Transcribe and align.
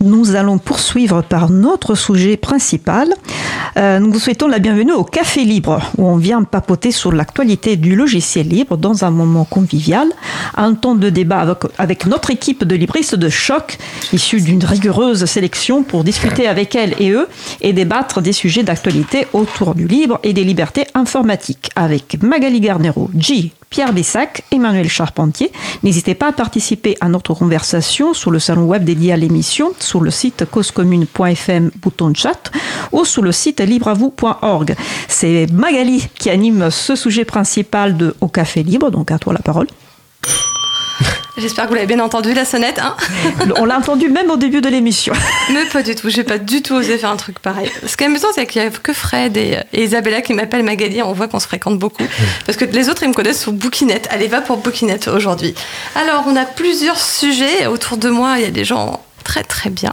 Nous 0.00 0.36
allons 0.36 0.58
poursuivre 0.58 1.22
par 1.22 1.50
notre 1.50 1.96
sujet 1.96 2.36
principal. 2.36 3.12
Euh, 3.76 3.98
nous 3.98 4.12
vous 4.12 4.20
souhaitons 4.20 4.46
la 4.46 4.60
bienvenue 4.60 4.92
au 4.92 5.02
Café 5.02 5.42
Libre, 5.44 5.82
où 5.98 6.06
on 6.06 6.16
vient 6.16 6.44
papoter 6.44 6.92
sur 6.92 7.10
l'actualité 7.10 7.76
du 7.76 7.96
logiciel 7.96 8.46
libre 8.46 8.76
dans 8.76 9.04
un 9.04 9.10
moment 9.10 9.44
convivial, 9.44 10.06
un 10.56 10.74
temps 10.74 10.94
de 10.94 11.10
débat 11.10 11.40
avec, 11.40 11.58
avec 11.78 12.06
notre 12.06 12.30
équipe 12.30 12.62
de 12.62 12.76
libristes 12.76 13.16
de 13.16 13.28
choc, 13.28 13.76
issue 14.12 14.40
d'une 14.40 14.64
rigoureuse 14.64 15.24
sélection 15.24 15.82
pour 15.82 16.04
discuter 16.04 16.46
avec 16.46 16.76
elles 16.76 16.94
et 17.00 17.10
eux 17.10 17.26
et 17.60 17.72
débattre 17.72 18.20
des 18.20 18.32
sujets 18.32 18.62
d'actualité 18.62 19.26
autour 19.32 19.74
du 19.74 19.88
libre 19.88 20.20
et 20.22 20.32
des 20.32 20.44
libertés 20.44 20.86
informatiques, 20.94 21.70
avec 21.74 22.22
Magali 22.22 22.60
Garnero, 22.60 23.10
G, 23.18 23.52
Pierre 23.70 23.92
Bessac, 23.92 24.44
Emmanuel 24.50 24.88
Charpentier. 24.88 25.52
N'hésitez 25.82 26.14
pas 26.14 26.28
à 26.28 26.32
participer 26.32 26.96
à 27.00 27.08
notre 27.08 27.34
conversation 27.34 28.14
sur 28.14 28.30
le 28.30 28.38
salon 28.38 28.64
web 28.64 28.84
dédié 28.84 29.12
à 29.12 29.16
l'émission, 29.16 29.72
sur 29.78 30.00
le 30.00 30.10
site 30.10 30.44
causecommune.fm, 30.50 31.70
bouton 31.82 32.12
chat, 32.14 32.50
ou 32.92 33.04
sur 33.04 33.22
le 33.22 33.32
site 33.32 33.60
libreavou.org. 33.60 34.74
C'est 35.08 35.46
Magali 35.52 36.08
qui 36.18 36.30
anime 36.30 36.70
ce 36.70 36.96
sujet 36.96 37.24
principal 37.24 37.96
de 37.96 38.14
Au 38.20 38.28
Café 38.28 38.62
Libre, 38.62 38.90
donc 38.90 39.10
à 39.10 39.18
toi 39.18 39.32
la 39.32 39.40
parole. 39.40 39.66
J'espère 41.36 41.64
que 41.64 41.68
vous 41.68 41.74
l'avez 41.74 41.86
bien 41.86 42.00
entendu, 42.00 42.34
la 42.34 42.44
sonnette. 42.44 42.78
Hein 42.78 42.96
On 43.56 43.64
l'a 43.64 43.78
entendu 43.78 44.08
même 44.08 44.30
au 44.30 44.36
début 44.36 44.60
de 44.60 44.68
l'émission. 44.68 45.12
Mais 45.52 45.64
pas 45.66 45.82
du 45.82 45.94
tout, 45.94 46.08
j'ai 46.10 46.24
pas 46.24 46.38
du 46.38 46.62
tout 46.62 46.74
osé 46.74 46.98
faire 46.98 47.10
un 47.10 47.16
truc 47.16 47.38
pareil. 47.38 47.70
Ce 47.86 47.96
qui 47.96 48.04
est 48.04 48.06
amusant, 48.06 48.28
c'est 48.34 48.46
qu'il 48.46 48.60
n'y 48.62 48.68
a 48.68 48.70
que 48.70 48.92
Fred 48.92 49.36
et, 49.36 49.58
et 49.72 49.84
Isabella 49.84 50.20
qui 50.20 50.34
m'appellent 50.34 50.64
Magali. 50.64 51.02
On 51.02 51.12
voit 51.12 51.28
qu'on 51.28 51.40
se 51.40 51.46
fréquente 51.46 51.78
beaucoup. 51.78 52.02
Parce 52.46 52.58
que 52.58 52.64
les 52.64 52.88
autres, 52.88 53.02
ils 53.02 53.08
me 53.08 53.14
connaissent 53.14 53.40
sur 53.40 53.52
Bookinette. 53.52 54.08
Allez, 54.10 54.26
va 54.26 54.40
pour 54.40 54.56
Bookinette 54.58 55.08
aujourd'hui. 55.08 55.54
Alors, 55.94 56.24
on 56.26 56.36
a 56.36 56.44
plusieurs 56.44 56.98
sujets. 56.98 57.66
Autour 57.66 57.98
de 57.98 58.08
moi, 58.08 58.34
il 58.38 58.42
y 58.42 58.46
a 58.46 58.50
des 58.50 58.64
gens 58.64 59.00
très 59.28 59.44
très 59.44 59.68
bien. 59.68 59.92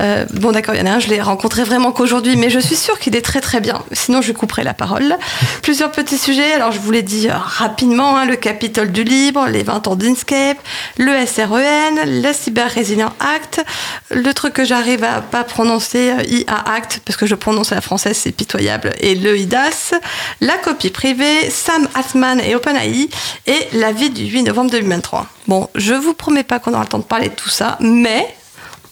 Euh, 0.00 0.24
bon 0.32 0.52
d'accord, 0.52 0.74
il 0.74 0.78
y 0.78 0.82
en 0.82 0.86
a 0.86 0.94
un, 0.94 0.98
je 0.98 1.08
l'ai 1.08 1.20
rencontré 1.20 1.62
vraiment 1.62 1.92
qu'aujourd'hui, 1.92 2.36
mais 2.36 2.48
je 2.48 2.58
suis 2.58 2.74
sûre 2.74 2.98
qu'il 2.98 3.14
est 3.14 3.20
très 3.20 3.42
très 3.42 3.60
bien. 3.60 3.82
Sinon, 3.92 4.22
je 4.22 4.32
couperai 4.32 4.64
la 4.64 4.72
parole. 4.72 5.14
Plusieurs 5.62 5.92
petits 5.92 6.16
sujets. 6.16 6.54
Alors, 6.54 6.72
je 6.72 6.80
vous 6.80 6.90
l'ai 6.90 7.02
dit 7.02 7.28
euh, 7.28 7.34
rapidement, 7.36 8.16
hein, 8.16 8.24
le 8.24 8.36
Capitole 8.36 8.90
du 8.90 9.04
Libre, 9.04 9.46
les 9.46 9.62
20 9.62 9.88
ans 9.88 9.94
d'Inkscape, 9.94 10.56
le 10.96 11.12
SREN, 11.26 12.22
le 12.22 12.32
Cyber 12.32 12.74
Resilient 12.74 13.12
Act, 13.20 13.62
le 14.10 14.32
truc 14.32 14.54
que 14.54 14.64
j'arrive 14.64 15.04
à 15.04 15.20
pas 15.20 15.44
prononcer, 15.44 16.12
euh, 16.12 16.22
IA 16.26 16.64
Act, 16.74 17.02
parce 17.04 17.18
que 17.18 17.26
je 17.26 17.34
prononce 17.34 17.72
la 17.72 17.82
française, 17.82 18.16
c'est 18.16 18.32
pitoyable, 18.32 18.94
et 19.00 19.14
le 19.14 19.36
IDAS, 19.36 19.92
la 20.40 20.56
copie 20.56 20.90
privée, 20.90 21.50
Sam 21.50 21.86
Altman 21.94 22.40
et 22.40 22.54
OpenAI, 22.54 23.10
et 23.46 23.68
la 23.74 23.92
vie 23.92 24.08
du 24.08 24.24
8 24.24 24.44
novembre 24.44 24.70
2023. 24.70 25.26
Bon, 25.46 25.68
je 25.74 25.92
vous 25.92 26.14
promets 26.14 26.44
pas 26.44 26.58
qu'on 26.58 26.72
aura 26.72 26.84
le 26.84 26.88
temps 26.88 26.98
de 26.98 27.04
parler 27.04 27.28
de 27.28 27.34
tout 27.34 27.50
ça, 27.50 27.76
mais 27.80 28.26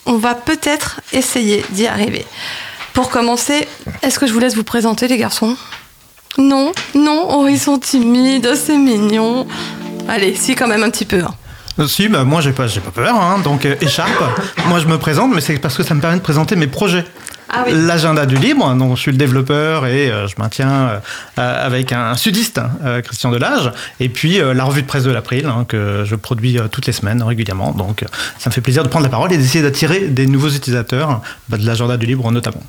on 0.07 0.17
va 0.17 0.35
peut-être 0.35 1.01
essayer 1.13 1.65
d'y 1.71 1.87
arriver. 1.87 2.25
Pour 2.93 3.11
commencer, 3.11 3.67
est-ce 4.03 4.19
que 4.19 4.27
je 4.27 4.33
vous 4.33 4.41
laisse 4.41 4.57
vous 4.57 4.65
présenter, 4.65 5.07
les 5.09 5.17
garçons? 5.19 5.57
Non, 6.39 6.73
non, 6.95 7.27
oh, 7.31 7.47
ils 7.49 7.59
sont 7.59 7.79
timides, 7.79 8.55
c'est 8.55 8.77
mignon. 8.79 9.47
Allez, 10.09 10.35
si, 10.35 10.55
quand 10.55 10.67
même 10.69 10.83
un 10.83 10.91
petit 10.91 11.05
peu. 11.05 11.21
hein. 11.21 11.35
Euh, 11.79 11.87
Si, 11.87 12.09
bah, 12.09 12.25
moi 12.25 12.41
j'ai 12.41 12.53
pas, 12.53 12.67
j'ai 12.67 12.81
pas 12.81 12.91
peur, 12.91 13.15
hein, 13.15 13.39
donc 13.45 13.65
euh, 13.65 13.77
écharpe. 13.81 14.11
moi 14.67 14.81
je 14.81 14.87
me 14.87 14.99
présente, 14.99 15.33
mais 15.35 15.41
c'est 15.41 15.59
parce 15.59 15.77
que 15.77 15.83
ça 15.83 15.95
me 15.95 16.01
permet 16.01 16.17
de 16.17 16.23
présenter 16.23 16.57
mes 16.57 16.67
projets. 16.67 17.05
Ah 17.53 17.65
oui. 17.67 17.73
L'agenda 17.75 18.27
du 18.27 18.37
libre, 18.37 18.73
donc 18.77 18.97
je 18.97 19.01
suis 19.01 19.11
le 19.11 19.17
développeur 19.17 19.87
et 19.87 20.11
euh, 20.11 20.29
je 20.29 20.37
maintiens 20.39 20.71
euh, 20.71 20.99
euh, 21.39 21.67
avec 21.67 21.93
un 21.93 22.15
sudiste, 22.17 22.59
hein, 22.59 23.01
Christian 23.03 23.33
Delage, 23.33 23.73
et 23.99 24.09
puis 24.09 24.41
euh, 24.41 24.55
la 24.55 24.63
revue 24.63 24.83
de 24.83 24.87
presse 24.87 25.03
de 25.03 25.11
l'April 25.11 25.47
hein, 25.47 25.65
que 25.67 26.05
je 26.05 26.15
produis 26.15 26.59
euh, 26.59 26.69
toutes 26.69 26.87
les 26.87 26.93
semaines 26.93 27.23
régulièrement. 27.23 27.73
Donc 27.73 28.05
ça 28.39 28.51
me 28.51 28.53
fait 28.53 28.61
plaisir 28.61 28.85
de 28.85 28.89
prendre 28.89 29.05
la 29.05 29.11
parole 29.11 29.33
et 29.33 29.37
d'essayer 29.37 29.63
d'attirer 29.63 30.09
des 30.09 30.27
nouveaux 30.27 30.51
utilisateurs 30.51 31.23
bah, 31.49 31.57
de 31.57 31.67
l'agenda 31.67 31.97
du 31.97 32.07
libre 32.07 32.31
notamment. 32.31 32.63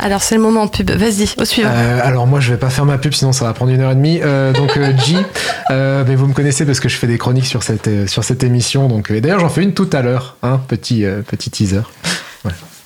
Alors, 0.00 0.22
c'est 0.22 0.36
le 0.36 0.40
moment 0.40 0.68
pub. 0.68 0.90
Vas-y, 0.90 1.28
au 1.36 1.44
suivant. 1.44 1.70
Euh, 1.72 2.00
alors 2.02 2.26
moi 2.26 2.38
je 2.40 2.52
vais 2.52 2.58
pas 2.58 2.70
faire 2.70 2.84
ma 2.84 2.98
pub 2.98 3.12
sinon 3.12 3.32
ça 3.32 3.44
va 3.44 3.52
prendre 3.52 3.72
une 3.72 3.80
heure 3.80 3.90
et 3.90 3.96
demie. 3.96 4.20
Euh, 4.22 4.52
donc 4.52 4.76
euh, 4.76 4.92
G, 4.96 5.16
euh, 5.70 6.04
mais 6.06 6.14
vous 6.14 6.26
me 6.26 6.34
connaissez 6.34 6.64
parce 6.64 6.80
que 6.80 6.88
je 6.88 6.96
fais 6.96 7.08
des 7.08 7.18
chroniques 7.18 7.46
sur 7.46 7.62
cette 7.62 7.88
euh, 7.88 8.06
sur 8.06 8.24
cette 8.24 8.44
émission. 8.44 8.88
Donc 8.88 9.10
et 9.10 9.20
d'ailleurs 9.20 9.40
j'en 9.40 9.48
fais 9.48 9.62
une 9.62 9.74
tout 9.74 9.90
à 9.92 10.00
l'heure, 10.02 10.36
hein, 10.42 10.60
petit 10.68 11.04
euh, 11.04 11.22
petit 11.22 11.50
teaser. 11.50 11.82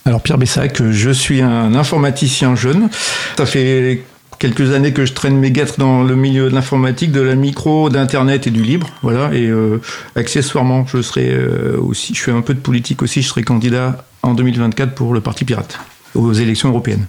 Alors 0.04 0.20
Pierre 0.20 0.38
Bessac, 0.38 0.82
je 0.90 1.10
suis 1.10 1.40
un 1.42 1.74
informaticien 1.74 2.56
jeune. 2.56 2.88
Ça 3.36 3.46
fait 3.46 4.02
quelques 4.38 4.72
années 4.74 4.92
que 4.92 5.06
je 5.06 5.12
traîne 5.12 5.36
mes 5.38 5.52
guêtres 5.52 5.74
dans 5.78 6.02
le 6.02 6.16
milieu 6.16 6.50
de 6.50 6.54
l'informatique, 6.54 7.12
de 7.12 7.20
la 7.20 7.36
micro, 7.36 7.88
d'internet 7.88 8.46
et 8.48 8.50
du 8.50 8.62
libre. 8.62 8.88
Voilà. 9.02 9.32
Et 9.32 9.46
euh, 9.46 9.80
accessoirement, 10.16 10.84
je 10.86 11.00
serai 11.02 11.30
euh, 11.30 11.76
aussi, 11.80 12.14
je 12.14 12.20
fais 12.22 12.32
un 12.32 12.40
peu 12.40 12.52
de 12.54 12.58
politique 12.58 13.02
aussi. 13.02 13.22
Je 13.22 13.28
serai 13.28 13.44
candidat 13.44 14.04
en 14.22 14.34
2024 14.34 14.94
pour 14.94 15.14
le 15.14 15.20
Parti 15.20 15.44
Pirate 15.44 15.78
aux 16.16 16.32
élections 16.32 16.68
européennes. 16.70 17.06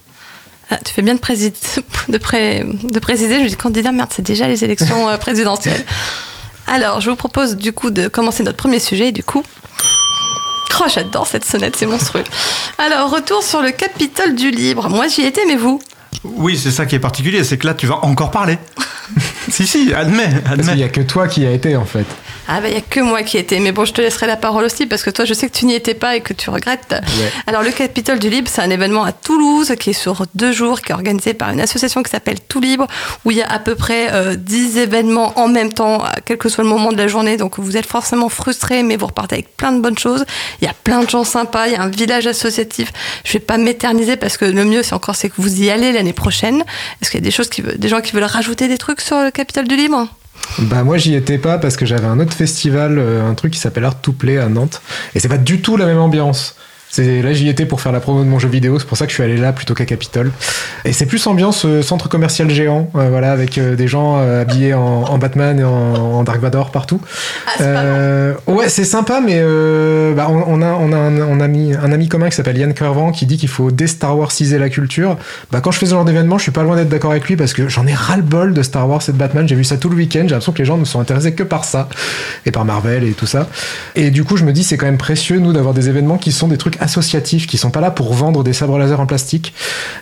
Ah, 0.69 0.77
tu 0.85 0.93
fais 0.93 1.01
bien 1.01 1.15
de, 1.15 1.19
présider, 1.19 1.55
de, 2.09 2.17
pré- 2.19 2.63
de 2.83 2.99
préciser, 2.99 3.43
je 3.43 3.49
dis 3.49 3.55
candidat, 3.55 3.91
merde, 3.91 4.09
c'est 4.13 4.25
déjà 4.25 4.47
les 4.47 4.63
élections 4.63 5.09
euh, 5.09 5.17
présidentielles. 5.17 5.83
Alors, 6.67 7.01
je 7.01 7.09
vous 7.09 7.15
propose 7.17 7.57
du 7.57 7.73
coup 7.73 7.89
de 7.89 8.07
commencer 8.07 8.43
notre 8.43 8.57
premier 8.57 8.79
sujet, 8.79 9.11
du 9.11 9.23
coup. 9.23 9.43
Oh, 10.81 10.85
j'adore 10.93 11.27
cette 11.27 11.45
sonnette, 11.45 11.75
c'est 11.75 11.85
monstrueux. 11.85 12.23
Alors, 12.77 13.09
retour 13.11 13.43
sur 13.43 13.61
le 13.61 13.71
Capitole 13.71 14.35
du 14.35 14.49
Libre. 14.51 14.89
Moi, 14.89 15.07
j'y 15.07 15.21
étais, 15.21 15.45
mais 15.45 15.55
vous? 15.55 15.81
Oui, 16.23 16.57
c'est 16.57 16.71
ça 16.71 16.85
qui 16.85 16.95
est 16.95 16.99
particulier, 16.99 17.43
c'est 17.43 17.57
que 17.57 17.67
là 17.67 17.73
tu 17.73 17.85
vas 17.85 18.03
encore 18.05 18.31
parler. 18.31 18.57
si, 19.49 19.67
si, 19.67 19.93
admets, 19.93 20.29
Parce 20.43 20.55
qu'il 20.55 20.65
y 20.67 20.71
admets. 20.71 20.83
a 20.83 20.89
que 20.89 21.01
toi 21.01 21.27
qui 21.27 21.41
y 21.41 21.45
a 21.45 21.51
été 21.51 21.75
en 21.75 21.85
fait. 21.85 22.05
Ah 22.47 22.59
bah 22.59 22.67
il 22.67 22.73
y 22.73 22.77
a 22.77 22.81
que 22.81 22.99
moi 22.99 23.23
qui 23.23 23.37
étais, 23.37 23.59
mais 23.59 23.71
bon 23.71 23.85
je 23.85 23.93
te 23.93 24.01
laisserai 24.01 24.27
la 24.27 24.35
parole 24.35 24.65
aussi 24.65 24.85
parce 24.85 25.03
que 25.03 25.09
toi 25.09 25.23
je 25.23 25.33
sais 25.33 25.47
que 25.49 25.57
tu 25.57 25.65
n'y 25.65 25.75
étais 25.75 25.93
pas 25.93 26.15
et 26.17 26.21
que 26.21 26.33
tu 26.33 26.49
regrettes. 26.49 26.95
Alors 27.47 27.63
le 27.63 27.71
Capitole 27.71 28.19
du 28.19 28.29
Libre 28.29 28.49
c'est 28.51 28.61
un 28.61 28.69
événement 28.69 29.05
à 29.05 29.13
Toulouse 29.13 29.73
qui 29.79 29.91
est 29.91 29.93
sur 29.93 30.25
deux 30.35 30.51
jours, 30.51 30.81
qui 30.81 30.91
est 30.91 30.95
organisé 30.95 31.33
par 31.33 31.51
une 31.51 31.61
association 31.61 32.03
qui 32.03 32.11
s'appelle 32.11 32.39
Tout 32.41 32.59
Libre 32.59 32.87
où 33.23 33.31
il 33.31 33.37
y 33.37 33.41
a 33.41 33.49
à 33.49 33.59
peu 33.59 33.75
près 33.75 34.11
euh, 34.11 34.35
10 34.35 34.77
événements 34.77 35.33
en 35.39 35.47
même 35.47 35.71
temps, 35.71 36.03
à 36.03 36.15
quel 36.23 36.37
que 36.37 36.49
soit 36.49 36.63
le 36.65 36.69
moment 36.69 36.91
de 36.91 36.97
la 36.97 37.07
journée, 37.07 37.37
donc 37.37 37.59
vous 37.59 37.77
êtes 37.77 37.85
forcément 37.85 38.27
frustrés 38.27 38.83
mais 38.83 38.97
vous 38.97 39.07
repartez 39.07 39.35
avec 39.35 39.55
plein 39.55 39.71
de 39.71 39.79
bonnes 39.79 39.97
choses. 39.97 40.25
Il 40.61 40.65
y 40.65 40.69
a 40.69 40.73
plein 40.83 41.03
de 41.03 41.09
gens 41.09 41.23
sympas, 41.23 41.67
il 41.67 41.73
y 41.73 41.75
a 41.75 41.81
un 41.81 41.89
village 41.89 42.27
associatif. 42.27 42.91
Je 43.23 43.33
vais 43.33 43.39
pas 43.39 43.57
m'éterniser 43.57 44.17
parce 44.17 44.35
que 44.35 44.45
le 44.45 44.65
mieux 44.65 44.83
c'est 44.83 44.93
encore 44.93 45.15
c'est 45.15 45.29
que 45.29 45.35
vous 45.37 45.61
y 45.61 45.69
allez 45.69 45.93
l'année 45.93 46.13
prochaine. 46.13 46.63
Est-ce 47.01 47.09
qu'il 47.09 47.21
y 47.21 47.23
a 47.23 47.25
des 47.25 47.31
choses 47.31 47.49
qui 47.49 47.61
veulent, 47.61 47.77
des 47.77 47.87
gens 47.87 48.01
qui 48.01 48.11
veulent 48.11 48.23
rajouter 48.23 48.67
des 48.67 48.77
trucs 48.77 48.99
sur 48.99 49.21
le 49.21 49.31
Capitole 49.31 49.67
du 49.67 49.77
Libre? 49.77 50.07
Bah 50.59 50.83
moi 50.83 50.97
j'y 50.97 51.15
étais 51.15 51.37
pas 51.37 51.57
parce 51.57 51.77
que 51.77 51.85
j'avais 51.85 52.05
un 52.05 52.19
autre 52.19 52.33
festival, 52.33 52.97
euh, 52.99 53.27
un 53.27 53.33
truc 53.33 53.53
qui 53.53 53.59
s'appelle 53.59 53.85
Art 53.85 53.99
to 54.01 54.11
Play 54.11 54.37
à 54.37 54.49
Nantes 54.49 54.81
et 55.15 55.19
c'est 55.19 55.29
pas 55.29 55.37
du 55.37 55.61
tout 55.61 55.77
la 55.77 55.85
même 55.85 55.99
ambiance. 55.99 56.55
C'est 56.95 57.23
là 57.23 57.33
j'y 57.33 57.49
étais 57.49 57.65
pour 57.65 57.81
faire 57.81 57.91
la 57.91 57.99
promo 57.99 58.23
de 58.23 58.29
mon 58.29 58.37
jeu 58.37 58.47
vidéo, 58.47 58.77
c'est 58.77 58.85
pour 58.85 58.97
ça 58.97 59.05
que 59.05 59.09
je 59.09 59.15
suis 59.15 59.23
allé 59.23 59.35
là 59.35 59.51
plutôt 59.51 59.73
qu'à 59.73 59.85
Capitole. 59.85 60.31
Et 60.85 60.93
c'est 60.93 61.07
plus 61.07 61.25
ambiance 61.25 61.65
euh, 61.65 61.81
centre 61.81 62.07
commercial 62.07 62.47
géant, 62.51 62.87
euh, 62.95 63.09
voilà, 63.09 63.31
avec 63.31 63.57
euh, 63.57 63.75
des 63.75 63.87
gens 63.87 64.17
euh, 64.19 64.43
habillés 64.43 64.75
en, 64.75 64.81
en 65.05 65.17
Batman 65.17 65.59
et 65.59 65.63
en, 65.63 65.69
en 65.71 66.23
Dark 66.23 66.39
Vador 66.39 66.69
partout. 66.69 67.01
Ah, 67.47 67.51
Euh, 67.61 68.33
ouais, 68.45 68.69
c'est 68.69 68.83
sympa, 68.83 69.21
mais 69.25 69.37
euh, 69.37 70.13
bah, 70.13 70.27
on, 70.29 70.43
on 70.45 70.61
a, 70.61 70.73
on 70.73 70.91
a 70.93 70.97
un, 70.97 71.19
on 71.21 71.39
a 71.39 71.47
mis 71.47 71.73
un 71.73 71.91
ami 71.91 72.07
commun 72.09 72.29
qui 72.29 72.35
s'appelle 72.35 72.57
Yann 72.59 72.75
Curvan 72.75 73.11
qui 73.11 73.25
dit 73.25 73.37
qu'il 73.37 73.49
faut 73.49 73.71
dé-Star 73.71 74.15
Warsiser 74.15 74.59
la 74.59 74.69
culture. 74.69 75.17
Bah, 75.51 75.61
quand 75.61 75.71
je 75.71 75.79
fais 75.79 75.87
ce 75.87 75.91
genre 75.91 76.05
d'événement, 76.05 76.37
je 76.37 76.43
suis 76.43 76.51
pas 76.51 76.61
loin 76.61 76.75
d'être 76.75 76.89
d'accord 76.89 77.09
avec 77.11 77.27
lui 77.27 77.35
parce 77.35 77.53
que 77.53 77.67
j'en 77.69 77.87
ai 77.87 77.93
ras-le-bol 77.95 78.53
de 78.53 78.61
Star 78.61 78.87
Wars 78.87 79.01
et 79.07 79.11
de 79.11 79.17
Batman. 79.17 79.47
J'ai 79.47 79.55
vu 79.55 79.63
ça 79.63 79.77
tout 79.77 79.89
le 79.89 79.95
week-end. 79.95 80.21
J'ai 80.25 80.29
l'impression 80.29 80.51
que 80.51 80.59
les 80.59 80.65
gens 80.65 80.77
ne 80.77 80.85
sont 80.85 80.99
intéressés 80.99 81.33
que 81.33 81.43
par 81.43 81.63
ça 81.65 81.89
et 82.45 82.51
par 82.51 82.65
Marvel 82.65 83.03
et 83.03 83.13
tout 83.13 83.25
ça. 83.25 83.47
Et 83.95 84.11
du 84.11 84.23
coup, 84.23 84.37
je 84.37 84.45
me 84.45 84.53
dis, 84.53 84.63
c'est 84.63 84.77
quand 84.77 84.85
même 84.85 84.99
précieux, 84.99 85.39
nous, 85.39 85.53
d'avoir 85.53 85.73
des 85.73 85.89
événements 85.89 86.17
qui 86.19 86.31
sont 86.31 86.47
des 86.47 86.57
trucs 86.57 86.77
associatifs, 86.83 87.47
qui 87.47 87.57
sont 87.57 87.71
pas 87.71 87.81
là 87.81 87.89
pour 87.91 88.13
vendre 88.13 88.43
des 88.43 88.53
sabres 88.53 88.77
laser 88.77 88.99
en 88.99 89.05
plastique. 89.05 89.53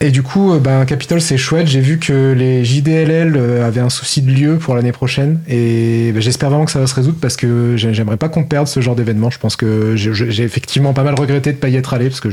Et 0.01 0.11
du 0.11 0.23
coup, 0.23 0.53
euh, 0.53 0.59
ben, 0.59 0.83
Capitol, 0.85 1.21
c'est 1.21 1.37
chouette. 1.37 1.67
J'ai 1.67 1.79
vu 1.79 1.99
que 1.99 2.33
les 2.33 2.65
JDLL 2.65 3.35
euh, 3.37 3.65
avaient 3.65 3.81
un 3.81 3.89
souci 3.89 4.21
de 4.21 4.31
lieu 4.31 4.57
pour 4.57 4.75
l'année 4.75 4.91
prochaine. 4.91 5.39
Et 5.47 6.11
ben, 6.13 6.21
j'espère 6.21 6.49
vraiment 6.49 6.65
que 6.65 6.71
ça 6.71 6.79
va 6.79 6.87
se 6.87 6.95
résoudre 6.95 7.17
parce 7.21 7.37
que 7.37 7.75
j'ai- 7.77 7.93
j'aimerais 7.93 8.17
pas 8.17 8.29
qu'on 8.29 8.43
perde 8.43 8.67
ce 8.67 8.81
genre 8.81 8.95
d'événement. 8.95 9.29
Je 9.29 9.39
pense 9.39 9.55
que 9.55 9.95
j'ai- 9.95 10.43
effectivement 10.43 10.93
pas 10.93 11.03
mal 11.03 11.15
regretté 11.15 11.51
de 11.53 11.57
pas 11.57 11.69
y 11.69 11.75
être 11.75 11.93
allé 11.93 12.09
parce 12.09 12.19
que 12.19 12.29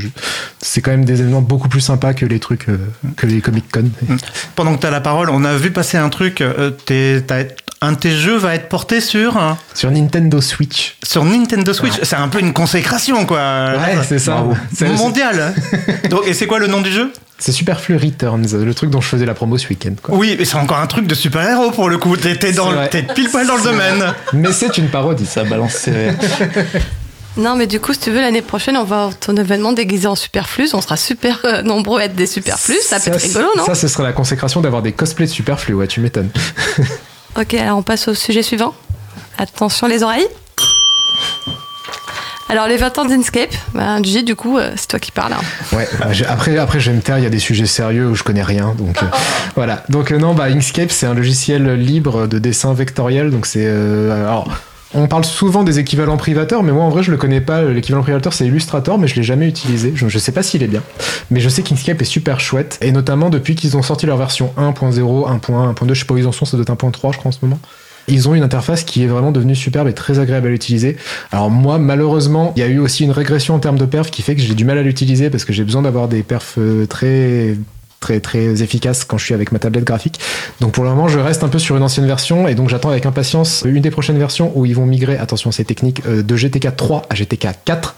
c'est 0.61 0.81
quand 0.81 0.91
même 0.91 1.05
des 1.05 1.21
événements 1.21 1.41
beaucoup 1.41 1.69
plus 1.69 1.81
sympas 1.81 2.13
que 2.13 2.25
les 2.25 2.39
trucs, 2.39 2.67
euh, 2.69 2.77
que 3.15 3.27
les 3.27 3.41
Comic 3.41 3.65
Con. 3.71 3.85
Pendant 4.55 4.75
que 4.75 4.85
tu 4.85 4.91
la 4.91 5.01
parole, 5.01 5.29
on 5.29 5.43
a 5.43 5.55
vu 5.55 5.71
passer 5.71 5.97
un 5.97 6.09
truc. 6.09 6.43
Un 7.81 7.93
de 7.93 7.97
tes 7.97 8.11
jeux 8.11 8.35
va 8.37 8.55
être 8.55 8.67
porté 8.69 8.99
sur, 9.01 9.37
hein, 9.37 9.57
Sur 9.73 9.89
Nintendo 9.91 10.41
Switch. 10.41 10.97
sur 11.03 11.23
Nintendo 11.23 11.73
Switch. 11.73 11.93
C'est 12.03 12.15
un 12.17 12.27
peu 12.27 12.39
une 12.39 12.51
consécration, 12.53 13.25
quoi. 13.25 13.37
Ouais, 13.77 13.97
c'est 14.07 14.19
ça. 14.19 14.43
C'est- 14.75 14.89
Mondial. 14.89 15.53
Donc, 16.09 16.27
et 16.27 16.33
c'est 16.33 16.45
quoi 16.47 16.59
le 16.59 16.67
nom 16.67 16.81
du 16.81 16.91
jeu? 16.91 17.11
C'est 17.37 17.53
Superflu 17.53 17.95
Returns, 17.95 18.47
le 18.65 18.73
truc 18.73 18.89
dont 18.89 18.99
je 18.99 19.07
faisais 19.07 19.25
la 19.25 19.33
promo 19.33 19.57
ce 19.57 19.67
week-end. 19.69 19.93
quoi. 20.03 20.13
Oui, 20.15 20.35
mais 20.37 20.43
c'est 20.43 20.57
encore 20.57 20.79
un 20.79 20.87
truc 20.87 21.07
de 21.07 21.15
super-héros 21.15 21.71
pour 21.71 21.87
le 21.89 21.97
coup. 21.97 22.17
T'es 22.17 22.35
t'es 22.35 22.51
dans 22.51 22.69
le- 22.71 22.87
t'es 22.89 23.01
pile 23.03 23.29
poil 23.29 23.47
dans 23.47 23.55
le 23.55 23.63
domaine. 23.63 24.13
Mais 24.33 24.51
c'est 24.51 24.77
une 24.77 24.89
parodie. 24.89 25.25
Ça 25.25 25.43
balance. 25.45 25.87
Non, 27.37 27.55
mais 27.55 27.67
du 27.67 27.79
coup, 27.79 27.93
si 27.93 27.99
tu 27.99 28.11
veux, 28.11 28.19
l'année 28.19 28.41
prochaine, 28.41 28.75
on 28.75 28.83
va 28.83 29.05
à 29.05 29.09
ton 29.13 29.37
événement 29.37 29.71
déguisé 29.71 30.07
en 30.07 30.15
superflux. 30.15 30.73
On 30.73 30.81
sera 30.81 30.97
super 30.97 31.39
euh, 31.45 31.61
nombreux 31.61 32.01
à 32.01 32.05
être 32.05 32.15
des 32.15 32.25
superflus. 32.25 32.79
Ça 32.81 32.99
peut 32.99 33.11
être 33.11 33.21
rigolo, 33.21 33.47
non? 33.55 33.65
Ça, 33.65 33.75
ce 33.75 33.87
serait 33.87 34.03
la 34.03 34.11
consécration 34.11 34.59
d'avoir 34.59 34.81
des 34.81 34.91
cosplays 34.91 35.27
de 35.27 35.31
Superflu, 35.31 35.73
ouais, 35.75 35.87
tu 35.87 36.01
m'étonnes. 36.01 36.29
Ok, 37.37 37.53
alors 37.53 37.77
on 37.77 37.83
passe 37.83 38.07
au 38.07 38.13
sujet 38.13 38.41
suivant. 38.43 38.73
Attention 39.37 39.87
les 39.87 40.03
oreilles. 40.03 40.27
Alors, 42.51 42.67
les 42.67 42.77
20 42.77 42.97
ans 42.97 43.05
d'Inkscape, 43.05 43.53
bah, 43.75 44.01
Gigi, 44.01 44.23
du 44.23 44.35
coup, 44.35 44.57
euh, 44.57 44.71
c'est 44.75 44.87
toi 44.87 44.99
qui 44.99 45.11
parles. 45.11 45.33
hein. 45.33 45.75
Ouais, 45.77 45.87
bah, 45.99 46.07
après, 46.27 46.57
après 46.57 46.79
je 46.79 46.89
vais 46.89 46.97
me 46.97 47.01
taire, 47.01 47.19
il 47.19 47.23
y 47.23 47.27
a 47.27 47.29
des 47.29 47.37
sujets 47.37 47.67
sérieux 47.67 48.07
où 48.07 48.15
je 48.15 48.23
connais 48.23 48.41
rien. 48.41 48.73
Donc 48.75 49.03
euh, 49.03 49.05
voilà. 49.55 49.83
Donc 49.89 50.11
euh, 50.11 50.17
non, 50.17 50.33
bah, 50.33 50.45
Inkscape, 50.45 50.89
c'est 50.91 51.05
un 51.05 51.13
logiciel 51.13 51.71
libre 51.75 52.25
de 52.25 52.39
dessin 52.39 52.73
vectoriel. 52.73 53.29
Donc 53.29 53.45
c'est. 53.45 53.67
alors, 53.67 54.47
on 54.93 55.07
parle 55.07 55.23
souvent 55.25 55.63
des 55.63 55.79
équivalents 55.79 56.17
privateurs, 56.17 56.63
mais 56.63 56.71
moi 56.71 56.83
en 56.83 56.89
vrai 56.89 57.03
je 57.03 57.11
le 57.11 57.17
connais 57.17 57.41
pas. 57.41 57.61
L'équivalent 57.63 58.01
privateur 58.01 58.33
c'est 58.33 58.45
Illustrator, 58.45 58.97
mais 58.97 59.07
je 59.07 59.15
l'ai 59.15 59.23
jamais 59.23 59.47
utilisé. 59.47 59.91
Je, 59.95 60.07
je 60.07 60.19
sais 60.19 60.31
pas 60.31 60.43
s'il 60.43 60.63
est 60.63 60.67
bien. 60.67 60.81
Mais 61.29 61.39
je 61.39 61.49
sais 61.49 61.61
qu'Inkscape 61.61 62.01
est 62.01 62.05
super 62.05 62.39
chouette. 62.39 62.77
Et 62.81 62.91
notamment 62.91 63.29
depuis 63.29 63.55
qu'ils 63.55 63.77
ont 63.77 63.83
sorti 63.83 64.05
leur 64.05 64.17
version 64.17 64.51
1.0, 64.57 64.97
1.1, 64.97 65.73
1.2, 65.73 65.93
je 65.93 65.99
sais 65.99 66.05
pas 66.05 66.13
où 66.15 66.17
ils 66.17 66.27
en 66.27 66.31
sont, 66.31 66.45
ça 66.45 66.57
doit 66.57 66.63
être 66.63 66.73
1.3 66.73 67.13
je 67.13 67.17
crois 67.17 67.29
en 67.29 67.31
ce 67.31 67.39
moment. 67.43 67.59
Ils 68.07 68.27
ont 68.27 68.33
une 68.33 68.41
interface 68.41 68.83
qui 68.83 69.03
est 69.03 69.07
vraiment 69.07 69.31
devenue 69.31 69.55
superbe 69.55 69.87
et 69.87 69.93
très 69.93 70.17
agréable 70.17 70.47
à 70.47 70.49
l'utiliser. 70.49 70.97
Alors 71.31 71.51
moi, 71.51 71.77
malheureusement, 71.77 72.53
il 72.55 72.59
y 72.59 72.63
a 72.63 72.67
eu 72.67 72.79
aussi 72.79 73.03
une 73.03 73.11
régression 73.11 73.53
en 73.53 73.59
termes 73.59 73.77
de 73.77 73.85
perf 73.85 74.09
qui 74.09 74.23
fait 74.23 74.35
que 74.35 74.41
j'ai 74.41 74.55
du 74.55 74.65
mal 74.65 74.79
à 74.79 74.81
l'utiliser 74.81 75.29
parce 75.29 75.45
que 75.45 75.53
j'ai 75.53 75.63
besoin 75.63 75.83
d'avoir 75.83 76.07
des 76.07 76.23
perfs 76.23 76.55
euh, 76.57 76.87
très 76.87 77.55
très 77.99 78.19
très 78.21 78.61
efficaces 78.63 79.03
quand 79.03 79.17
je 79.17 79.25
suis 79.25 79.33
avec 79.33 79.51
ma 79.51 79.59
tablette 79.59 79.83
graphique. 79.83 80.19
Donc 80.61 80.71
pour 80.71 80.83
le 80.85 80.89
moment, 80.91 81.07
je 81.07 81.19
reste 81.19 81.43
un 81.43 81.49
peu 81.49 81.59
sur 81.59 81.75
une 81.75 81.83
ancienne 81.83 82.07
version 82.07 82.47
et 82.47 82.55
donc 82.55 82.69
j'attends 82.69 82.89
avec 82.89 83.05
impatience 83.05 83.63
une 83.65 83.81
des 83.81 83.91
prochaines 83.91 84.17
versions 84.17 84.51
où 84.55 84.65
ils 84.65 84.73
vont 84.75 84.85
migrer, 84.85 85.17
attention 85.17 85.51
c'est 85.51 85.65
technique, 85.65 86.01
euh, 86.07 86.23
de 86.23 86.35
GTK 86.35 86.75
3 86.75 87.03
à 87.09 87.15
GTK 87.15 87.47
4 87.65 87.95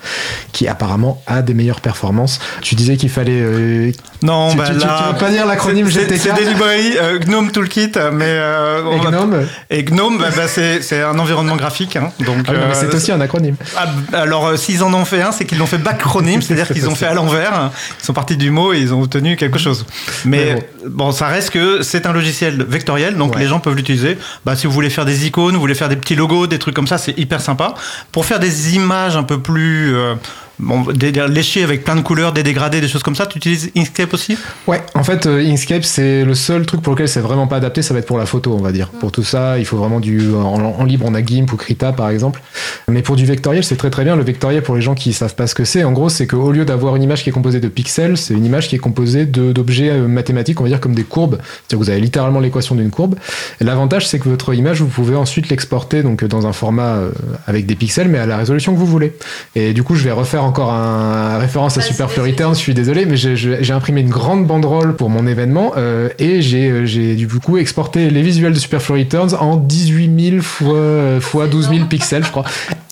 qui 0.53 0.67
apparemment 0.67 1.21
a 1.27 1.41
des 1.41 1.53
meilleures 1.53 1.81
performances. 1.81 2.39
Tu 2.61 2.75
disais 2.75 2.97
qu'il 2.97 3.09
fallait... 3.09 3.41
euh, 3.41 3.91
Non, 4.23 4.49
tu, 4.51 4.57
bah 4.57 4.65
tu- 4.67 4.73
tu- 4.73 4.79
là. 4.87 5.03
tu 5.07 5.13
veux 5.13 5.19
pas 5.19 5.29
dire 5.31 5.45
l'acronyme 5.45 5.87
GTK 5.87 6.17
C'est 6.19 6.33
des 6.33 6.45
librairies 6.45 6.97
euh, 6.99 7.19
GNOME 7.19 7.51
Toolkit, 7.51 7.91
mais. 8.13 8.25
euh, 8.27 8.81
on 8.85 8.97
et 8.97 8.99
va- 9.03 9.11
Gnome 9.11 9.45
Et 9.69 9.83
GNOME, 9.83 10.17
bah, 10.17 10.29
bah, 10.35 10.47
c'est 10.47 10.81
c'est 10.81 11.01
un 11.01 11.17
environnement 11.19 11.55
graphique. 11.55 11.95
hein, 11.95 12.11
donc, 12.25 12.37
Ah 12.47 12.51
oui, 12.53 12.57
euh, 12.59 12.73
c'est 12.73 12.93
aussi 12.93 13.11
un 13.11 13.21
acronyme. 13.21 13.55
Ah, 13.77 13.85
alors, 14.13 14.47
euh, 14.47 14.57
s'ils 14.57 14.83
en 14.83 14.93
ont 14.93 15.05
fait 15.05 15.21
un, 15.21 15.31
c'est 15.31 15.45
qu'ils 15.45 15.57
l'ont 15.59 15.65
fait 15.67 15.77
bacronyme, 15.77 16.41
c'est-à-dire 16.41 16.67
qu'ils 16.73 16.89
ont 16.89 16.95
fait 16.95 17.05
à 17.05 17.13
l'envers. 17.13 17.71
Ils 18.01 18.05
sont 18.05 18.13
partis 18.13 18.37
du 18.37 18.49
mot 18.49 18.73
et 18.73 18.79
ils 18.79 18.93
ont 18.93 19.01
obtenu 19.03 19.35
quelque 19.35 19.59
chose. 19.59 19.85
Mais, 20.25 20.55
Mais 20.55 20.69
bon. 20.87 21.11
ça 21.11 21.27
reste 21.27 21.49
que 21.51 21.81
c'est 21.81 22.05
un 22.05 22.13
logiciel 22.13 22.63
vectoriel, 22.67 23.15
donc 23.17 23.33
Ouais. 23.35 23.41
les 23.41 23.47
gens 23.47 23.59
peuvent 23.59 23.75
l'utiliser. 23.75 24.17
Bah, 24.45 24.55
si 24.55 24.67
vous 24.67 24.73
voulez 24.73 24.89
faire 24.89 25.05
des 25.05 25.25
icônes, 25.27 25.55
vous 25.55 25.61
voulez 25.61 25.75
faire 25.75 25.89
des 25.89 25.95
petits 25.95 26.15
logos, 26.15 26.47
des 26.47 26.59
trucs 26.59 26.75
comme 26.75 26.87
ça, 26.87 26.97
c'est 26.97 27.17
hyper 27.17 27.41
sympa. 27.41 27.73
Pour 28.11 28.25
faire 28.25 28.39
des 28.39 28.75
images 28.75 29.15
un 29.17 29.23
peu 29.23 29.39
plus 29.39 29.93
euh, 29.95 30.15
bon, 30.61 30.83
des, 30.93 31.11
des- 31.11 31.27
léchées 31.27 31.63
avec 31.63 31.83
plein 31.83 31.95
de 31.95 32.01
couleurs, 32.01 32.33
des 32.33 32.43
dégradés, 32.43 32.81
des 32.81 32.87
choses 32.87 33.03
comme 33.03 33.15
ça, 33.15 33.25
tu 33.25 33.37
utilises 33.37 33.71
Inkscape 33.75 34.13
aussi? 34.13 34.37
Ouais, 34.67 34.81
en 34.95 35.03
fait, 35.03 35.25
euh, 35.25 35.45
Inkscape, 35.45 35.83
c'est 35.83 36.23
le 36.23 36.35
seul 36.35 36.65
truc 36.65 36.81
pour 36.81 36.93
lequel 36.93 37.07
c'est 37.09 37.19
vraiment 37.19 37.47
pas 37.47 37.57
adapté, 37.57 37.81
ça 37.81 37.93
va 37.93 37.99
être 37.99 38.05
pour 38.07 38.17
la 38.17 38.25
photo, 38.25 38.53
on 38.53 38.61
va 38.61 38.71
dire. 38.71 38.89
Pour 38.89 39.11
tout 39.11 39.23
ça, 39.23 39.57
il 39.57 39.65
faut 39.65 39.77
vraiment 39.77 39.99
du. 39.99 40.33
En, 40.33 40.83
libre, 40.83 41.05
on 41.07 41.13
a 41.15 41.25
GIMP 41.25 41.51
ou 41.51 41.57
Krita, 41.57 41.91
par 41.93 42.09
exemple. 42.09 42.41
Mais 42.87 43.01
pour 43.01 43.15
du 43.15 43.25
vectoriel, 43.25 43.63
c'est 43.63 43.75
très 43.75 43.89
très 43.89 44.03
bien. 44.03 44.15
Le 44.15 44.23
vectoriel, 44.23 44.61
pour 44.63 44.75
les 44.75 44.81
gens 44.81 44.95
qui 44.95 45.13
savent 45.13 45.35
pas 45.35 45.47
ce 45.47 45.55
que 45.55 45.65
c'est, 45.65 45.83
en 45.83 45.91
gros, 45.91 46.09
c'est 46.09 46.27
qu'au 46.27 46.51
lieu 46.51 46.65
d'avoir 46.65 46.95
une 46.95 47.03
image 47.03 47.23
qui 47.23 47.29
est 47.29 47.33
composée 47.33 47.59
de 47.59 47.67
pixels, 47.67 48.17
c'est 48.17 48.33
une 48.33 48.45
image 48.45 48.67
qui 48.67 48.75
est 48.75 48.79
composée 48.79 49.25
d'objets 49.25 49.89
euh, 49.89 50.07
mathématiques, 50.07 50.59
on 50.59 50.63
va 50.63 50.69
dire 50.69 50.79
comme 50.79 50.95
des 50.95 51.03
courbes. 51.03 51.37
C'est-à-dire 51.41 51.79
que 51.79 51.83
vous 51.83 51.89
avez 51.89 51.99
littéralement 51.99 52.39
l'équation 52.39 52.75
d'une 52.75 52.91
courbe. 52.91 53.15
L'avantage, 53.59 54.07
c'est 54.07 54.19
que 54.19 54.29
votre 54.29 54.53
image, 54.53 54.81
vous 54.81 54.87
pouvez 54.87 55.15
ensuite 55.15 55.49
l'exporter 55.49 56.03
donc 56.03 56.23
dans 56.23 56.47
un 56.47 56.53
format 56.53 56.95
euh, 56.95 57.11
avec 57.47 57.65
des 57.65 57.75
pixels, 57.75 58.07
mais 58.07 58.19
à 58.19 58.25
la 58.25 58.37
résolution 58.37 58.73
que 58.73 58.79
vous 58.79 58.85
voulez. 58.85 59.13
Et 59.55 59.73
du 59.73 59.83
coup, 59.83 59.95
je 59.95 60.03
vais 60.03 60.11
refaire 60.11 60.43
encore 60.51 60.71
un 60.71 61.37
référence 61.37 61.77
à 61.77 61.81
Super 61.81 62.07
vas-y. 62.07 62.31
Returns, 62.31 62.53
je 62.55 62.59
suis 62.59 62.73
désolé, 62.73 63.05
mais 63.05 63.15
j'ai- 63.15 63.71
imprimé 63.71 64.01
une 64.01 64.09
grande 64.09 64.45
banderole 64.45 64.97
pour 64.97 65.09
mon 65.09 65.25
événement 65.25 65.71
euh, 65.77 66.09
et 66.19 66.41
j'ai 66.41 66.69
euh, 66.69 67.15
du 67.15 67.27
coup 67.39 67.57
exporté 67.57 68.09
les 68.09 68.21
visuels 68.21 68.51
de 68.53 68.59
Super 68.59 68.81
Furry 68.81 69.03
Returns 69.03 69.33
en 69.39 69.55
18 69.55 70.29
000 70.31 70.41
fois, 70.41 70.75
euh, 70.75 71.21
fois 71.21 71.47
12 71.47 71.69
000 71.69 71.85
pixels, 71.85 72.25
je 72.25 72.31
crois. 72.31 72.43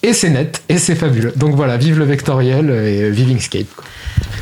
Et 0.04 0.14
c'est 0.14 0.30
net, 0.30 0.62
et 0.70 0.78
c'est 0.78 0.96
fabuleux. 0.96 1.34
Donc 1.36 1.56
voilà, 1.56 1.76
vive 1.76 2.00
le 2.00 2.06
vectoriel 2.06 2.70
et 2.70 3.10
vive 3.10 3.30
Inkscape. 3.36 3.68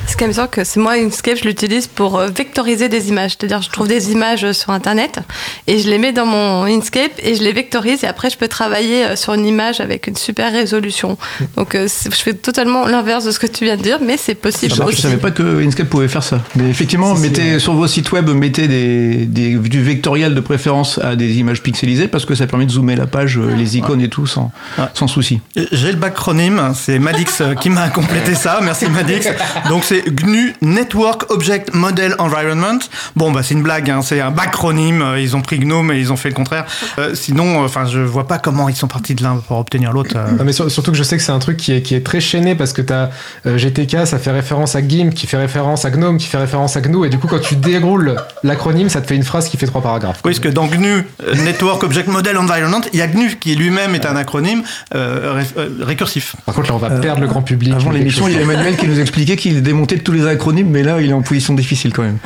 C'est 0.05 0.17
quand 0.17 0.25
même 0.25 0.33
sûr 0.33 0.49
que 0.49 0.63
c'est 0.63 0.79
moi, 0.79 0.93
Inkscape, 0.93 1.37
je 1.37 1.43
l'utilise 1.43 1.87
pour 1.87 2.17
euh, 2.17 2.27
vectoriser 2.27 2.87
des 2.87 3.09
images. 3.09 3.31
C'est-à-dire, 3.31 3.61
je 3.61 3.69
trouve 3.69 3.87
des 3.89 4.11
images 4.11 4.49
sur 4.53 4.69
Internet 4.71 5.19
et 5.67 5.79
je 5.79 5.89
les 5.89 5.97
mets 5.97 6.13
dans 6.13 6.25
mon 6.25 6.63
Inkscape 6.63 7.11
et 7.21 7.35
je 7.35 7.43
les 7.43 7.51
vectorise 7.51 8.03
et 8.03 8.07
après, 8.07 8.29
je 8.29 8.37
peux 8.37 8.47
travailler 8.47 9.15
sur 9.17 9.33
une 9.33 9.45
image 9.45 9.81
avec 9.81 10.07
une 10.07 10.15
super 10.15 10.51
résolution. 10.53 11.17
Donc, 11.57 11.75
euh, 11.75 11.87
c'est- 11.89 12.09
je 12.15 12.21
fais 12.21 12.33
totalement 12.35 12.85
l'inverse 12.87 13.06
de 13.07 13.31
ce 13.31 13.39
que 13.39 13.48
tu 13.48 13.63
viens 13.63 13.77
de 13.77 13.81
dire, 13.81 14.00
mais 14.06 14.18
c'est 14.18 14.36
possible 14.36 14.74
Je 14.75 14.81
aussi. 14.83 15.01
savais 15.01 15.18
pas 15.18 15.31
que 15.31 15.63
Inkscape 15.63 15.88
pouvait 15.88 16.07
faire 16.09 16.24
ça. 16.24 16.42
Mais 16.56 16.69
effectivement, 16.69 17.15
mettez 17.15 17.57
sur 17.59 17.74
vos 17.74 17.88
sites 17.88 18.12
web, 18.12 18.30
mettez 18.30 18.68
des, 18.68 19.25
des- 19.25 19.56
du 19.56 19.81
vectoriel 19.81 20.36
de 20.36 20.39
préférence 20.42 21.00
à 21.00 21.15
des 21.15 21.38
images 21.38 21.63
pixelisées 21.63 22.07
parce 22.09 22.25
que 22.25 22.36
ça 22.36 22.48
permet 22.48 22.65
de 22.65 22.71
zoomer 22.71 22.95
la 22.98 23.07
page, 23.07 23.38
euh, 23.38 23.56
les 23.56 23.77
icônes 23.77 24.01
et 24.01 24.09
tout 24.09 24.27
sans, 24.27 24.51
Ouais. 24.77 24.86
sans 24.94 25.07
souci. 25.07 25.39
J'ai 25.71 25.92
le 25.92 25.98
bacronyme, 25.98 26.74
c'est 26.75 27.00
Madix 27.00 27.39
euh, 27.42 27.54
qui 27.56 27.69
m'a 27.69 27.88
complété 27.89 28.36
ça, 28.36 28.59
merci 28.62 28.88
Madix. 28.89 29.27
Donc 29.69 29.83
c'est 29.86 30.04
GNU 30.13 30.54
Network 30.62 31.31
Object 31.31 31.74
Model 31.74 32.13
Environment. 32.19 32.80
Bon 33.15 33.31
bah 33.31 33.42
c'est 33.44 33.54
une 33.54 33.63
blague, 33.63 33.89
hein, 33.89 34.01
c'est 34.01 34.19
un 34.19 34.31
bacronyme, 34.31 35.01
euh, 35.01 35.19
ils 35.21 35.36
ont 35.36 35.42
pris 35.42 35.59
GNOME 35.59 35.92
et 35.94 36.00
ils 36.00 36.12
ont 36.12 36.18
fait 36.18 36.30
le 36.30 36.36
contraire. 36.36 36.65
Euh, 37.00 37.15
sinon, 37.15 37.63
enfin 37.63 37.86
je 37.86 38.00
vois 38.00 38.27
pas 38.27 38.38
comment 38.38 38.68
ils 38.69 38.75
sont 38.75 38.88
partis 38.88 39.15
de 39.15 39.24
l'un 39.24 39.38
pour 39.48 39.57
obtenir 39.57 39.94
l'autre. 39.94 40.12
euh. 40.15 40.31
Non, 40.38 40.44
mais 40.44 40.51
sur- 40.54 40.69
surtout 40.69 40.92
que 40.92 40.98
je 40.98 41.04
sais 41.04 41.15
que 41.18 41.24
c'est 41.24 41.31
un 41.31 41.39
truc 41.39 41.57
qui 41.57 41.71
est, 41.71 41.81
qui 41.81 41.95
est 41.95 42.01
très 42.06 42.19
chaîné 42.19 42.56
parce 42.56 42.74
que 42.74 42.81
t'as 42.87 43.09
euh, 43.45 43.57
GTK, 43.57 44.05
ça 44.05 44.17
fait 44.19 44.31
référence 44.31 44.75
à 44.75 44.81
GIMP, 44.87 45.13
qui 45.13 45.27
fait 45.27 45.37
référence 45.37 45.85
à 45.85 45.91
GNOME, 45.91 46.17
qui 46.17 46.27
fait 46.27 46.37
référence 46.37 46.75
à 46.75 46.81
GNU, 46.81 47.05
et 47.05 47.09
du 47.09 47.17
coup, 47.19 47.27
quand 47.27 47.39
tu 47.39 47.55
déroules 47.55 48.15
l'acronyme, 48.43 48.89
ça 48.89 49.01
te 49.01 49.07
fait 49.07 49.15
une 49.15 49.23
phrase 49.23 49.49
qui 49.49 49.57
fait 49.57 49.67
trois 49.67 49.81
paragraphes. 49.81 50.17
Oui, 50.25 50.31
parce 50.31 50.39
que 50.39 50.47
dans 50.49 50.65
GNU 50.67 51.05
euh, 51.27 51.33
Network 51.43 51.83
Object 51.83 52.07
Model 52.07 52.37
Environment, 52.37 52.81
il 52.93 52.99
y 52.99 53.01
a 53.01 53.07
GNU 53.07 53.37
qui 53.39 53.55
lui-même 53.55 53.93
est 53.95 54.05
un 54.05 54.15
acronyme 54.15 54.63
euh, 54.95 55.33
ré- 55.35 55.43
euh, 55.57 55.69
récursif. 55.81 56.35
Par 56.45 56.55
contre, 56.55 56.69
là, 56.69 56.75
on 56.75 56.79
va 56.79 56.89
perdre 56.89 57.21
le 57.21 57.27
grand 57.27 57.41
public. 57.41 57.73
Avant 57.75 57.91
l'émission, 57.91 58.27
il 58.27 58.35
y 58.35 58.37
a 58.37 58.41
Emmanuel 58.41 58.75
qui 58.77 58.87
nous 58.87 58.99
expliquait 58.99 59.35
qu'il 59.35 59.61
démontait 59.61 59.99
tous 59.99 60.11
les 60.13 60.25
acronymes, 60.25 60.69
mais 60.69 60.83
là, 60.83 60.99
il 61.01 61.09
est 61.09 61.13
en 61.13 61.21
position 61.21 61.53
difficile 61.53 61.93
quand 61.93 62.03
même. 62.03 62.17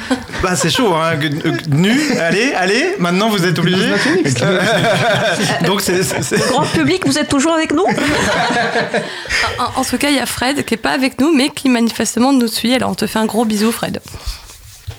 Bah 0.43 0.55
c'est 0.55 0.69
chaud, 0.69 0.93
hein. 0.95 1.13
GNU, 1.69 1.91
allez, 2.19 2.53
allez, 2.57 2.95
maintenant 2.99 3.29
vous 3.29 3.45
êtes 3.45 3.57
obligés. 3.59 3.89
Donc 5.65 5.81
c'est 5.81 6.01
Grand 6.49 6.65
public, 6.65 7.05
vous 7.05 7.17
êtes 7.17 7.29
toujours 7.29 7.53
avec 7.53 7.73
nous? 7.73 7.85
En, 9.59 9.81
en 9.81 9.83
tout 9.83 9.97
cas, 9.97 10.09
il 10.09 10.15
y 10.15 10.19
a 10.19 10.25
Fred 10.25 10.50
qui 10.59 10.73
est 10.73 10.77
pas 10.77 10.91
avec 10.91 11.19
nous, 11.19 11.33
mais 11.33 11.49
qui 11.49 11.69
manifestement 11.69 12.33
nous 12.33 12.47
suit. 12.47 12.73
Alors, 12.73 12.91
on 12.91 12.95
te 12.95 13.07
fait 13.07 13.19
un 13.19 13.25
gros 13.25 13.45
bisou, 13.45 13.71
Fred. 13.71 14.01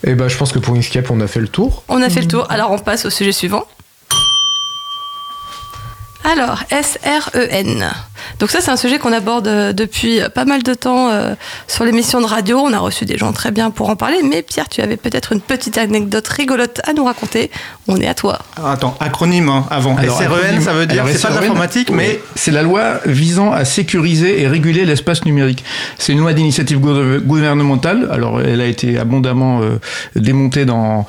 Et 0.05 0.15
ben, 0.15 0.29
je 0.29 0.37
pense 0.37 0.53
que 0.53 0.59
pour 0.59 0.75
Inkscape, 0.75 1.11
on 1.11 1.21
a 1.21 1.27
fait 1.27 1.41
le 1.41 1.49
tour. 1.49 1.85
On 1.89 2.03
a 2.03 2.09
fait 2.09 2.23
le 2.23 2.29
tour. 2.29 2.47
Alors, 2.51 2.71
on 2.71 2.79
passe 2.79 3.05
au 3.05 3.11
sujet 3.11 3.33
suivant. 3.33 3.65
Alors, 6.25 6.63
SREN. 6.71 7.91
Donc 8.39 8.51
ça, 8.51 8.61
c'est 8.61 8.71
un 8.71 8.77
sujet 8.77 8.99
qu'on 8.99 9.13
aborde 9.13 9.47
euh, 9.49 9.73
depuis 9.73 10.21
pas 10.35 10.45
mal 10.45 10.63
de 10.63 10.75
temps 10.75 11.11
euh, 11.11 11.35
sur 11.69 11.85
l'émission 11.85 12.21
de 12.21 12.27
radio. 12.27 12.59
On 12.59 12.73
a 12.73 12.79
reçu 12.79 13.05
des 13.05 13.17
gens 13.19 13.33
très 13.33 13.51
bien 13.51 13.71
pour 13.71 13.91
en 13.91 13.97
parler. 13.97 14.19
Mais 14.29 14.43
Pierre, 14.43 14.69
tu 14.69 14.81
avais 14.81 14.97
peut-être 14.97 15.33
une 15.33 15.41
petite 15.41 15.79
anecdote 15.79 16.27
rigolote 16.29 16.81
à 16.85 16.93
nous 16.93 17.05
raconter. 17.05 17.51
On 17.89 17.97
est 17.97 18.07
à 18.07 18.15
toi. 18.15 18.39
Alors, 18.57 18.71
attends, 18.71 18.97
acronym 19.01 19.49
hein, 19.49 19.67
avant. 19.71 19.97
Alors, 19.97 20.17
SREN, 20.17 20.27
acronyme. 20.33 20.61
ça 20.63 20.73
veut 20.73 20.87
dire 20.87 21.05
c'est 21.07 21.21
pas 21.23 21.29
SREN, 21.31 21.41
l'informatique, 21.41 21.91
mais 21.91 22.21
c'est 22.35 22.51
la 22.53 22.63
loi 22.63 23.01
visant 23.07 23.53
à 23.53 23.65
sécuriser 23.65 24.41
et 24.43 24.49
réguler 24.49 24.85
l'espace 24.85 25.25
numérique. 25.25 25.65
C'est 25.99 26.13
une 26.13 26.21
loi 26.21 26.33
d'initiative 26.33 26.79
gouver- 26.79 27.21
gouvernementale. 27.21 28.09
Alors, 28.13 28.41
elle 28.41 28.61
a 28.61 28.67
été 28.67 28.99
abondamment 28.99 29.61
euh, 29.63 29.79
démontée 30.17 30.65
dans, 30.65 31.07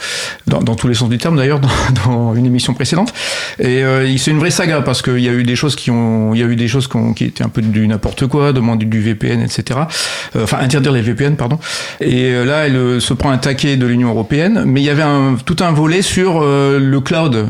dans 0.48 0.62
dans 0.62 0.75
tous 0.75 0.88
les 0.88 0.93
sens 0.93 1.10
du 1.10 1.17
terme 1.17 1.36
d'ailleurs 1.38 1.60
dans, 2.05 2.05
dans 2.05 2.36
une 2.36 2.46
émission 2.46 2.74
précédente. 2.74 3.13
Et 3.60 3.84
euh, 3.84 4.17
c'est 4.17 4.32
une 4.32 4.39
vraie 4.39 4.51
saga 4.51 4.82
parce 4.82 5.01
qu'il 5.01 5.20
y 5.20 5.27
a 5.29 5.34
eu 5.34 5.43
des 5.43 5.55
choses 5.55 5.75
qui 5.75 5.91
ont, 5.91 6.34
il 6.34 6.39
y 6.39 6.43
a 6.43 6.46
eu 6.48 6.55
des 6.55 6.67
choses 6.67 6.88
qui, 6.88 6.96
ont- 6.98 7.02
qui 7.12 7.25
étaient 7.25 7.43
un 7.43 7.50
peu 7.50 7.62
du 7.62 7.88
n'importe 7.88 8.27
quoi, 8.27 8.53
demander 8.53 8.86
du 8.86 9.01
VPN, 9.01 9.41
etc. 9.41 9.81
Euh, 10.36 10.43
Enfin, 10.43 10.60
interdire 10.60 10.91
les 10.91 11.01
VPN, 11.01 11.36
pardon. 11.36 11.57
Et 12.00 12.29
euh, 12.31 12.45
là, 12.45 12.67
elle 12.67 12.75
euh, 12.75 13.00
se 13.00 13.13
prend 13.13 13.31
un 13.31 13.38
taquet 13.38 13.77
de 13.77 13.86
l'Union 13.86 14.10
européenne, 14.10 14.63
mais 14.65 14.81
il 14.81 14.83
y 14.83 14.89
avait 14.89 15.03
un, 15.03 15.36
tout 15.45 15.57
un 15.62 15.72
volet 15.72 16.01
sur 16.01 16.41
le 16.43 17.00
cloud 17.00 17.48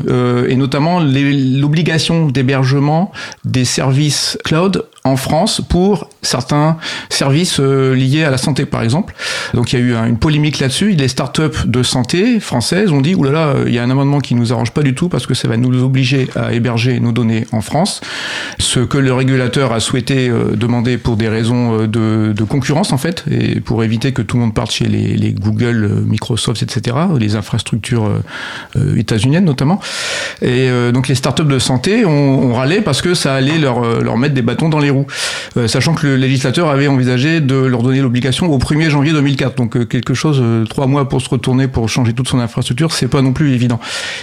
et 0.48 0.56
notamment 0.56 1.00
l'obligation 1.00 2.26
d'hébergement 2.26 3.12
des 3.44 3.64
services 3.64 4.38
cloud 4.44 4.84
en 5.04 5.16
France 5.16 5.60
pour 5.68 6.08
certains 6.24 6.76
services 7.08 7.58
euh, 7.60 7.94
liés 7.94 8.24
à 8.24 8.30
la 8.30 8.38
santé, 8.38 8.66
par 8.66 8.82
exemple. 8.82 9.14
Donc 9.54 9.72
il 9.72 9.78
y 9.78 9.82
a 9.82 9.84
eu 9.84 9.94
un- 9.94 10.06
une 10.06 10.18
polémique 10.18 10.58
là-dessus. 10.58 10.92
Les 10.92 11.08
startups 11.08 11.66
de 11.66 11.82
santé 11.82 12.40
françaises 12.40 12.90
ont 12.90 13.00
dit 13.00 13.14
oulala, 13.14 13.48
euh, 13.48 13.64
il 13.66 13.74
y 13.74 13.78
a 13.78 13.82
un 13.82 13.90
amendement 13.90 14.20
qui 14.20 14.34
nous 14.34 14.52
arrange 14.52 14.70
pas 14.72 14.82
du 14.82 14.94
tout 14.94 15.08
parce 15.08 15.26
que 15.26 15.34
ça 15.34 15.48
va 15.48 15.56
nous 15.56 15.82
obliger 15.82 16.28
à 16.36 16.52
héberger 16.52 17.00
nos 17.00 17.12
données 17.12 17.46
en 17.52 17.60
France. 17.60 18.00
Ce 18.58 18.80
que 18.80 18.98
le 18.98 19.12
régulateur 19.12 19.72
a 19.72 19.80
souhaité 19.80 20.28
euh, 20.28 20.56
demander 20.56 20.98
pour 20.98 21.16
des 21.16 21.28
raisons 21.28 21.86
de, 21.86 22.34
concurrence 22.48 22.92
en 22.92 22.98
fait 22.98 23.24
et 23.30 23.60
pour 23.60 23.82
éviter 23.84 24.12
que 24.12 24.20
tout 24.20 24.36
le 24.36 24.42
monde 24.42 24.54
parte 24.54 24.70
chez 24.70 24.86
les, 24.86 25.32
Google, 25.32 26.04
Microsoft, 26.06 26.62
etc. 26.62 26.96
Les 27.18 27.36
infrastructures 27.36 28.10
états-uniennes 28.96 29.46
notamment. 29.46 29.80
Et 30.42 30.68
donc 30.92 31.08
les 31.08 31.14
startups 31.14 31.44
de 31.44 31.58
santé 31.58 32.04
ont, 32.04 32.52
râlé 32.54 32.82
parce 32.82 33.00
que 33.00 33.14
ça 33.14 33.34
allait 33.34 33.58
leur, 33.58 34.16
mettre 34.18 34.34
des 34.34 34.42
bâtons 34.42 34.68
dans 34.68 34.78
les 34.78 34.90
roues. 34.90 35.06
Sachant 35.66 35.94
que 35.94 36.06
législateur 36.16 36.68
avait 36.68 36.88
envisagé 36.88 37.40
de 37.40 37.54
leur 37.54 37.82
donner 37.82 38.00
l'obligation 38.00 38.52
au 38.52 38.58
1er 38.58 38.88
janvier 38.88 39.12
2004. 39.12 39.56
Donc 39.56 39.76
euh, 39.76 39.84
quelque 39.84 40.14
chose, 40.14 40.38
euh, 40.40 40.64
trois 40.64 40.86
mois 40.86 41.08
pour 41.08 41.20
se 41.20 41.28
retourner, 41.28 41.68
pour 41.68 41.88
changer 41.88 42.12
toute 42.12 42.28
son 42.28 42.38
infrastructure, 42.38 42.92
c'est 42.92 43.08
pas 43.08 43.22
non 43.22 43.32
plus 43.32 43.52
évident. 43.52 43.80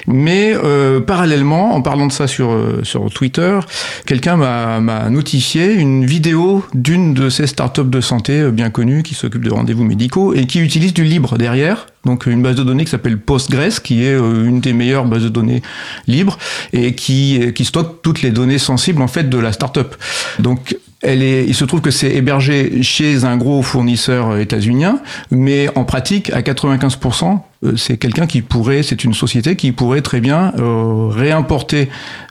Mais 0.07 0.53
euh, 0.55 1.00
parallèlement, 1.00 1.75
en 1.75 1.81
parlant 1.81 2.07
de 2.07 2.12
ça 2.12 2.27
sur, 2.27 2.57
sur 2.83 3.10
Twitter, 3.12 3.60
quelqu'un 4.05 4.38
m'a 4.38 5.10
notifié 5.10 5.74
une 5.74 6.05
vidéo 6.05 6.65
d'une 6.74 7.13
de 7.13 7.29
ces 7.29 7.48
startups 7.48 7.83
de 7.83 8.01
santé 8.01 8.51
bien 8.51 8.69
connues 8.69 9.03
qui 9.03 9.15
s'occupent 9.15 9.45
de 9.45 9.51
rendez-vous 9.51 9.83
médicaux 9.83 10.33
et 10.33 10.45
qui 10.45 10.60
utilise 10.60 10.93
du 10.93 11.03
libre 11.03 11.38
derrière 11.38 11.88
donc 12.05 12.25
une 12.25 12.41
base 12.41 12.55
de 12.55 12.63
données 12.63 12.83
qui 12.83 12.91
s'appelle 12.91 13.19
Postgres, 13.19 13.81
qui 13.83 14.03
est 14.03 14.13
euh, 14.13 14.45
une 14.45 14.60
des 14.60 14.74
meilleures 14.74 15.05
bases 15.05 15.24
de 15.24 15.29
données 15.29 15.62
libres 16.07 16.38
et 16.74 16.95
qui, 16.95 17.53
qui 17.53 17.65
stocke 17.65 18.01
toutes 18.01 18.21
les 18.21 18.31
données 18.31 18.57
sensibles 18.57 19.01
en 19.01 19.07
fait 19.07 19.29
de 19.29 19.38
la 19.38 19.51
startup. 19.51 19.95
Donc 20.39 20.77
elle 21.01 21.24
est, 21.24 21.46
il 21.46 21.55
se 21.55 21.65
trouve 21.65 21.81
que 21.81 21.91
c'est 21.91 22.13
hébergé 22.13 22.84
chez 22.84 23.25
un 23.25 23.38
gros 23.38 23.62
fournisseur 23.62 24.38
états-unien, 24.38 25.00
mais 25.31 25.67
en 25.75 25.84
pratique, 25.84 26.31
à 26.31 26.41
95%, 26.41 27.34
euh, 27.34 27.36
c'est 27.75 27.98
quelqu'un 27.98 28.25
qui 28.25 28.41
pourrait, 28.41 28.82
c'est 28.82 29.03
une 29.03 29.13
société 29.13 29.56
qui 29.56 29.72
pourrait 29.72 30.01
très 30.01 30.20
bien 30.20 30.51
euh, 30.58 31.10
réimporter 31.10 31.89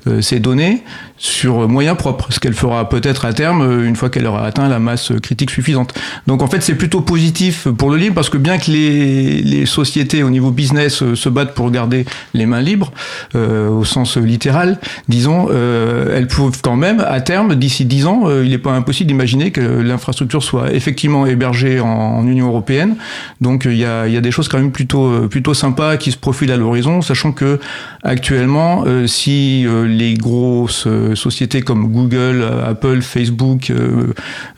euh, 0.08 0.20
ces 0.20 0.40
données 0.40 0.82
sur 1.18 1.68
moyens 1.68 1.96
propres, 1.96 2.32
ce 2.32 2.40
qu'elle 2.40 2.54
fera 2.54 2.88
peut-être 2.88 3.26
à 3.26 3.32
terme 3.32 3.62
euh, 3.62 3.86
une 3.86 3.94
fois 3.94 4.10
qu'elle 4.10 4.26
aura 4.26 4.44
atteint 4.44 4.68
la 4.68 4.80
masse 4.80 5.12
critique 5.22 5.50
suffisante. 5.50 5.94
Donc 6.26 6.42
en 6.42 6.48
fait 6.48 6.62
c'est 6.62 6.74
plutôt 6.74 7.00
positif 7.00 7.68
pour 7.68 7.90
le 7.90 7.96
libre 7.96 8.16
parce 8.16 8.28
que 8.28 8.38
bien 8.38 8.58
que 8.58 8.72
les, 8.72 9.40
les 9.42 9.66
sociétés 9.66 10.24
au 10.24 10.30
niveau 10.30 10.50
business 10.50 11.14
se 11.14 11.28
battent 11.28 11.54
pour 11.54 11.70
garder 11.70 12.06
les 12.34 12.46
mains 12.46 12.60
libres 12.60 12.92
au 13.34 13.84
sens 13.84 14.16
littéral, 14.16 14.78
disons, 15.08 15.48
elles 15.50 16.26
peuvent 16.26 16.60
quand 16.62 16.76
même 16.76 17.04
à 17.06 17.20
terme, 17.20 17.54
d'ici 17.54 17.84
10 17.84 18.06
ans, 18.06 18.42
il 18.42 18.50
n'est 18.50 18.58
pas 18.58 18.72
impossible 18.72 19.08
d'imaginer 19.08 19.50
que 19.50 19.60
l'infrastructure 19.60 20.42
soit 20.42 20.72
effectivement 20.72 21.26
hébergée 21.26 21.80
en, 21.80 21.86
en 21.86 22.26
Union 22.26 22.48
européenne. 22.48 22.96
Donc 23.40 23.64
il 23.64 23.76
y 23.76 23.84
a, 23.84 24.08
y 24.08 24.16
a 24.16 24.20
des 24.20 24.30
choses 24.30 24.48
quand 24.48 24.58
même 24.58 24.72
plutôt 24.72 25.19
euh, 25.19 25.19
plutôt 25.28 25.54
sympa 25.54 25.96
qui 25.96 26.12
se 26.12 26.16
profile 26.16 26.52
à 26.52 26.56
l'horizon, 26.56 27.02
sachant 27.02 27.32
que 27.32 27.58
actuellement, 28.02 28.84
euh, 28.86 29.06
si 29.06 29.66
euh, 29.66 29.86
les 29.86 30.14
grosses 30.14 30.86
sociétés 31.14 31.62
comme 31.62 31.92
Google, 31.92 32.44
Apple, 32.66 33.02
Facebook, 33.02 33.72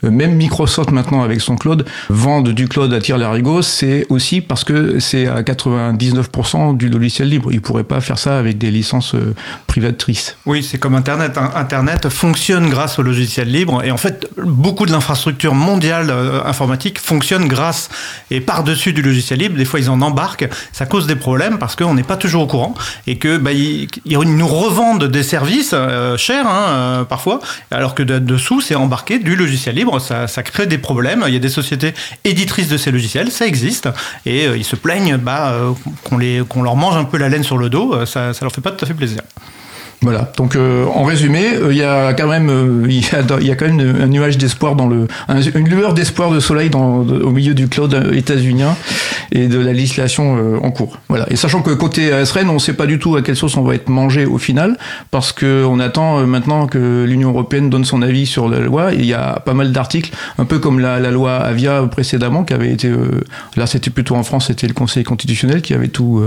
même 0.01 0.35
Microsoft 0.35 0.91
maintenant 0.91 1.23
avec 1.23 1.41
son 1.41 1.55
cloud 1.55 1.85
vendent 2.09 2.49
du 2.49 2.67
cloud 2.67 2.93
à 2.93 2.99
tir 2.99 3.17
larigot, 3.17 3.61
c'est 3.61 4.05
aussi 4.09 4.41
parce 4.41 4.63
que 4.63 4.99
c'est 4.99 5.27
à 5.27 5.41
99% 5.41 6.77
du 6.77 6.89
logiciel 6.89 7.29
libre. 7.29 7.51
Ils 7.51 7.61
pourraient 7.61 7.83
pas 7.83 8.01
faire 8.01 8.17
ça 8.17 8.37
avec 8.37 8.57
des 8.57 8.71
licences 8.71 9.15
privatrices. 9.67 10.37
Oui, 10.45 10.63
c'est 10.63 10.77
comme 10.77 10.95
Internet. 10.95 11.37
Hein. 11.37 11.51
Internet 11.55 12.09
fonctionne 12.09 12.69
grâce 12.69 12.99
au 12.99 13.03
logiciel 13.03 13.49
libre 13.49 13.83
et 13.83 13.91
en 13.91 13.97
fait, 13.97 14.27
beaucoup 14.37 14.85
de 14.85 14.91
l'infrastructure 14.91 15.55
mondiale 15.55 16.13
informatique 16.45 16.99
fonctionne 16.99 17.47
grâce 17.47 17.89
et 18.31 18.41
par-dessus 18.41 18.93
du 18.93 19.01
logiciel 19.01 19.39
libre. 19.39 19.57
Des 19.57 19.65
fois, 19.65 19.79
ils 19.79 19.89
en 19.89 20.01
embarquent 20.01 20.49
ça 20.71 20.85
cause 20.85 21.07
des 21.07 21.15
problèmes 21.15 21.57
parce 21.57 21.75
qu'on 21.75 21.93
n'est 21.93 22.03
pas 22.03 22.17
toujours 22.17 22.43
au 22.43 22.47
courant 22.47 22.73
et 23.07 23.17
que 23.17 23.37
bah, 23.37 23.51
nous 23.53 24.47
revendent 24.47 25.05
des 25.05 25.23
services 25.23 25.71
euh, 25.73 26.17
chers 26.17 26.47
hein, 26.47 26.65
euh, 26.67 27.03
parfois, 27.03 27.39
alors 27.71 27.95
que 27.95 28.03
dessous 28.03 28.61
c'est 28.61 28.75
embarqué 28.75 29.19
du 29.19 29.35
logiciel 29.35 29.75
libre, 29.75 29.99
ça, 29.99 30.27
crée 30.43 30.67
des 30.67 30.77
problèmes. 30.77 31.23
Il 31.27 31.33
y 31.33 31.37
a 31.37 31.39
des 31.39 31.49
sociétés 31.49 31.93
éditrices 32.23 32.67
de 32.67 32.77
ces 32.77 32.91
logiciels, 32.91 33.31
ça 33.31 33.45
existe 33.45 33.89
et 34.25 34.47
euh, 34.47 34.57
ils 34.57 34.65
se 34.65 34.75
plaignent 34.75 35.17
bah, 35.17 35.55
qu'on 36.03 36.19
qu'on 36.47 36.63
leur 36.63 36.75
mange 36.75 36.95
un 36.95 37.03
peu 37.03 37.17
la 37.17 37.29
laine 37.29 37.43
sur 37.43 37.57
le 37.57 37.69
dos, 37.69 38.05
ça, 38.05 38.33
ça 38.33 38.39
leur 38.45 38.51
fait 38.51 38.61
pas 38.61 38.71
tout 38.71 38.83
à 38.83 38.87
fait 38.87 38.93
plaisir. 38.93 39.21
Voilà. 40.03 40.31
Donc, 40.37 40.55
euh, 40.55 40.85
en 40.85 41.03
résumé, 41.03 41.55
euh, 41.55 41.71
il 41.71 41.77
y 41.77 41.83
a 41.83 42.13
quand 42.13 42.27
même, 42.27 42.49
euh, 42.49 42.85
il, 42.89 43.01
y 43.47 43.51
a, 43.51 43.55
quand 43.55 43.67
même 43.67 44.01
un 44.01 44.07
nuage 44.07 44.37
d'espoir 44.37 44.75
dans 44.75 44.87
le, 44.87 45.07
une 45.55 45.69
lueur 45.69 45.93
d'espoir 45.93 46.29
de 46.29 46.39
soleil 46.39 46.69
au 46.75 47.29
milieu 47.29 47.53
du 47.53 47.69
cloud 47.69 48.11
états-unien 48.13 48.75
et 49.31 49.47
de 49.47 49.59
la 49.59 49.71
législation 49.71 50.59
en 50.61 50.71
cours. 50.71 50.97
Voilà. 51.09 51.25
Et 51.31 51.35
sachant 51.35 51.61
que 51.61 51.71
côté 51.71 52.11
ASRN, 52.11 52.49
on 52.49 52.55
ne 52.55 52.59
sait 52.59 52.73
pas 52.73 52.85
du 52.85 52.99
tout 52.99 53.15
à 53.15 53.21
quelle 53.21 53.35
sauce 53.35 53.55
on 53.57 53.63
va 53.63 53.75
être 53.75 53.89
mangé 53.89 54.25
au 54.25 54.37
final, 54.37 54.77
parce 55.11 55.31
que 55.31 55.65
on 55.65 55.79
attend 55.79 56.25
maintenant 56.27 56.67
que 56.67 57.05
l'Union 57.07 57.29
européenne 57.29 57.69
donne 57.69 57.85
son 57.85 58.01
avis 58.01 58.25
sur 58.25 58.49
la 58.49 58.59
loi. 58.59 58.93
il 58.93 59.05
y 59.05 59.13
a 59.13 59.39
pas 59.39 59.53
mal 59.53 59.71
d'articles, 59.71 60.11
un 60.37 60.45
peu 60.45 60.59
comme 60.59 60.79
la, 60.79 60.99
loi 61.11 61.35
Avia 61.37 61.81
précédemment, 61.89 62.43
qui 62.43 62.53
avait 62.53 62.71
été, 62.71 62.91
là 63.55 63.67
c'était 63.67 63.89
plutôt 63.89 64.15
en 64.15 64.23
France, 64.23 64.47
c'était 64.47 64.67
le 64.67 64.73
Conseil 64.73 65.03
constitutionnel 65.03 65.61
qui 65.61 65.73
avait 65.73 65.87
tout, 65.87 66.23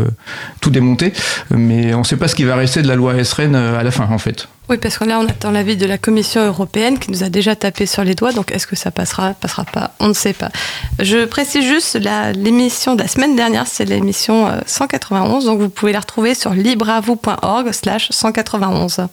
tout 0.61 0.71
démonté. 0.71 1.12
Mais 1.50 1.95
on 1.95 2.00
ne 2.00 2.04
sait 2.04 2.16
pas 2.16 2.28
ce 2.28 2.35
qui 2.35 2.45
va 2.45 2.56
rester 2.56 2.83
de 2.83 2.88
la 2.88 2.95
loi 2.95 3.14
ASRN 3.14 3.56
euh, 3.65 3.65
à 3.75 3.82
la 3.82 3.90
fin, 3.90 4.08
en 4.11 4.18
fait. 4.18 4.49
Oui, 4.68 4.78
parce 4.78 4.99
que 4.99 5.04
là, 5.04 5.20
on 5.20 5.26
attend 5.26 5.52
l'avis 5.52 5.76
de 5.76 5.87
la 5.87 5.96
Commission 5.96 6.44
européenne 6.44 6.99
qui 6.99 7.12
nous 7.12 7.23
a 7.23 7.28
déjà 7.28 7.54
tapé 7.54 7.87
sur 7.87 8.02
les 8.02 8.16
doigts. 8.16 8.32
Donc, 8.32 8.50
est-ce 8.50 8.66
que 8.66 8.75
ça 8.75 8.90
passera, 8.90 9.32
passera 9.35 9.64
pas? 9.64 9.92
On 10.00 10.08
ne 10.08 10.12
sait 10.12 10.32
pas. 10.32 10.50
Je 10.99 11.25
précise 11.25 11.64
juste 11.64 11.96
l'émission 12.35 12.96
de 12.96 13.02
la 13.02 13.08
semaine 13.08 13.37
dernière, 13.37 13.66
c'est 13.68 13.85
l'émission 13.85 14.50
191. 14.66 15.44
Euh, 15.44 15.49
donc, 15.49 15.61
vous 15.61 15.68
pouvez 15.68 15.92
la 15.92 16.00
retrouver 16.00 16.35
sur 16.35 16.52
libreavou.org/slash 16.52 18.08
191. 18.11 19.06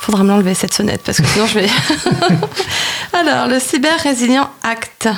Faudra 0.00 0.22
me 0.22 0.28
l'enlever 0.28 0.54
cette 0.54 0.72
sonnette 0.72 1.02
parce 1.04 1.18
que 1.18 1.26
sinon 1.26 1.46
je 1.46 1.58
vais. 1.58 1.68
Alors, 3.12 3.46
le 3.48 3.58
Cyber 3.58 3.98
Résilient 4.00 4.48
Act. 4.62 5.08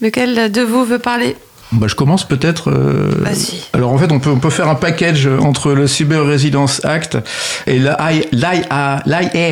Lequel 0.00 0.50
de 0.50 0.62
vous 0.62 0.84
veut 0.84 0.98
parler? 0.98 1.36
Bah, 1.72 1.86
je 1.88 1.94
commence 1.94 2.26
peut-être. 2.26 2.70
Euh... 2.70 3.24
Alors 3.72 3.92
en 3.92 3.98
fait, 3.98 4.10
on 4.10 4.18
peut, 4.18 4.30
on 4.30 4.38
peut 4.38 4.50
faire 4.50 4.68
un 4.68 4.74
package 4.74 5.26
entre 5.26 5.72
le 5.72 5.86
Cyber 5.86 6.24
Resilience 6.24 6.84
Act 6.84 7.18
et 7.66 7.78
l'IA 7.78 8.68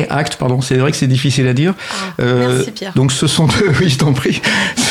Act. 0.09 0.35
Pardon, 0.35 0.61
c'est 0.61 0.75
vrai 0.75 0.91
que 0.91 0.97
c'est 0.97 1.07
difficile 1.07 1.47
à 1.47 1.53
dire. 1.53 1.73
Ah, 1.91 2.21
euh, 2.21 2.55
merci 2.55 2.71
Pierre. 2.71 2.93
Donc 2.95 3.11
ce 3.11 3.27
sont 3.27 3.47
deux, 3.47 3.71
oui, 3.79 3.89
je 3.89 3.97
t'en 3.97 4.13
prie, 4.13 4.41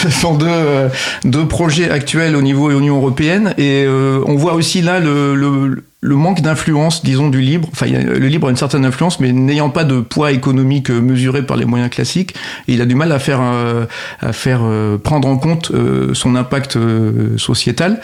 ce 0.02 0.11
sont 0.11 0.35
deux, 0.35 0.47
euh, 0.49 0.88
deux 1.25 1.47
projets 1.47 1.90
actuels 1.90 2.37
au 2.37 2.43
niveau 2.43 2.71
de 2.71 2.76
l'Union 2.76 2.97
européenne 2.97 3.55
et 3.59 3.85
euh, 3.87 4.23
on 4.26 4.37
voit 4.37 4.55
aussi 4.55 4.83
là 4.83 5.00
le, 5.00 5.35
le 5.35 5.85
le 6.00 6.14
manque 6.14 6.43
d'influence, 6.43 7.05
disons, 7.05 7.28
du 7.28 7.40
libre. 7.40 7.69
Enfin, 7.73 7.87
le 7.87 8.28
libre 8.28 8.47
a 8.47 8.50
une 8.50 8.57
certaine 8.57 8.85
influence, 8.85 9.19
mais 9.19 9.33
n'ayant 9.33 9.69
pas 9.69 9.83
de 9.83 9.99
poids 9.99 10.31
économique 10.31 10.90
euh, 10.90 11.00
mesuré 11.00 11.43
par 11.43 11.57
les 11.57 11.64
moyens 11.64 11.90
classiques, 11.90 12.37
il 12.69 12.81
a 12.81 12.87
du 12.87 12.95
mal 12.95 13.11
à 13.11 13.19
faire, 13.19 13.40
euh, 13.43 13.85
à 14.21 14.33
faire 14.33 14.61
prendre 15.02 15.26
en 15.26 15.38
compte 15.38 15.73
son 16.12 16.37
impact 16.37 16.78
sociétal 17.37 18.00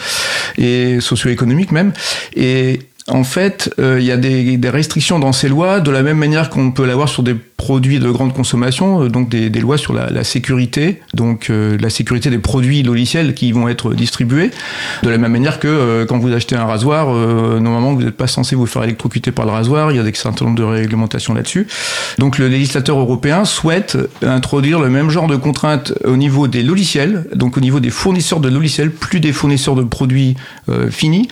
et 0.58 0.98
socio-économique 1.00 1.70
même. 1.70 1.92
Et 2.34 2.80
en 3.06 3.22
fait, 3.22 3.72
il 3.78 4.02
y 4.02 4.10
a 4.10 4.16
des, 4.16 4.56
des, 4.56 4.70
restrictions 4.70 5.20
dans 5.20 5.32
ces 5.32 5.48
lois, 5.48 5.78
de 5.78 5.92
la 5.92 6.02
même 6.02 6.18
manière 6.18 6.50
qu'on 6.50 6.72
peut 6.72 6.86
l'avoir 6.86 7.08
sur 7.08 7.22
des 7.22 7.34
produits 7.56 7.98
de 7.98 8.10
grande 8.10 8.34
consommation, 8.34 9.02
euh, 9.02 9.08
donc 9.08 9.28
des, 9.28 9.48
des 9.48 9.60
lois 9.60 9.78
sur 9.78 9.92
la, 9.92 10.10
la 10.10 10.24
sécurité, 10.24 11.00
donc 11.14 11.50
euh, 11.50 11.78
la 11.80 11.90
sécurité 11.90 12.30
des 12.30 12.38
produits 12.38 12.82
logiciels 12.82 13.34
qui 13.34 13.52
vont 13.52 13.68
être 13.68 13.94
distribués, 13.94 14.50
de 15.02 15.08
la 15.08 15.18
même 15.18 15.32
manière 15.32 15.60
que 15.60 15.68
euh, 15.68 16.04
quand 16.04 16.18
vous 16.18 16.32
achetez 16.32 16.56
un 16.56 16.64
rasoir, 16.64 17.06
normalement 17.60 17.94
vous 17.94 18.02
n'êtes 18.02 18.16
pas 18.16 18.26
censé 18.26 18.56
vous 18.56 18.66
faire 18.66 18.82
électrocuter 18.82 19.30
par 19.30 19.46
le 19.46 19.52
rasoir, 19.52 19.92
il 19.92 19.96
y 19.96 20.00
a 20.00 20.02
des 20.02 20.14
certain 20.14 20.44
nombre 20.44 20.56
de 20.56 20.62
réglementations 20.62 21.34
là-dessus. 21.34 21.66
Donc 22.18 22.38
le 22.38 22.46
législateur 22.46 22.98
européen 22.98 23.44
souhaite 23.44 23.98
introduire 24.22 24.80
le 24.80 24.88
même 24.88 25.10
genre 25.10 25.26
de 25.26 25.34
contraintes 25.36 25.92
au 26.04 26.16
niveau 26.16 26.46
des 26.46 26.62
logiciels, 26.62 27.26
donc 27.34 27.56
au 27.56 27.60
niveau 27.60 27.80
des 27.80 27.90
fournisseurs 27.90 28.38
de 28.38 28.48
logiciels, 28.48 28.90
plus 28.90 29.18
des 29.18 29.32
fournisseurs 29.32 29.74
de 29.74 29.82
produits 29.82 30.36
finis, 30.90 31.28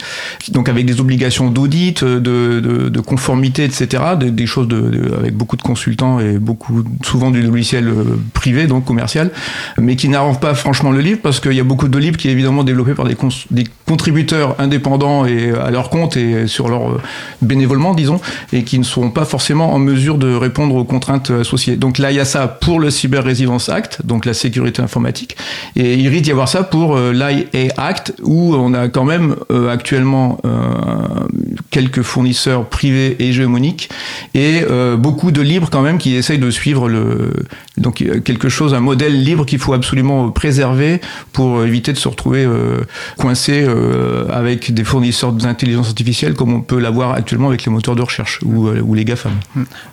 donc 0.50 0.68
avec 0.68 0.84
des 0.84 1.00
obligations 1.00 1.48
d'audit, 1.48 2.02
de, 2.02 2.18
de, 2.18 2.88
de, 2.88 3.00
conformité, 3.00 3.64
etc., 3.64 4.02
des, 4.18 4.30
des 4.32 4.46
choses 4.46 4.66
de, 4.66 5.14
avec 5.18 5.36
beaucoup 5.36 5.56
de 5.56 5.62
consultants 5.62 6.11
et 6.20 6.38
beaucoup, 6.38 6.84
souvent 7.02 7.30
du 7.30 7.42
logiciel 7.42 7.88
euh, 7.88 8.18
privé, 8.32 8.66
donc 8.66 8.84
commercial, 8.84 9.30
mais 9.78 9.96
qui 9.96 10.08
n'arrange 10.08 10.40
pas 10.40 10.54
franchement 10.54 10.90
le 10.90 11.00
livre 11.00 11.20
parce 11.22 11.40
qu'il 11.40 11.52
y 11.52 11.60
a 11.60 11.64
beaucoup 11.64 11.88
de 11.88 11.98
livres 11.98 12.16
qui 12.16 12.28
est 12.28 12.32
évidemment 12.32 12.64
développé 12.64 12.94
par 12.94 13.06
des, 13.06 13.16
contributeurs 13.86 14.56
indépendants 14.58 15.26
et 15.26 15.50
à 15.50 15.70
leur 15.70 15.90
compte 15.90 16.16
et 16.16 16.46
sur 16.46 16.68
leur 16.68 16.90
euh, 16.90 17.00
bénévolement, 17.42 17.94
disons, 17.94 18.20
et 18.52 18.64
qui 18.64 18.78
ne 18.78 18.84
seront 18.84 19.10
pas 19.10 19.24
forcément 19.24 19.74
en 19.74 19.78
mesure 19.78 20.18
de 20.18 20.34
répondre 20.34 20.74
aux 20.74 20.84
contraintes 20.84 21.30
associées. 21.30 21.76
Donc 21.76 21.98
là, 21.98 22.10
il 22.10 22.16
y 22.16 22.20
a 22.20 22.24
ça 22.24 22.48
pour 22.48 22.80
le 22.80 22.90
Cyber 22.90 23.24
Resilience 23.24 23.68
Act, 23.68 24.04
donc 24.04 24.24
la 24.24 24.34
sécurité 24.34 24.82
informatique, 24.82 25.36
et 25.76 25.94
il 25.94 26.08
risque 26.08 26.24
d'y 26.24 26.30
avoir 26.30 26.48
ça 26.48 26.62
pour 26.62 26.96
euh, 26.96 27.12
l'IA 27.12 27.72
Act, 27.76 28.14
où 28.22 28.54
on 28.54 28.72
a 28.74 28.88
quand 28.88 29.04
même 29.04 29.36
actuellement 29.70 30.38
quelques 31.72 32.02
fournisseurs 32.02 32.68
privés 32.68 33.16
et 33.18 33.30
hégémoniques 33.30 33.88
et 34.34 34.62
beaucoup 34.98 35.32
de 35.32 35.40
livres 35.40 35.68
quand 35.70 35.82
même 35.82 35.98
qui 35.98 36.14
essaye 36.14 36.38
de 36.38 36.50
suivre 36.50 36.88
le, 36.88 37.32
donc 37.78 38.04
quelque 38.24 38.48
chose, 38.48 38.74
un 38.74 38.80
modèle 38.80 39.22
libre 39.22 39.46
qu'il 39.46 39.58
faut 39.58 39.72
absolument 39.72 40.30
préserver 40.30 41.00
pour 41.32 41.64
éviter 41.64 41.92
de 41.92 41.98
se 41.98 42.08
retrouver 42.08 42.44
euh, 42.44 42.80
coincé 43.18 43.64
euh, 43.66 44.26
avec 44.30 44.72
des 44.72 44.84
fournisseurs 44.84 45.32
d'intelligence 45.32 45.88
artificielle 45.88 46.34
comme 46.34 46.52
on 46.52 46.60
peut 46.60 46.78
l'avoir 46.78 47.12
actuellement 47.12 47.48
avec 47.48 47.64
les 47.64 47.72
moteurs 47.72 47.96
de 47.96 48.02
recherche 48.02 48.40
ou, 48.44 48.68
euh, 48.68 48.80
ou 48.80 48.94
les 48.94 49.04
GAFAM. 49.04 49.32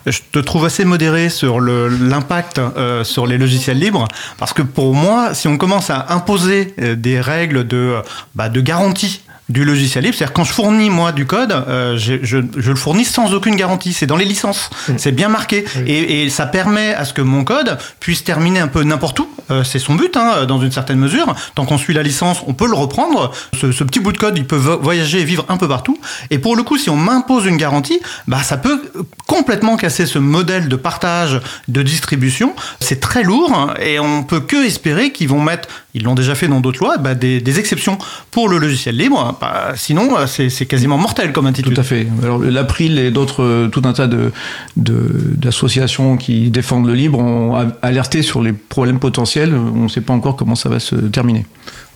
Je 0.06 0.18
te 0.30 0.38
trouve 0.38 0.64
assez 0.66 0.84
modéré 0.84 1.30
sur 1.30 1.60
l'impact 1.60 2.60
sur 3.02 3.26
les 3.26 3.38
logiciels 3.38 3.78
libres 3.78 4.06
parce 4.38 4.52
que 4.52 4.62
pour 4.62 4.94
moi, 4.94 5.34
si 5.34 5.48
on 5.48 5.56
commence 5.56 5.90
à 5.90 6.06
imposer 6.10 6.74
des 6.96 7.20
règles 7.20 7.66
de, 7.66 7.96
bah, 8.34 8.48
de 8.48 8.60
garantie 8.60 9.22
du 9.50 9.64
logiciel 9.64 10.04
libre. 10.04 10.16
C'est-à-dire 10.16 10.32
quand 10.32 10.44
je 10.44 10.52
fournis 10.52 10.90
moi 10.90 11.12
du 11.12 11.26
code, 11.26 11.52
euh, 11.52 11.98
je, 11.98 12.14
je, 12.22 12.38
je, 12.56 12.70
le 12.70 12.76
fournis 12.76 13.04
sans 13.04 13.34
aucune 13.34 13.56
garantie. 13.56 13.92
C'est 13.92 14.06
dans 14.06 14.16
les 14.16 14.24
licences. 14.24 14.70
C'est 14.96 15.12
bien 15.12 15.28
marqué. 15.28 15.64
Et, 15.86 16.22
et, 16.22 16.30
ça 16.30 16.46
permet 16.46 16.94
à 16.94 17.04
ce 17.04 17.12
que 17.12 17.22
mon 17.22 17.44
code 17.44 17.76
puisse 17.98 18.24
terminer 18.24 18.60
un 18.60 18.68
peu 18.68 18.82
n'importe 18.84 19.18
où. 19.18 19.28
Euh, 19.50 19.64
c'est 19.64 19.80
son 19.80 19.94
but, 19.94 20.16
hein, 20.16 20.46
dans 20.46 20.60
une 20.60 20.70
certaine 20.70 20.98
mesure. 20.98 21.34
Tant 21.54 21.66
qu'on 21.66 21.78
suit 21.78 21.94
la 21.94 22.02
licence, 22.02 22.42
on 22.46 22.54
peut 22.54 22.68
le 22.68 22.74
reprendre. 22.74 23.32
Ce, 23.58 23.72
ce, 23.72 23.84
petit 23.84 23.98
bout 23.98 24.12
de 24.12 24.18
code, 24.18 24.38
il 24.38 24.46
peut 24.46 24.56
voyager 24.56 25.20
et 25.20 25.24
vivre 25.24 25.44
un 25.48 25.56
peu 25.56 25.66
partout. 25.66 25.98
Et 26.30 26.38
pour 26.38 26.54
le 26.54 26.62
coup, 26.62 26.78
si 26.78 26.88
on 26.88 26.96
m'impose 26.96 27.46
une 27.46 27.56
garantie, 27.56 28.00
bah, 28.28 28.42
ça 28.42 28.56
peut 28.56 28.80
complètement 29.26 29.76
casser 29.76 30.06
ce 30.06 30.18
modèle 30.18 30.68
de 30.68 30.76
partage, 30.76 31.40
de 31.68 31.82
distribution. 31.82 32.54
C'est 32.80 33.00
très 33.00 33.22
lourd 33.22 33.52
hein, 33.52 33.74
et 33.80 33.98
on 33.98 34.22
peut 34.22 34.40
que 34.40 34.64
espérer 34.64 35.12
qu'ils 35.12 35.28
vont 35.28 35.42
mettre, 35.42 35.68
ils 35.94 36.02
l'ont 36.02 36.14
déjà 36.14 36.34
fait 36.34 36.48
dans 36.48 36.60
d'autres 36.60 36.80
lois, 36.80 36.98
bah, 36.98 37.14
des, 37.14 37.58
exceptions 37.58 37.98
pour 38.30 38.48
le 38.48 38.58
logiciel 38.58 38.96
libre. 38.96 39.36
Bah, 39.40 39.72
sinon, 39.74 40.10
c'est 40.26 40.66
quasiment 40.66 40.98
mortel 40.98 41.32
comme 41.32 41.46
attitude. 41.46 41.74
Tout 41.74 41.80
à 41.80 41.84
fait. 41.84 42.06
Alors 42.22 42.38
l'April 42.38 42.98
et 42.98 43.10
d'autres, 43.10 43.68
tout 43.72 43.82
un 43.84 43.92
tas 43.92 44.06
de 44.06 44.30
d'associations 44.76 46.16
qui 46.16 46.50
défendent 46.50 46.86
le 46.86 46.94
libre 46.94 47.18
ont 47.18 47.72
alerté 47.82 48.22
sur 48.22 48.42
les 48.42 48.52
problèmes 48.52 48.98
potentiels. 48.98 49.54
On 49.54 49.84
ne 49.84 49.88
sait 49.88 50.00
pas 50.00 50.12
encore 50.12 50.36
comment 50.36 50.54
ça 50.54 50.68
va 50.68 50.80
se 50.80 50.94
terminer. 50.94 51.44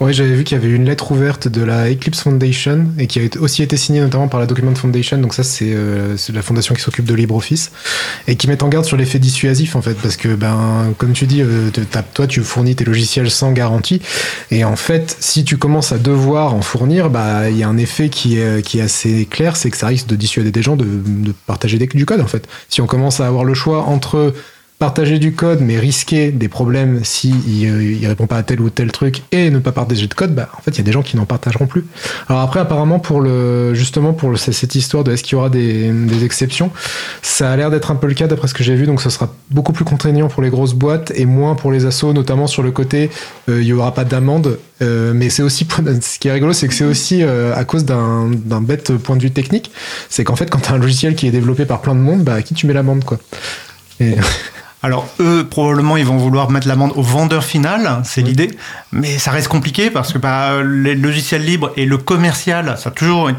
Oui, 0.00 0.12
j'avais 0.12 0.34
vu 0.34 0.42
qu'il 0.42 0.58
y 0.58 0.60
avait 0.60 0.74
une 0.74 0.86
lettre 0.86 1.12
ouverte 1.12 1.46
de 1.46 1.62
la 1.62 1.88
Eclipse 1.88 2.20
Foundation 2.22 2.88
et 2.98 3.06
qui 3.06 3.20
a 3.20 3.22
aussi 3.40 3.62
été 3.62 3.76
signée 3.76 4.00
notamment 4.00 4.26
par 4.26 4.40
la 4.40 4.46
Document 4.46 4.74
Foundation. 4.74 5.18
Donc 5.18 5.34
ça, 5.34 5.44
c'est 5.44 5.72
euh, 5.72 6.16
la 6.32 6.42
fondation 6.42 6.74
qui 6.74 6.82
s'occupe 6.82 7.04
de 7.04 7.14
LibreOffice 7.14 7.70
et 8.26 8.34
qui 8.34 8.48
met 8.48 8.60
en 8.64 8.68
garde 8.68 8.84
sur 8.84 8.96
l'effet 8.96 9.20
dissuasif 9.20 9.76
en 9.76 9.82
fait, 9.82 9.94
parce 9.94 10.16
que 10.16 10.34
ben, 10.34 10.92
comme 10.98 11.12
tu 11.12 11.26
dis, 11.26 11.42
euh, 11.42 11.70
toi, 12.12 12.26
tu 12.26 12.42
fournis 12.42 12.74
tes 12.74 12.84
logiciels 12.84 13.30
sans 13.30 13.52
garantie 13.52 14.02
et 14.50 14.64
en 14.64 14.76
fait, 14.76 15.16
si 15.20 15.44
tu 15.44 15.58
commences 15.58 15.92
à 15.92 15.98
devoir 15.98 16.54
en 16.54 16.62
fournir, 16.62 17.08
bah, 17.08 17.48
il 17.48 17.56
y 17.56 17.62
a 17.62 17.68
un 17.68 17.78
effet 17.78 18.08
qui 18.08 18.38
est, 18.38 18.66
qui 18.66 18.80
est 18.80 18.82
assez 18.82 19.26
clair, 19.30 19.56
c'est 19.56 19.70
que 19.70 19.76
ça 19.76 19.86
risque 19.86 20.08
de 20.08 20.16
dissuader 20.16 20.50
des 20.50 20.62
gens 20.62 20.74
de, 20.74 20.84
de 20.84 21.32
partager 21.46 21.78
des, 21.78 21.86
du 21.86 22.04
code 22.04 22.20
en 22.20 22.26
fait. 22.26 22.48
Si 22.68 22.80
on 22.80 22.86
commence 22.86 23.20
à 23.20 23.28
avoir 23.28 23.44
le 23.44 23.54
choix 23.54 23.84
entre 23.84 24.34
partager 24.78 25.18
du 25.18 25.32
code 25.34 25.60
mais 25.60 25.78
risquer 25.78 26.32
des 26.32 26.48
problèmes 26.48 27.04
si 27.04 27.32
euh, 27.64 27.82
il 27.82 28.06
répond 28.06 28.26
pas 28.26 28.36
à 28.36 28.42
tel 28.42 28.60
ou 28.60 28.70
tel 28.70 28.90
truc 28.90 29.22
et 29.30 29.50
ne 29.50 29.58
pas 29.60 29.72
partager 29.72 30.06
de 30.08 30.14
code, 30.14 30.34
bah, 30.34 30.48
en 30.58 30.62
fait 30.62 30.72
il 30.72 30.78
y 30.78 30.80
a 30.80 30.84
des 30.84 30.92
gens 30.92 31.02
qui 31.02 31.16
n'en 31.16 31.26
partageront 31.26 31.66
plus. 31.66 31.84
Alors 32.28 32.42
après 32.42 32.60
apparemment 32.60 32.98
pour 32.98 33.20
le 33.20 33.72
justement 33.74 34.12
pour 34.12 34.36
cette 34.36 34.74
histoire 34.74 35.04
de 35.04 35.12
est-ce 35.12 35.22
qu'il 35.22 35.34
y 35.34 35.36
aura 35.36 35.48
des, 35.48 35.92
exceptions, 36.24 36.70
ça 37.22 37.52
a 37.52 37.56
l'air 37.56 37.70
d'être 37.70 37.90
un 37.90 37.94
peu 37.94 38.06
le 38.08 38.14
cas 38.14 38.26
d'après 38.26 38.48
ce 38.48 38.54
que 38.54 38.64
j'ai 38.64 38.74
vu, 38.74 38.86
donc 38.86 39.00
ce 39.00 39.10
sera 39.10 39.32
beaucoup 39.50 39.72
plus 39.72 39.84
contraignant 39.84 40.28
pour 40.28 40.42
les 40.42 40.50
grosses 40.50 40.74
boîtes 40.74 41.12
et 41.14 41.24
moins 41.24 41.54
pour 41.54 41.70
les 41.70 41.86
assos, 41.86 42.12
notamment 42.12 42.46
sur 42.46 42.62
le 42.62 42.72
côté 42.72 43.10
euh, 43.48 43.60
il 43.60 43.66
y 43.66 43.72
aura 43.72 43.94
pas 43.94 44.04
d'amende, 44.04 44.58
euh, 44.82 45.12
mais 45.14 45.30
c'est 45.30 45.42
aussi 45.42 45.66
ce 46.00 46.18
qui 46.18 46.28
est 46.28 46.32
rigolo 46.32 46.52
c'est 46.52 46.66
que 46.66 46.74
c'est 46.74 46.84
aussi 46.84 47.22
à 47.22 47.64
cause 47.64 47.84
d'un 47.84 48.60
bête 48.60 48.92
point 48.96 49.16
de 49.16 49.22
vue 49.22 49.30
technique, 49.30 49.70
c'est 50.08 50.24
qu'en 50.24 50.36
fait 50.36 50.50
quand 50.50 50.60
tu 50.60 50.70
as 50.70 50.74
un 50.74 50.78
logiciel 50.78 51.14
qui 51.14 51.28
est 51.28 51.32
développé 51.32 51.64
par 51.64 51.80
plein 51.80 51.94
de 51.94 52.00
monde, 52.00 52.22
bah 52.22 52.34
à 52.34 52.42
qui 52.42 52.54
tu 52.54 52.66
mets 52.66 52.74
l'amende 52.74 53.04
quoi. 53.04 53.18
Alors 54.84 55.08
eux, 55.18 55.46
probablement, 55.48 55.96
ils 55.96 56.04
vont 56.04 56.18
vouloir 56.18 56.50
mettre 56.50 56.68
l'amende 56.68 56.92
au 56.94 57.00
vendeur 57.00 57.42
final, 57.42 58.02
c'est 58.04 58.20
l'idée, 58.20 58.50
mais 58.92 59.18
ça 59.18 59.30
reste 59.30 59.48
compliqué 59.48 59.88
parce 59.88 60.12
que 60.12 60.18
bah, 60.18 60.62
les 60.62 60.94
logiciels 60.94 61.42
libres 61.42 61.72
et 61.78 61.86
le 61.86 61.96
commercial, 61.96 62.76
ça 62.76 62.90
a 62.90 62.92
toujours 62.92 63.30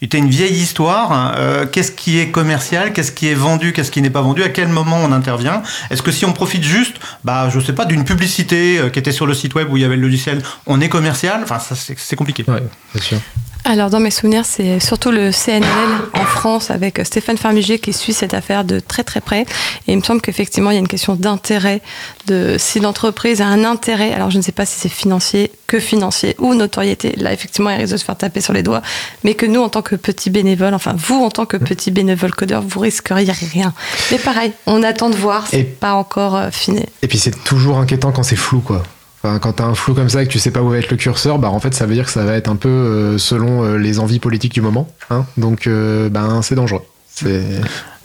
été 0.00 0.16
une 0.16 0.30
vieille 0.30 0.56
histoire. 0.56 1.34
Euh, 1.36 1.66
qu'est-ce 1.66 1.92
qui 1.92 2.18
est 2.18 2.30
commercial, 2.30 2.94
qu'est-ce 2.94 3.12
qui 3.12 3.28
est 3.28 3.34
vendu, 3.34 3.74
qu'est-ce 3.74 3.90
qui 3.90 4.00
n'est 4.00 4.08
pas 4.08 4.22
vendu, 4.22 4.42
à 4.42 4.48
quel 4.48 4.68
moment 4.68 4.98
on 5.04 5.12
intervient? 5.12 5.62
Est-ce 5.90 6.00
que 6.00 6.10
si 6.10 6.24
on 6.24 6.32
profite 6.32 6.64
juste, 6.64 6.96
bah, 7.22 7.50
je 7.50 7.60
sais 7.60 7.74
pas, 7.74 7.84
d'une 7.84 8.04
publicité 8.04 8.78
euh, 8.78 8.88
qui 8.88 8.98
était 8.98 9.12
sur 9.12 9.26
le 9.26 9.34
site 9.34 9.54
web 9.54 9.70
où 9.70 9.76
il 9.76 9.82
y 9.82 9.84
avait 9.84 9.96
le 9.96 10.02
logiciel, 10.02 10.42
on 10.64 10.80
est 10.80 10.88
commercial? 10.88 11.42
Enfin, 11.42 11.58
c'est 11.60 12.16
compliqué. 12.16 12.46
Ouais, 12.48 12.62
c'est 12.94 13.02
sûr. 13.02 13.18
Alors, 13.66 13.88
dans 13.88 13.98
mes 13.98 14.10
souvenirs, 14.10 14.44
c'est 14.44 14.78
surtout 14.78 15.10
le 15.10 15.30
CNL 15.32 15.64
en 16.12 16.24
France 16.26 16.70
avec 16.70 17.00
Stéphane 17.02 17.38
Farmiger 17.38 17.78
qui 17.78 17.94
suit 17.94 18.12
cette 18.12 18.34
affaire 18.34 18.62
de 18.62 18.78
très 18.78 19.04
très 19.04 19.22
près. 19.22 19.46
Et 19.88 19.92
il 19.92 19.96
me 19.96 20.02
semble 20.02 20.20
qu'effectivement, 20.20 20.70
il 20.70 20.74
y 20.74 20.76
a 20.76 20.80
une 20.80 20.88
question 20.88 21.14
d'intérêt, 21.14 21.80
de 22.26 22.56
si 22.58 22.78
l'entreprise 22.78 23.40
a 23.40 23.46
un 23.46 23.64
intérêt. 23.64 24.12
Alors, 24.12 24.30
je 24.30 24.36
ne 24.36 24.42
sais 24.42 24.52
pas 24.52 24.66
si 24.66 24.78
c'est 24.78 24.90
financier, 24.90 25.50
que 25.66 25.80
financier 25.80 26.36
ou 26.38 26.54
notoriété. 26.54 27.14
Là, 27.16 27.32
effectivement, 27.32 27.70
il 27.70 27.76
risque 27.76 27.92
de 27.92 27.96
se 27.96 28.04
faire 28.04 28.18
taper 28.18 28.42
sur 28.42 28.52
les 28.52 28.62
doigts. 28.62 28.82
Mais 29.24 29.32
que 29.32 29.46
nous, 29.46 29.62
en 29.62 29.70
tant 29.70 29.80
que 29.80 29.96
petits 29.96 30.28
bénévoles, 30.28 30.74
enfin, 30.74 30.94
vous, 30.98 31.24
en 31.24 31.30
tant 31.30 31.46
que 31.46 31.56
petits 31.56 31.90
bénévoles 31.90 32.34
codeurs, 32.34 32.62
vous 32.62 32.80
risqueriez 32.80 33.32
rien. 33.32 33.72
Mais 34.10 34.18
pareil, 34.18 34.52
on 34.66 34.82
attend 34.82 35.08
de 35.08 35.16
voir. 35.16 35.46
C'est 35.48 35.64
pas 35.64 35.94
encore 35.94 36.36
euh, 36.36 36.50
fini. 36.50 36.84
Et 37.00 37.08
puis, 37.08 37.16
c'est 37.16 37.44
toujours 37.44 37.78
inquiétant 37.78 38.12
quand 38.12 38.24
c'est 38.24 38.36
flou, 38.36 38.60
quoi. 38.60 38.82
Enfin, 39.24 39.38
quand 39.38 39.54
t'as 39.54 39.64
un 39.64 39.74
flou 39.74 39.94
comme 39.94 40.10
ça 40.10 40.22
et 40.22 40.26
que 40.26 40.30
tu 40.30 40.38
sais 40.38 40.50
pas 40.50 40.60
où 40.60 40.68
va 40.68 40.76
être 40.76 40.90
le 40.90 40.98
curseur, 40.98 41.38
bah 41.38 41.48
en 41.48 41.58
fait 41.58 41.72
ça 41.72 41.86
veut 41.86 41.94
dire 41.94 42.04
que 42.04 42.10
ça 42.10 42.24
va 42.24 42.34
être 42.34 42.48
un 42.48 42.56
peu 42.56 42.68
euh, 42.68 43.16
selon 43.16 43.64
euh, 43.64 43.78
les 43.78 43.98
envies 43.98 44.18
politiques 44.18 44.52
du 44.52 44.60
moment. 44.60 44.86
Hein 45.08 45.24
Donc 45.38 45.66
euh, 45.66 46.10
ben 46.10 46.42
c'est 46.42 46.54
dangereux. 46.54 46.82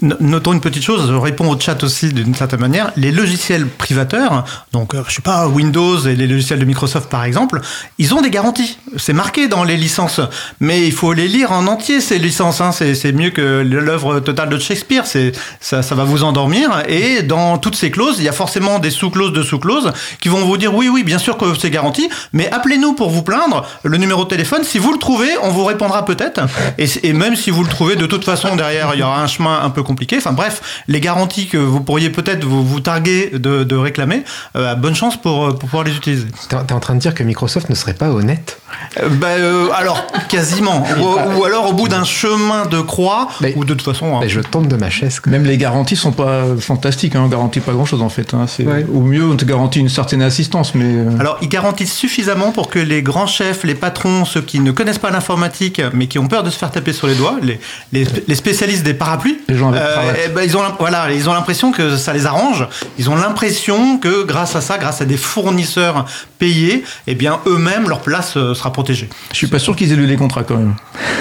Notons 0.02 0.54
une 0.54 0.62
petite 0.62 0.84
chose, 0.84 1.10
je 1.10 1.16
réponds 1.16 1.50
au 1.52 1.60
chat 1.60 1.84
aussi 1.84 2.14
d'une 2.14 2.34
certaine 2.34 2.62
manière. 2.62 2.92
Les 2.96 3.12
logiciels 3.12 3.68
privateurs, 3.68 4.46
donc 4.72 4.94
je 5.08 5.14
sais 5.14 5.22
pas 5.22 5.48
Windows 5.48 6.00
et 6.00 6.16
les 6.16 6.26
logiciels 6.26 6.60
de 6.60 6.66
Microsoft 6.66 7.10
par 7.10 7.26
exemple, 7.26 7.60
ils 7.98 8.14
ont 8.14 8.22
des 8.22 8.30
garanties. 8.30 8.78
C'est 8.96 9.14
marqué 9.14 9.50
dans 9.50 9.66
les 9.66 9.76
licences, 9.76 10.22
mais 10.62 10.86
il 10.86 10.94
faut 10.94 11.12
les 11.12 11.28
lire 11.28 11.52
en 11.52 11.68
entier 11.68 12.00
ces 12.00 12.18
licences. 12.18 12.62
Hein. 12.62 12.72
C'est 12.72 13.12
mieux 13.12 13.32
que 13.32 13.62
l'œuvre 13.62 14.22
totale 14.22 14.50
de 14.50 14.58
Shakespeare. 14.58 15.04
Ça 15.60 15.82
va 15.82 16.04
vous 16.06 16.24
endormir. 16.24 16.84
Et 16.88 17.22
dans 17.24 17.58
toutes 17.58 17.76
ces 17.76 17.92
clauses, 17.92 18.16
il 18.20 18.24
y 18.24 18.30
a 18.30 18.34
forcément 18.34 18.80
des 18.80 18.92
sous-clauses 18.92 19.34
de 19.34 19.44
sous-clauses 19.44 19.92
qui 20.22 20.30
vont 20.30 20.46
vous 20.46 20.58
dire 20.58 20.74
oui, 20.74 20.88
oui, 20.88 21.04
bien 21.04 21.20
sûr 21.20 21.38
que 21.38 21.46
c'est 21.60 21.70
garanti, 21.70 22.10
mais 22.32 22.50
appelez-nous 22.52 22.94
pour 22.94 23.10
vous 23.10 23.24
plaindre. 23.24 23.66
Le 23.84 23.98
numéro 23.98 24.24
de 24.24 24.30
téléphone, 24.30 24.64
si 24.64 24.78
vous 24.78 24.94
le 24.94 25.00
trouvez, 25.00 25.30
on 25.44 25.50
vous 25.50 25.66
répondra 25.66 26.06
peut-être. 26.06 26.42
Et, 26.78 26.88
et 27.04 27.14
même 27.14 27.36
si 27.36 27.50
vous 27.50 27.64
le 27.64 27.70
trouvez, 27.70 27.98
de 27.98 28.06
toute 28.06 28.24
façon 28.24 28.56
derrière, 28.56 28.92
il 28.94 29.00
y 29.00 29.04
aura 29.04 29.22
un 29.22 29.28
chemin 29.28 29.60
un 29.62 29.70
peu 29.70 29.84
compliqué. 29.90 30.18
Enfin 30.18 30.34
bref, 30.34 30.84
les 30.88 31.02
garanties 31.02 31.48
que 31.48 31.58
vous 31.58 31.82
pourriez 31.82 32.12
peut-être 32.12 32.46
vous, 32.46 32.64
vous 32.64 32.80
targuer 32.80 33.32
de, 33.34 33.64
de 33.64 33.76
réclamer, 33.76 34.24
euh, 34.56 34.76
bonne 34.76 34.96
chance 34.96 35.20
pour, 35.20 35.50
pour 35.50 35.60
pouvoir 35.60 35.84
les 35.84 35.96
utiliser. 35.96 36.28
T'es 36.48 36.56
es 36.56 36.74
en 36.74 36.80
train 36.80 36.94
de 36.94 37.00
dire 37.00 37.16
que 37.16 37.24
Microsoft 37.24 37.70
ne 37.70 37.76
serait 37.76 37.96
pas 37.96 38.10
honnête 38.12 38.60
euh, 39.02 39.10
bah, 39.10 39.28
euh, 39.30 39.70
alors 39.76 40.06
quasiment 40.30 40.84
ou, 41.00 41.40
ou, 41.40 41.44
alors 41.44 41.70
au 41.70 41.74
bout 41.74 41.88
d'un 41.88 42.04
chemin 42.04 42.66
de 42.66 42.80
croix 42.82 43.28
mais, 43.42 43.54
ou 43.56 43.66
de 43.66 43.74
toute 43.74 43.84
façon 43.84 44.16
hein. 44.16 44.20
mais 44.22 44.30
je 44.30 44.40
tombe 44.40 44.68
de 44.68 44.76
ma 44.76 44.90
chaise 44.90 45.22
même 45.26 45.44
les 45.44 45.58
garanties 45.58 45.96
sont 45.96 46.12
pas 46.12 46.44
fantastiques 46.60 47.16
hein, 47.16 47.24
on 47.26 47.28
garantit 47.28 47.60
pas 47.60 47.74
grand 47.74 47.86
chose 47.86 48.02
en 48.02 48.10
fait 48.10 48.34
hein. 48.34 48.46
c'est 48.48 48.66
Ouais. 48.66 48.86
au 48.94 49.02
mieux 49.02 49.26
on 49.26 49.36
te 49.36 49.46
garantit 49.46 49.80
une 49.80 49.90
certaine 49.90 50.22
assistance 50.22 50.76
mais 50.76 50.86
euh, 50.86 51.20
alors 51.20 51.38
ils 51.42 51.50
garantissent 51.50 51.96
suffisamment 51.96 52.52
pour 52.52 52.70
que 52.70 52.80
les 52.80 53.02
grands 53.02 53.28
chefs 53.28 53.64
les 53.64 53.76
patrons 53.76 54.26
ceux 54.26 54.42
qui 54.42 54.60
ne 54.60 54.72
connaissent 54.72 55.00
pas 55.00 55.12
l'informatique 55.12 55.82
mais 55.94 56.08
qui 56.08 56.20
ont 56.20 56.28
peur 56.28 56.44
de 56.44 56.50
se 56.50 56.58
faire 56.58 56.72
taper 56.72 56.94
sur 56.94 57.08
les 57.08 57.16
doigts 57.16 57.38
les, 57.42 57.60
les, 57.92 58.06
les 58.28 58.36
spécialistes 58.36 58.84
des 58.84 58.94
parapluies 58.94 59.40
les 59.48 59.56
gens 59.56 59.70
avec 59.70 59.79
euh, 59.80 59.94
cravate. 59.94 60.16
eh 60.26 60.30
ben, 60.30 60.42
ils 60.44 60.58
ont 60.58 60.62
voilà 60.80 61.12
ils 61.12 61.30
ont 61.30 61.34
l'impression 61.34 61.72
que 61.72 61.98
ça 61.98 62.14
les 62.14 62.26
arrange 62.26 62.68
ils 62.98 63.10
ont 63.10 63.16
l'impression 63.16 63.98
que 63.98 64.24
grâce 64.24 64.56
à 64.56 64.62
ça 64.62 64.78
grâce 64.78 65.02
à 65.02 65.06
des 65.06 65.18
fournisseurs 65.18 66.06
payés 66.38 66.84
eh 67.08 67.16
bien 67.16 67.40
eux-mêmes 67.48 67.88
leur 67.90 68.02
place 68.02 68.36
euh, 68.38 68.54
sera 68.54 68.72
protégée 68.72 69.10
je 69.32 69.38
suis 69.38 69.48
pas 69.48 69.60
sûr 69.60 69.76
qu'ils 69.76 69.92
aient 69.92 69.96
lu 69.96 70.06
les 70.06 70.16
contrats 70.18 70.44
quand 70.44 70.56
même 70.58 70.76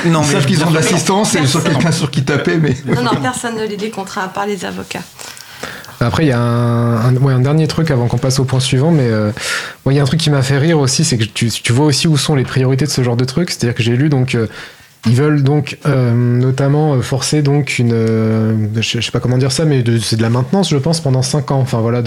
non 0.07 0.23
ils 0.23 0.33
savent 0.33 0.47
qu'ils 0.47 0.63
ont 0.65 0.71
de 0.71 0.75
l'assistance 0.75 1.35
et 1.35 1.47
sur 1.47 1.63
quelqu'un 1.63 1.93
sur 1.93 2.11
qui 2.11 2.25
taper 2.25 2.57
mais 2.59 2.77
Non, 2.87 3.03
non, 3.03 3.11
personne 3.23 3.57
ne 3.57 3.65
lit 3.67 3.77
les 3.77 3.91
contrats 3.91 4.23
à 4.25 4.29
part 4.29 4.47
les 4.47 4.65
avocats. 4.65 5.01
Après, 6.01 6.25
il 6.25 6.29
y 6.29 6.33
a 6.33 6.39
un, 6.39 7.09
un- 7.09 7.17
ouais, 7.17 7.33
un 7.33 7.41
dernier 7.41 7.67
truc 7.67 7.91
avant 7.91 8.07
qu'on 8.07 8.19
passe 8.19 8.39
au 8.39 8.45
point 8.45 8.61
suivant, 8.61 8.93
mais 8.93 9.09
euh, 9.11 9.33
moi, 9.85 9.93
il 9.93 9.97
y 9.97 9.99
a 9.99 10.03
un 10.03 10.07
truc 10.07 10.21
qui 10.21 10.31
m'a 10.31 10.43
fait 10.43 10.59
rire 10.59 10.79
aussi, 10.79 11.05
c'est 11.05 11.19
que 11.19 11.25
tu, 11.25 11.51
tu 11.51 11.73
vois 11.73 11.87
aussi 11.87 12.07
où 12.07 12.17
sont 12.17 12.37
les 12.37 12.45
priorités 12.45 12.85
de 12.85 12.91
ce 12.91 13.03
genre 13.03 13.17
de 13.17 13.25
truc. 13.25 13.51
C'est-à-dire 13.51 13.75
que 13.75 13.83
j'ai 13.83 13.97
lu 13.97 14.09
donc. 14.09 14.37
euh, 14.37 14.47
ils 15.07 15.15
veulent 15.15 15.43
donc 15.43 15.79
euh, 15.87 16.13
notamment 16.13 16.95
euh, 16.95 17.03
forcer 17.03 17.43
donc 17.43 17.79
une, 17.79 17.93
euh, 17.93 18.67
je, 18.77 19.01
sais 19.01 19.11
pas 19.11 19.21
comment 19.21 19.39
dire 19.39 19.53
ça, 19.53 19.65
mais 19.65 19.85
c'est 20.03 20.17
de 20.17 20.23
la 20.23 20.31
maintenance, 20.31 20.71
je 20.71 20.77
pense, 20.77 21.01
pendant 21.01 21.23
5 21.23 21.51
ans. 21.53 21.61
Enfin 21.61 21.79
voilà, 21.79 22.03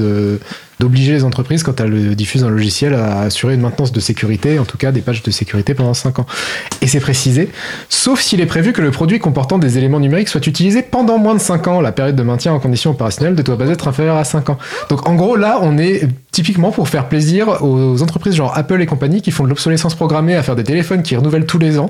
d'obliger 0.80 1.14
les 1.14 1.24
entreprises 1.24 1.64
quand 1.64 1.80
elles 1.80 2.16
diffusent 2.16 2.44
un 2.44 2.50
logiciel 2.50 2.94
à 2.94 3.22
assurer 3.22 3.54
une 3.54 3.62
maintenance 3.62 3.92
de 3.92 4.00
sécurité, 4.00 4.60
en 4.60 4.66
tout 4.66 4.78
cas 4.78 4.92
des 4.92 5.02
patchs 5.02 5.24
de 5.24 5.32
sécurité 5.32 5.74
pendant 5.74 5.94
5 5.94 6.20
ans. 6.20 6.26
Et 6.82 6.88
c'est 6.88 7.00
précisé, 7.00 7.50
sauf 7.88 8.20
s'il 8.20 8.42
est 8.42 8.46
prévu 8.46 8.74
que 8.74 8.82
le 8.82 8.92
produit 8.92 9.20
comportant 9.20 9.58
des 9.58 9.78
éléments 9.78 10.00
numériques 10.00 10.30
soit 10.30 10.46
utilisé 10.46 10.82
pendant 10.82 11.18
moins 11.18 11.36
de 11.36 11.40
5 11.40 11.68
ans. 11.68 11.82
La 11.82 11.94
période 11.94 12.16
de 12.16 12.24
maintien 12.24 12.54
en 12.54 12.60
condition 12.60 12.92
opérationnelle 12.92 13.36
ne 13.36 13.42
doit 13.42 13.58
pas 13.58 13.68
être 13.68 13.88
inférieure 13.88 14.18
à 14.18 14.26
5 14.26 14.50
ans. 14.50 14.58
Donc 14.90 15.08
en 15.08 15.16
gros, 15.16 15.38
là, 15.38 15.60
on 15.62 15.78
est 15.78 16.08
typiquement 16.32 16.72
pour 16.72 16.90
faire 16.90 17.08
plaisir 17.08 17.64
aux 17.64 18.02
entreprises 18.04 18.36
genre 18.36 18.56
Apple 18.58 18.82
et 18.82 18.86
compagnie 18.86 19.22
qui 19.22 19.32
font 19.32 19.46
de 19.46 19.50
l'obsolescence 19.50 19.96
programmée 19.96 20.36
à 20.36 20.44
faire 20.44 20.56
des 20.56 20.64
téléphones 20.64 21.04
qui 21.04 21.16
renouvellent 21.16 21.46
tous 21.46 21.60
les 21.60 21.80
ans. 21.80 21.90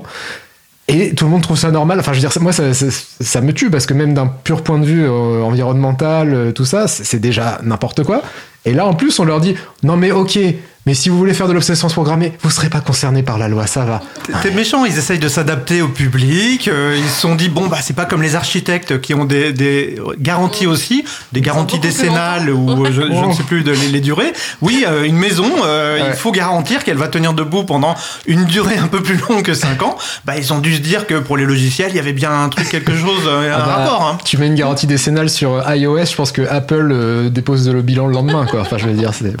Et 0.88 1.14
tout 1.14 1.24
le 1.24 1.30
monde 1.30 1.42
trouve 1.42 1.58
ça 1.58 1.70
normal. 1.70 2.00
Enfin, 2.00 2.12
je 2.12 2.20
veux 2.20 2.28
dire, 2.28 2.42
moi, 2.42 2.52
ça, 2.52 2.74
ça, 2.74 2.86
ça 2.90 3.40
me 3.40 3.52
tue 3.52 3.70
parce 3.70 3.86
que 3.86 3.94
même 3.94 4.14
d'un 4.14 4.26
pur 4.26 4.62
point 4.62 4.78
de 4.78 4.84
vue 4.84 5.04
euh, 5.04 5.42
environnemental, 5.42 6.34
euh, 6.34 6.52
tout 6.52 6.64
ça, 6.64 6.88
c'est 6.88 7.20
déjà 7.20 7.60
n'importe 7.62 8.02
quoi. 8.02 8.22
Et 8.64 8.74
là, 8.74 8.86
en 8.86 8.94
plus, 8.94 9.18
on 9.18 9.24
leur 9.24 9.40
dit 9.40 9.54
non, 9.82 9.96
mais 9.96 10.10
ok, 10.10 10.38
Mais 10.84 10.94
si 10.94 11.08
vous 11.08 11.16
voulez 11.16 11.32
faire 11.32 11.46
de 11.46 11.52
l'obsolescence 11.52 11.92
programmée, 11.92 12.32
vous 12.42 12.50
serez 12.50 12.68
pas 12.68 12.80
concerné 12.80 13.22
par 13.22 13.38
la 13.38 13.46
loi, 13.48 13.68
ça 13.68 13.84
va. 13.84 14.00
T'es 14.42 14.50
méchant, 14.50 14.84
ils 14.84 14.98
essayent 14.98 15.20
de 15.20 15.28
s'adapter 15.28 15.80
au 15.80 15.86
public. 15.88 16.66
euh, 16.66 16.96
ils 16.98 17.08
se 17.08 17.20
sont 17.20 17.36
dit, 17.36 17.48
bon, 17.48 17.68
bah, 17.68 17.78
c'est 17.80 17.94
pas 17.94 18.04
comme 18.04 18.20
les 18.20 18.34
architectes 18.34 19.00
qui 19.00 19.14
ont 19.14 19.24
des, 19.24 19.52
des 19.52 19.96
garanties 20.18 20.66
aussi, 20.66 21.04
des 21.32 21.40
garanties 21.40 21.78
décennales 21.78 22.50
ou 22.50 22.84
euh, 22.84 22.90
je, 22.90 23.02
je 23.02 23.24
ne 23.28 23.32
sais 23.32 23.44
plus 23.44 23.62
de 23.62 23.70
les, 23.70 23.88
les 23.88 24.00
durées. 24.00 24.32
Oui, 24.60 24.84
euh, 24.88 25.04
une 25.04 25.16
maison, 25.16 25.48
euh, 25.64 26.00
Ouais. 26.00 26.08
il 26.08 26.16
faut 26.16 26.32
garantir 26.32 26.82
qu'elle 26.84 26.96
va 26.96 27.06
tenir 27.08 27.32
debout 27.32 27.62
pendant 27.64 27.94
une 28.26 28.44
durée 28.44 28.76
un 28.76 28.88
peu 28.88 29.02
plus 29.02 29.18
longue 29.28 29.42
que 29.42 29.54
5 29.54 29.82
ans. 29.82 29.96
Bah, 30.24 30.34
ils 30.36 30.52
ont 30.52 30.58
dû 30.58 30.74
se 30.74 30.80
dire 30.80 31.06
que 31.06 31.14
pour 31.14 31.36
les 31.36 31.44
logiciels, 31.44 31.90
il 31.90 31.96
y 31.96 32.00
avait 32.00 32.12
bien 32.12 32.32
un 32.32 32.48
truc, 32.48 32.68
quelque 32.68 32.96
chose, 32.96 33.22
euh, 33.26 33.52
un 33.54 33.56
Ah 33.56 33.64
bah, 33.66 33.76
rapport. 33.76 34.02
Hein. 34.08 34.18
Tu 34.24 34.36
mets 34.36 34.46
une 34.48 34.54
garantie 34.56 34.86
décennale 34.88 35.30
sur 35.30 35.62
iOS, 35.72 36.06
je 36.06 36.14
pense 36.16 36.32
que 36.32 36.42
Apple 36.42 36.88
euh, 36.92 37.28
dépose 37.30 37.68
le 37.68 37.82
bilan 37.82 38.06
le 38.08 38.14
lendemain, 38.14 38.46
quoi. 38.46 38.62
Enfin, 38.62 38.78
je 38.78 38.86
veux 38.88 38.94
dire, 38.94 39.12
c'est. 39.14 39.32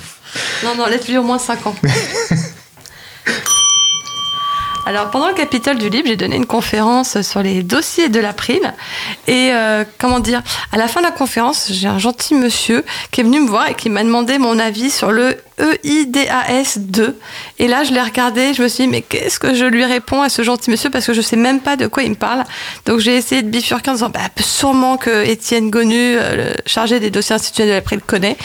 Non, 0.64 0.74
non, 0.76 0.86
laisse-lui 0.86 1.18
au 1.18 1.22
moins 1.22 1.38
5 1.38 1.66
ans. 1.66 1.74
Alors, 4.84 5.10
pendant 5.10 5.28
le 5.28 5.34
Capitole 5.34 5.78
du 5.78 5.88
Libre, 5.88 6.08
j'ai 6.08 6.16
donné 6.16 6.34
une 6.34 6.46
conférence 6.46 7.22
sur 7.22 7.40
les 7.40 7.62
dossiers 7.62 8.08
de 8.08 8.18
l'April. 8.18 8.60
Et 9.28 9.50
euh, 9.52 9.84
comment 9.98 10.18
dire, 10.18 10.42
à 10.72 10.76
la 10.76 10.88
fin 10.88 11.00
de 11.00 11.06
la 11.06 11.12
conférence, 11.12 11.68
j'ai 11.70 11.86
un 11.86 12.00
gentil 12.00 12.34
monsieur 12.34 12.84
qui 13.12 13.20
est 13.20 13.24
venu 13.24 13.40
me 13.40 13.48
voir 13.48 13.68
et 13.68 13.74
qui 13.74 13.90
m'a 13.90 14.02
demandé 14.02 14.38
mon 14.38 14.58
avis 14.58 14.90
sur 14.90 15.12
le 15.12 15.36
EIDAS 15.60 16.78
2. 16.78 17.16
Et 17.60 17.68
là, 17.68 17.84
je 17.84 17.92
l'ai 17.92 18.00
regardé, 18.00 18.54
je 18.54 18.62
me 18.64 18.66
suis 18.66 18.84
dit, 18.84 18.90
mais 18.90 19.02
qu'est-ce 19.02 19.38
que 19.38 19.54
je 19.54 19.64
lui 19.64 19.84
réponds 19.84 20.20
à 20.20 20.28
ce 20.28 20.42
gentil 20.42 20.70
monsieur 20.70 20.90
parce 20.90 21.06
que 21.06 21.12
je 21.12 21.20
sais 21.20 21.36
même 21.36 21.60
pas 21.60 21.76
de 21.76 21.86
quoi 21.86 22.02
il 22.02 22.10
me 22.10 22.16
parle. 22.16 22.42
Donc, 22.84 22.98
j'ai 22.98 23.16
essayé 23.16 23.42
de 23.42 23.48
bifurquer 23.48 23.90
en 23.90 23.94
disant, 23.94 24.10
bah, 24.10 24.20
sûrement 24.40 24.96
que 24.96 25.24
Étienne 25.24 25.70
Gonu, 25.70 25.94
euh, 25.94 26.36
le 26.36 26.56
chargé 26.66 26.98
des 26.98 27.10
dossiers 27.10 27.36
institutionnels 27.36 27.74
de 27.74 27.76
l'April, 27.76 28.00
connaît. 28.00 28.36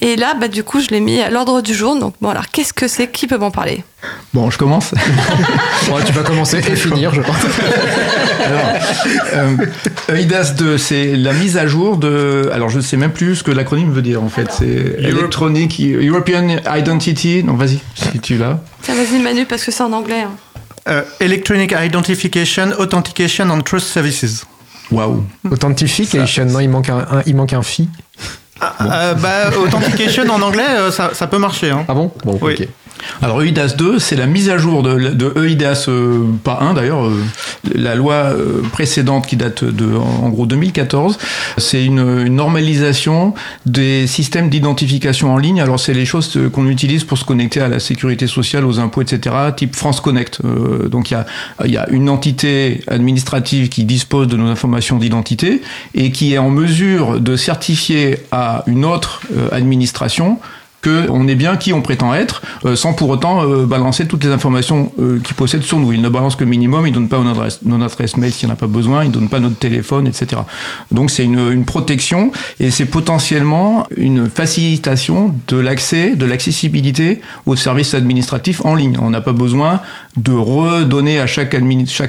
Et 0.00 0.16
là, 0.16 0.34
bah, 0.34 0.48
du 0.48 0.64
coup, 0.64 0.80
je 0.80 0.88
l'ai 0.88 1.00
mis 1.00 1.20
à 1.20 1.30
l'ordre 1.30 1.60
du 1.60 1.72
jour. 1.72 1.94
Donc, 1.94 2.16
bon, 2.20 2.30
alors, 2.30 2.48
qu'est-ce 2.48 2.72
que 2.72 2.88
c'est? 2.88 3.06
Qui 3.12 3.28
peut 3.28 3.38
m'en 3.38 3.52
parler? 3.52 3.84
Bon, 4.32 4.50
je 4.50 4.58
commence. 4.58 4.92
Ouais, 5.92 6.02
tu 6.04 6.12
vas 6.12 6.22
commencer 6.22 6.58
et 6.58 6.76
finir, 6.76 7.12
je 7.12 7.20
pense. 7.20 7.36
Alors, 8.46 8.68
euh, 9.34 10.14
EIDAS 10.16 10.54
2, 10.56 10.78
c'est 10.78 11.14
la 11.14 11.32
mise 11.34 11.56
à 11.58 11.66
jour 11.66 11.98
de. 11.98 12.50
Alors, 12.54 12.68
je 12.70 12.78
ne 12.78 12.82
sais 12.82 12.96
même 12.96 13.12
plus 13.12 13.36
ce 13.36 13.42
que 13.44 13.50
l'acronyme 13.50 13.92
veut 13.92 14.00
dire 14.02 14.22
en 14.22 14.28
fait. 14.30 14.48
C'est 14.50 14.96
Electronic 14.98 15.78
European 15.80 16.56
Identity. 16.74 17.44
Non, 17.44 17.54
vas-y, 17.54 17.80
si 17.94 18.18
tu 18.20 18.36
l'as. 18.38 18.60
Tiens, 18.82 18.94
vas-y, 18.94 19.20
Manu, 19.20 19.44
parce 19.44 19.62
que 19.64 19.70
c'est 19.70 19.82
en 19.82 19.92
anglais. 19.92 20.22
hein. 20.22 20.30
Euh, 20.88 21.02
Electronic 21.20 21.74
Identification, 21.78 22.70
Authentication 22.78 23.50
and 23.50 23.60
Trust 23.62 23.86
Services. 23.88 24.44
Waouh. 24.90 25.24
Authentification, 25.50 26.46
non, 26.46 26.60
il 26.60 26.68
manque 26.70 26.88
un, 26.88 26.98
un- 26.98 27.22
il 27.26 27.36
manque 27.36 27.52
un 27.52 27.62
fi. 27.62 27.88
Euh, 28.80 29.14
bah, 29.14 29.50
authentication 29.58 30.24
en 30.30 30.40
anglais, 30.40 30.62
euh, 30.68 30.90
ça, 30.90 31.10
ça 31.12 31.26
peut 31.26 31.38
marcher. 31.38 31.70
Hein. 31.70 31.84
Ah 31.88 31.94
bon? 31.94 32.10
Bon, 32.24 32.38
Oui. 32.40 32.54
ok. 32.58 32.68
Alors 33.22 33.42
EIDAS 33.42 33.74
2, 33.76 33.98
c'est 33.98 34.16
la 34.16 34.26
mise 34.26 34.48
à 34.50 34.58
jour 34.58 34.82
de, 34.82 35.10
de 35.10 35.46
EIDAS, 35.46 35.86
euh, 35.88 36.24
pas 36.42 36.58
1 36.60 36.74
d'ailleurs, 36.74 37.06
euh, 37.06 37.22
la 37.74 37.94
loi 37.94 38.14
euh, 38.14 38.62
précédente 38.72 39.26
qui 39.26 39.36
date 39.36 39.64
de 39.64 39.94
en 39.96 40.28
gros 40.28 40.46
2014. 40.46 41.18
C'est 41.58 41.84
une, 41.84 41.98
une 42.26 42.36
normalisation 42.36 43.34
des 43.66 44.06
systèmes 44.06 44.48
d'identification 44.48 45.32
en 45.32 45.38
ligne. 45.38 45.60
Alors 45.60 45.80
c'est 45.80 45.94
les 45.94 46.04
choses 46.04 46.36
euh, 46.36 46.48
qu'on 46.48 46.68
utilise 46.68 47.04
pour 47.04 47.18
se 47.18 47.24
connecter 47.24 47.60
à 47.60 47.68
la 47.68 47.80
sécurité 47.80 48.26
sociale, 48.26 48.64
aux 48.64 48.78
impôts, 48.78 49.02
etc. 49.02 49.34
Type 49.56 49.74
France 49.74 50.00
Connect. 50.00 50.40
Euh, 50.44 50.88
donc 50.88 51.10
il 51.10 51.18
y 51.66 51.72
y 51.74 51.76
a 51.76 51.88
une 51.90 52.08
entité 52.08 52.82
administrative 52.86 53.68
qui 53.68 53.84
dispose 53.84 54.28
de 54.28 54.36
nos 54.36 54.46
informations 54.46 54.98
d'identité 54.98 55.62
et 55.94 56.10
qui 56.10 56.34
est 56.34 56.38
en 56.38 56.50
mesure 56.50 57.20
de 57.20 57.36
certifier 57.36 58.18
à 58.30 58.62
une 58.66 58.84
autre 58.84 59.22
euh, 59.36 59.48
administration 59.50 60.38
on 61.10 61.28
est 61.28 61.34
bien 61.34 61.56
qui 61.56 61.72
on 61.72 61.82
prétend 61.82 62.14
être, 62.14 62.42
euh, 62.64 62.76
sans 62.76 62.92
pour 62.92 63.08
autant 63.08 63.42
euh, 63.42 63.66
balancer 63.66 64.06
toutes 64.06 64.24
les 64.24 64.30
informations 64.30 64.92
euh, 64.98 65.18
qu'ils 65.20 65.34
possèdent 65.34 65.62
sur 65.62 65.78
nous. 65.78 65.92
Ils 65.92 66.00
ne 66.00 66.08
balancent 66.08 66.36
que 66.36 66.44
le 66.44 66.50
minimum, 66.50 66.86
ils 66.86 66.90
ne 66.90 66.94
donnent 66.94 67.08
pas 67.08 67.18
notre 67.18 67.40
adresse, 67.40 67.60
adresse 67.64 68.16
mail 68.16 68.32
s'il 68.32 68.48
n'y 68.48 68.52
en 68.52 68.54
a 68.54 68.58
pas 68.58 68.66
besoin, 68.66 69.04
ils 69.04 69.08
ne 69.08 69.12
donnent 69.12 69.28
pas 69.28 69.40
notre 69.40 69.56
téléphone, 69.56 70.06
etc. 70.06 70.42
Donc 70.90 71.10
c'est 71.10 71.24
une, 71.24 71.52
une 71.52 71.64
protection 71.64 72.32
et 72.60 72.70
c'est 72.70 72.86
potentiellement 72.86 73.86
une 73.96 74.28
facilitation 74.28 75.34
de 75.48 75.56
l'accès, 75.56 76.16
de 76.16 76.26
l'accessibilité 76.26 77.20
aux 77.46 77.56
services 77.56 77.94
administratifs 77.94 78.64
en 78.64 78.74
ligne. 78.74 78.96
On 79.00 79.10
n'a 79.10 79.20
pas 79.20 79.32
besoin 79.32 79.80
de 80.16 80.32
redonner 80.32 81.20
à 81.20 81.26
chaque, 81.26 81.54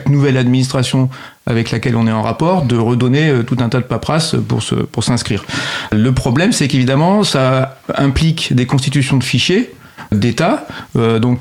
nouvelle 0.08 0.38
administration 0.38 1.10
avec 1.46 1.72
laquelle 1.72 1.96
on 1.96 2.08
est 2.08 2.12
en 2.12 2.22
rapport, 2.22 2.64
de 2.64 2.78
redonner 2.78 3.30
euh, 3.30 3.44
tout 3.44 3.58
un 3.60 3.70
tas 3.70 3.80
de 3.80 3.86
paperasse 3.86 4.36
pour 4.48 4.64
pour 4.92 5.04
s'inscrire. 5.04 5.44
Le 5.92 6.12
problème, 6.12 6.52
c'est 6.52 6.68
qu'évidemment, 6.68 7.24
ça 7.24 7.78
implique 7.96 8.54
des 8.54 8.66
constitutions 8.66 9.18
de 9.18 9.24
fichiers 9.24 9.72
d'État, 10.12 10.68
euh, 10.96 11.20
donc 11.20 11.40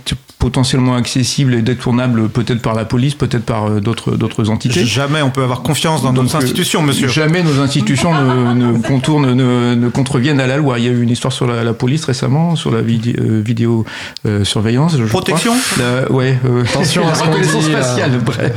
potentiellement 0.48 0.94
accessibles 0.94 1.54
et 1.54 1.62
détournables 1.62 2.28
peut-être 2.28 2.61
par 2.61 2.74
la 2.74 2.85
police, 2.85 3.14
peut-être 3.14 3.44
par 3.46 3.64
euh, 3.66 3.80
d'autres 3.80 4.14
d'autres 4.14 4.50
entités. 4.50 4.85
Jamais 4.85 5.22
on 5.22 5.30
peut 5.30 5.42
avoir 5.42 5.62
confiance 5.62 6.02
dans 6.02 6.12
Donc, 6.12 6.24
nos 6.26 6.35
euh, 6.35 6.38
institutions, 6.38 6.83
monsieur. 6.83 7.09
Jamais 7.09 7.42
nos 7.42 7.61
institutions 7.61 8.12
ne, 8.12 8.52
ne 8.52 8.78
contournent, 8.78 9.33
ne, 9.33 9.74
ne 9.74 9.88
contreviennent 9.88 10.40
à 10.40 10.46
la 10.46 10.59
loi. 10.59 10.78
Il 10.78 10.85
y 10.85 10.88
a 10.88 10.90
eu 10.90 11.00
une 11.00 11.09
histoire 11.09 11.33
sur 11.33 11.46
la, 11.46 11.64
la 11.64 11.72
police 11.72 12.04
récemment, 12.04 12.57
sur 12.57 12.70
la 12.70 12.83
vidé- 12.83 13.16
euh, 13.18 13.40
vidéo 13.42 13.87
euh, 14.26 14.44
surveillance. 14.44 14.98
je 14.98 15.04
Protection? 15.04 15.54
Crois. 15.72 15.83
La- 16.02 16.12
ouais. 16.12 16.38
euh, 16.44 16.62
Attention 16.64 17.09
à 17.09 17.14
ce 17.14 17.22
reconnaissance 17.26 17.66
euh. 17.66 17.72
faciale. 17.80 18.11
Bref, 18.22 18.52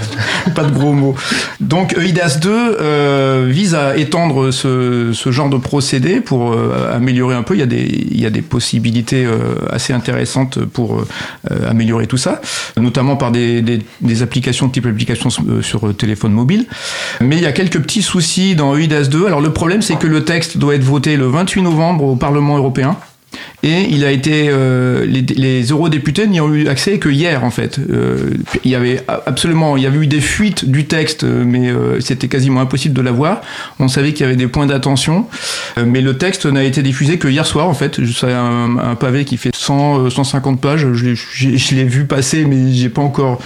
pas 0.54 0.66
de 0.66 0.72
gros 0.74 0.92
mots. 0.92 1.16
Donc 1.62 1.96
EIDAS 1.98 2.40
2 2.42 2.50
euh, 2.52 3.46
vise 3.50 3.76
à 3.76 3.96
étendre 3.96 4.52
ce, 4.52 5.12
ce 5.14 5.32
genre 5.32 5.50
de 5.50 5.58
procédé 5.58 6.20
pour 6.20 6.52
euh, 6.52 6.94
améliorer 6.94 7.36
un 7.36 7.44
peu. 7.44 7.54
Il 7.56 7.60
y 7.60 7.64
a 7.64 7.66
des, 7.66 8.08
il 8.12 8.20
y 8.20 8.26
a 8.26 8.30
des 8.30 8.42
possibilités 8.42 9.24
euh, 9.26 9.38
assez 9.72 9.94
intéressantes 9.94 10.60
pour 10.66 11.00
euh, 11.00 11.70
améliorer 11.78 12.08
tout 12.08 12.18
ça, 12.18 12.42
notamment 12.76 13.16
par 13.16 13.32
des, 13.32 13.62
des, 13.62 13.80
des 14.02 14.22
applications 14.24 14.68
type 14.70 14.88
applications 14.88 15.30
euh, 15.48 15.62
sur 15.62 15.88
euh, 15.88 15.94
téléphone 15.94 16.34
mobile. 16.34 16.66
Mais 17.22 17.38
il 17.38 17.44
y 17.44 17.46
a 17.46 17.52
quelques 17.52 17.80
petits 17.80 18.02
soucis 18.02 18.56
dans 18.56 18.76
EIDAS 18.76 19.06
2. 19.06 19.28
Alors 19.28 19.42
le 19.42 19.54
problème, 19.54 19.82
c'est 19.82 19.98
que 19.98 20.08
le 20.08 20.26
texte 20.26 20.58
doit 20.58 20.76
être 20.76 20.84
voté 20.84 21.16
le 21.18 21.28
28 21.28 21.62
novembre 21.62 22.04
au 22.04 22.16
Parlement 22.16 22.58
européen. 22.58 22.98
Et 23.64 23.88
il 23.90 24.06
a 24.06 24.12
été, 24.12 24.48
euh, 24.50 25.06
les, 25.06 25.22
les 25.22 25.64
eurodéputés 25.72 26.28
n'y 26.28 26.40
ont 26.40 26.54
eu 26.54 26.68
accès 26.68 27.00
que 27.00 27.10
hier 27.10 27.44
en 27.44 27.50
fait. 27.50 27.80
Euh, 27.90 28.30
il 28.64 28.72
y 28.72 28.76
avait 28.76 29.04
absolument, 29.26 29.78
il 29.78 29.84
y 29.84 29.86
avait 29.88 29.98
eu 29.98 30.08
des 30.08 30.22
fuites 30.22 30.70
du 30.70 30.86
texte, 30.86 31.24
euh, 31.24 31.44
mais 31.46 31.70
euh, 31.70 32.00
c'était 32.00 32.28
quasiment 32.28 32.62
impossible 32.62 32.94
de 32.96 33.02
l'avoir. 33.02 33.42
On 33.80 33.88
savait 33.88 34.14
qu'il 34.14 34.22
y 34.22 34.26
avait 34.28 34.36
des 34.36 34.48
points 34.48 34.68
d'attention, 34.68 35.26
euh, 35.78 35.86
mais 35.88 36.02
le 36.02 36.18
texte 36.18 36.46
n'a 36.46 36.64
été 36.64 36.84
diffusé 36.84 37.18
que 37.18 37.28
hier 37.28 37.46
soir 37.46 37.68
en 37.68 37.74
fait. 37.74 38.00
C'est 38.16 38.32
un, 38.32 38.78
un 38.78 38.96
pavé 38.96 39.26
qui 39.26 39.38
fait 39.38 39.52
100, 39.56 40.06
euh, 40.06 40.10
150 40.10 40.62
pages. 40.62 40.86
Je 40.94 41.06
l'ai- 41.06 41.16
j'ai- 41.34 41.58
je 41.58 41.76
l'ai 41.76 41.84
vu 41.84 42.06
passer, 42.06 42.46
mais 42.46 42.72
j'ai 42.74 42.90
pas 42.90 43.02
encore 43.02 43.40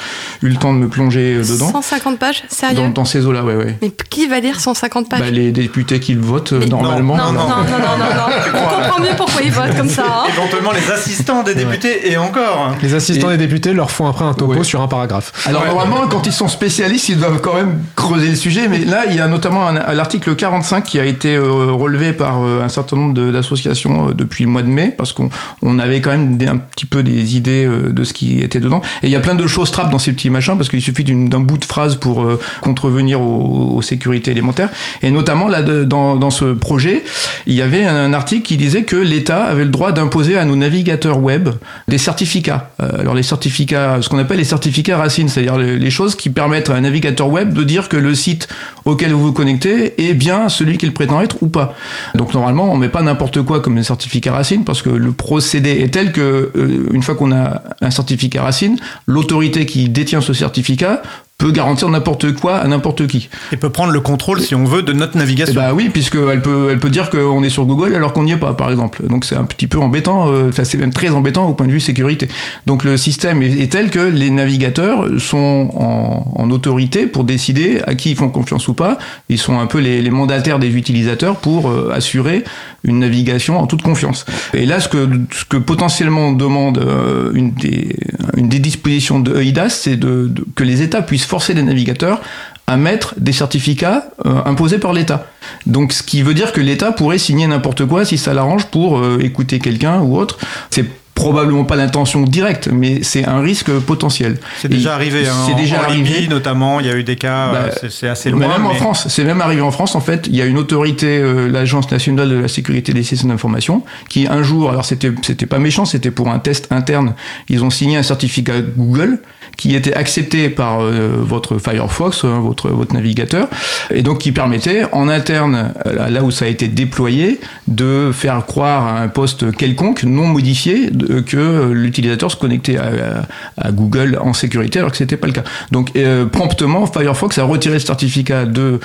eu 0.44 0.50
le 0.50 0.56
temps 0.56 0.74
de 0.74 0.80
me 0.80 0.88
plonger 0.90 1.36
euh, 1.38 1.44
dedans. 1.44 1.72
150 1.72 2.20
pages 2.20 2.44
Sérieux? 2.50 2.76
Dans, 2.76 2.90
dans 2.90 3.06
ces 3.06 3.26
eaux-là, 3.26 3.44
ouais, 3.44 3.56
ouais. 3.56 3.78
Mais 3.82 3.92
qui 4.10 4.28
va 4.28 4.40
lire 4.40 4.60
150 4.60 5.10
pages? 5.10 5.20
Bah, 5.22 5.30
les 5.32 5.52
députés 5.52 6.00
qui 6.00 6.14
le 6.14 6.22
votent 6.22 6.54
euh, 6.54 6.60
Mais- 6.60 6.66
normalement. 6.68 7.16
non, 7.18 7.32
non, 7.32 7.34
non, 7.34 7.48
non, 7.48 7.48
non, 7.48 7.98
non, 7.98 8.16
non. 8.16 8.62
On 8.64 8.76
comprend 8.82 9.00
mieux 9.02 9.16
pourquoi 9.18 9.42
ils 9.42 9.52
votent 9.52 9.76
comme 9.82 9.90
ça. 9.90 10.04
hein. 10.08 10.24
Éventuellement 10.30 10.72
les 10.72 10.92
assistants 10.92 11.44
des 11.44 11.56
députés 11.56 12.12
et 12.12 12.18
encore. 12.18 12.76
Les 12.82 12.94
assistants 12.94 13.30
Et- 13.32 13.38
des 13.38 13.48
députés 13.48 13.74
leur 13.74 13.92
font 13.92 14.08
après 14.08 14.26
un 14.26 14.34
topo 14.34 14.54
Ouais. 14.54 14.64
sur 14.64 14.82
un 14.82 14.88
paragraphe. 14.88 15.32
Alors 15.46 15.66
normalement, 15.66 16.08
quand 16.10 16.26
ils 16.26 16.34
sont 16.34 16.48
spécialistes, 16.48 17.10
ils 17.10 17.18
doivent 17.18 17.42
quand 17.42 17.56
même 17.56 17.84
creuser 17.96 18.30
le 18.30 18.36
sujet. 18.36 18.68
Mais 18.68 18.80
là, 18.80 19.04
il 19.10 19.16
y 19.16 19.20
a 19.20 19.28
notamment 19.28 19.68
un- 19.68 19.76
un- 19.78 19.94
l'article 19.94 20.36
45 20.36 20.84
qui 20.84 21.00
a 21.00 21.06
été 21.06 21.36
euh, 21.36 21.72
relevé 21.72 22.14
par 22.14 22.44
euh, 22.44 22.62
un 22.64 22.70
certain 22.70 22.96
nombre 22.98 23.14
de- 23.14 23.32
d'associations 23.32 24.10
euh, 24.10 24.14
depuis 24.14 24.44
le 24.44 24.50
mois 24.50 24.62
de 24.64 24.68
mai, 24.68 24.94
parce 24.98 25.14
qu'on 25.14 25.30
on 25.62 25.80
avait 25.80 26.02
quand 26.02 26.12
même 26.12 26.38
des- 26.38 26.48
un 26.48 26.58
petit 26.58 26.86
peu 26.86 27.04
des 27.04 27.36
idées 27.36 27.66
euh, 27.66 27.92
de 27.92 28.04
ce 28.04 28.14
qui 28.14 28.42
était 28.42 28.60
dedans. 28.60 28.82
Et 29.04 29.08
il 29.08 29.12
y 29.12 29.16
a 29.16 29.20
plein 29.20 29.36
de 29.36 29.48
choses 29.48 29.72
trappes 29.72 29.92
dans 29.92 30.00
ces 30.00 30.14
petits 30.14 30.30
machins, 30.30 30.56
parce 30.58 30.70
qu'il 30.70 30.82
suffit 30.82 31.04
d'une- 31.04 31.30
d'un 31.30 31.40
bout 31.40 31.58
de 31.58 31.66
phrase 31.66 31.96
pour 31.96 32.22
euh, 32.24 32.40
contrevenir 32.62 33.22
aux, 33.22 33.76
aux 33.78 33.82
sécurités 33.82 34.32
élémentaires. 34.32 34.70
Et 35.02 35.12
notamment 35.12 35.48
là, 35.48 35.62
de- 35.62 35.84
dans, 35.84 36.16
dans 36.16 36.30
ce 36.32 36.46
projet, 36.54 37.04
il 37.48 37.54
y 37.54 37.62
avait 37.62 37.86
un, 37.86 37.96
un 37.96 38.14
article 38.14 38.44
qui 38.44 38.58
disait 38.58 38.84
que 38.84 38.96
l'État 38.96 39.44
avait 39.44 39.64
le 39.64 39.71
droit 39.72 39.92
d'imposer 39.92 40.38
à 40.38 40.46
nos 40.46 40.56
navigateurs 40.56 41.20
web 41.20 41.50
des 41.88 41.98
certificats. 41.98 42.72
Euh, 42.82 43.00
alors 43.00 43.16
les 43.16 43.24
certificats, 43.24 44.02
ce 44.02 44.10
qu'on 44.10 44.20
appelle 44.20 44.38
les 44.38 44.44
certificats 44.44 44.98
racines, 44.98 45.30
c'est-à-dire 45.30 45.58
les, 45.58 45.92
choses 45.92 46.16
qui 46.16 46.30
permettent 46.30 46.70
à 46.70 46.76
un 46.76 46.82
navigateur 46.82 47.30
web 47.30 47.54
de 47.54 47.64
dire 47.64 47.90
que 47.90 47.98
le 47.98 48.16
site 48.16 48.48
auquel 48.86 49.12
vous 49.12 49.24
vous 49.24 49.34
connectez 49.34 50.10
est 50.10 50.14
bien 50.14 50.48
celui 50.50 50.78
qu'il 50.78 50.94
prétend 50.94 51.22
être 51.22 51.42
ou 51.42 51.48
pas. 51.48 51.76
Donc 52.16 52.34
normalement, 52.34 52.72
on 52.72 52.78
met 52.78 52.90
pas 52.90 53.02
n'importe 53.02 53.42
quoi 53.42 53.60
comme 53.60 53.78
un 53.78 53.84
certificat 53.84 54.32
racine 54.32 54.64
parce 54.64 54.82
que 54.82 54.90
le 54.90 55.12
procédé 55.12 55.82
est 55.82 55.94
tel 55.94 56.12
que 56.12 56.52
euh, 56.56 56.88
une 56.92 57.04
fois 57.04 57.16
qu'on 57.16 57.32
a 57.32 57.62
un 57.82 57.92
certificat 57.92 58.44
racine, 58.44 58.78
l'autorité 59.08 59.66
qui 59.66 59.90
détient 59.90 60.22
ce 60.22 60.34
certificat 60.34 61.02
peut 61.42 61.52
garantir 61.52 61.90
n'importe 61.90 62.34
quoi 62.34 62.58
à 62.58 62.68
n'importe 62.68 63.08
qui. 63.08 63.30
Et 63.52 63.58
peut 63.58 63.72
prendre 63.72 63.92
le 63.92 64.00
contrôle, 64.00 64.40
si 64.42 64.54
on 64.54 64.64
veut, 64.64 64.84
de 64.84 64.94
notre 64.94 65.18
navigation. 65.18 65.56
Bah 65.56 65.74
oui, 65.74 65.90
puisqu'elle 65.90 66.42
peut, 66.42 66.70
elle 66.72 66.80
peut 66.80 66.92
dire 66.92 67.10
qu'on 67.10 67.42
est 67.42 67.50
sur 67.50 67.66
Google 67.66 67.96
alors 67.96 68.14
qu'on 68.14 68.24
n'y 68.24 68.34
est 68.34 68.38
pas, 68.38 68.54
par 68.54 68.70
exemple. 68.70 69.02
Donc 69.08 69.26
c'est 69.26 69.36
un 69.36 69.46
petit 69.46 69.66
peu 69.66 69.80
embêtant, 69.80 70.30
euh, 70.30 70.52
c'est 70.52 70.78
même 70.78 70.94
très 70.94 71.10
embêtant 71.10 71.48
au 71.48 71.54
point 71.54 71.66
de 71.66 71.72
vue 71.72 71.80
sécurité. 71.80 72.28
Donc 72.68 72.84
le 72.84 72.96
système 72.96 73.42
est, 73.42 73.72
tel 73.72 73.90
que 73.90 74.00
les 74.00 74.30
navigateurs 74.30 75.08
sont 75.20 75.70
en, 75.76 76.52
autorité 76.52 77.08
pour 77.08 77.24
décider 77.24 77.80
à 77.88 77.96
qui 77.96 78.12
ils 78.12 78.16
font 78.18 78.28
confiance 78.28 78.68
ou 78.68 78.74
pas. 78.74 78.98
Ils 79.30 79.38
sont 79.38 79.58
un 79.58 79.68
peu 79.68 79.80
les, 79.80 80.10
mandataires 80.12 80.60
des 80.60 80.76
utilisateurs 80.76 81.38
pour 81.38 81.70
euh, 81.70 81.92
assurer 81.94 82.44
une 82.84 83.00
navigation 83.00 83.58
en 83.58 83.68
toute 83.68 83.82
confiance. 83.82 84.26
Et 84.54 84.66
là, 84.66 84.80
ce 84.82 84.90
que, 84.90 85.10
ce 85.32 85.46
que 85.46 85.58
potentiellement 85.58 86.34
demande 86.34 86.78
euh, 86.80 87.32
une, 87.34 87.52
des, 87.52 87.96
une 88.36 88.50
des 88.50 88.60
dispositions 88.60 89.22
de 89.22 89.40
EIDAS, 89.40 89.70
c'est 89.70 89.96
de, 89.96 90.30
que 90.56 90.64
les 90.66 90.82
États 90.82 91.02
puissent 91.02 91.31
forcer 91.32 91.54
les 91.54 91.64
navigateurs 91.64 92.20
à 92.68 92.76
mettre 92.76 93.16
des 93.18 93.32
certificats 93.32 94.10
euh, 94.26 94.44
imposés 94.46 94.80
par 94.80 94.92
l'État. 94.92 95.28
Donc, 95.66 95.94
ce 95.94 96.04
qui 96.04 96.24
veut 96.24 96.34
dire 96.34 96.52
que 96.52 96.60
l'État 96.60 96.92
pourrait 96.92 97.18
signer 97.18 97.48
n'importe 97.48 97.86
quoi 97.86 98.04
si 98.04 98.18
ça 98.18 98.34
l'arrange 98.34 98.66
pour 98.66 99.00
euh, 99.00 99.18
écouter 99.22 99.60
quelqu'un 99.60 100.02
ou 100.02 100.18
autre. 100.18 100.38
C'est 100.70 100.86
probablement 101.14 101.66
pas 101.66 101.76
l'intention 101.76 102.24
directe, 102.24 102.68
mais 102.72 103.04
c'est 103.04 103.26
un 103.26 103.40
risque 103.42 103.72
potentiel. 103.80 104.40
C'est 104.60 104.70
déjà 104.70 104.94
arrivé. 104.96 105.28
Hein, 105.28 105.34
c'est 105.46 105.56
déjà 105.56 105.82
arrivé. 105.82 106.28
notamment, 106.28 106.80
il 106.80 106.88
y 106.88 106.90
a 106.90 106.96
eu 106.96 107.04
des 107.04 107.16
cas. 107.16 107.52
Bah, 107.52 107.70
c'est 107.90 108.10
assez 108.10 108.30
loin. 108.30 108.48
Même 108.48 108.66
en 108.66 108.74
France, 108.74 109.08
c'est 109.08 109.24
même 109.24 109.42
arrivé 109.42 109.62
en 109.62 109.72
France. 109.72 109.96
En 109.96 110.02
fait, 110.02 110.28
il 110.28 110.36
y 110.36 110.42
a 110.42 110.46
une 110.46 110.58
autorité, 110.58 111.20
euh, 111.20 111.48
l'Agence 111.48 111.92
nationale 111.92 112.30
de 112.30 112.36
la 112.36 112.48
sécurité 112.48 112.92
des 112.94 113.04
systèmes 113.04 113.30
d'information, 113.30 113.84
qui 114.10 114.28
un 114.28 114.44
jour, 114.44 114.70
alors 114.70 114.86
c'était 114.86 115.12
c'était 115.22 115.46
pas 115.46 115.60
méchant, 115.60 115.86
c'était 115.86 116.12
pour 116.12 116.30
un 116.30 116.40
test 116.40 116.72
interne. 116.72 117.14
Ils 117.50 117.64
ont 117.64 117.70
signé 117.70 117.98
un 117.98 118.04
certificat 118.04 118.62
Google 118.62 119.20
qui 119.58 119.76
était 119.76 119.94
accepté 119.94 120.50
par 120.50 120.82
euh, 120.82 121.18
votre 121.20 121.58
Firefox, 121.60 122.24
hein, 122.24 122.40
votre, 122.42 122.94
navigateur, 122.94 123.48
et 123.94 124.02
donc 124.02 124.20
qui 124.20 124.32
permettait 124.32 124.86
en 124.92 125.08
interne, 125.08 125.74
euh, 125.86 126.10
là 126.10 126.24
où 126.24 126.32
ça 126.32 126.46
a 126.46 126.48
été 126.48 126.68
déployé, 126.68 127.40
de 127.68 128.12
faire 128.14 128.46
croire 128.46 128.88
à 128.88 129.02
un 129.02 129.08
poste 129.08 129.56
quelconque, 129.56 130.04
non 130.04 130.26
modifié, 130.26 130.90
que 131.28 131.72
l'utilisateur 131.72 132.32
se 132.32 132.36
connectait 132.36 132.78
à, 132.78 133.72
Google 133.72 134.18
en 134.22 134.34
sécurité, 134.34 134.80
alors 134.80 134.92
que 134.92 134.98
c'était 134.98 135.18
pas 135.18 135.28
le 135.28 135.34
cas. 135.34 135.44
Donc 135.72 135.92
euh, 135.96 136.26
promptement, 136.26 136.86
Firefox 136.88 137.38
a 137.38 137.44
retiré 137.44 137.76
le 137.76 137.80
certificat 137.80 138.46
de, 138.46 138.80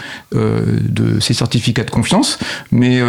ses 1.20 1.35
certificats 1.35 1.85
de 1.85 1.90
confiance, 1.90 2.38
mais 2.70 3.00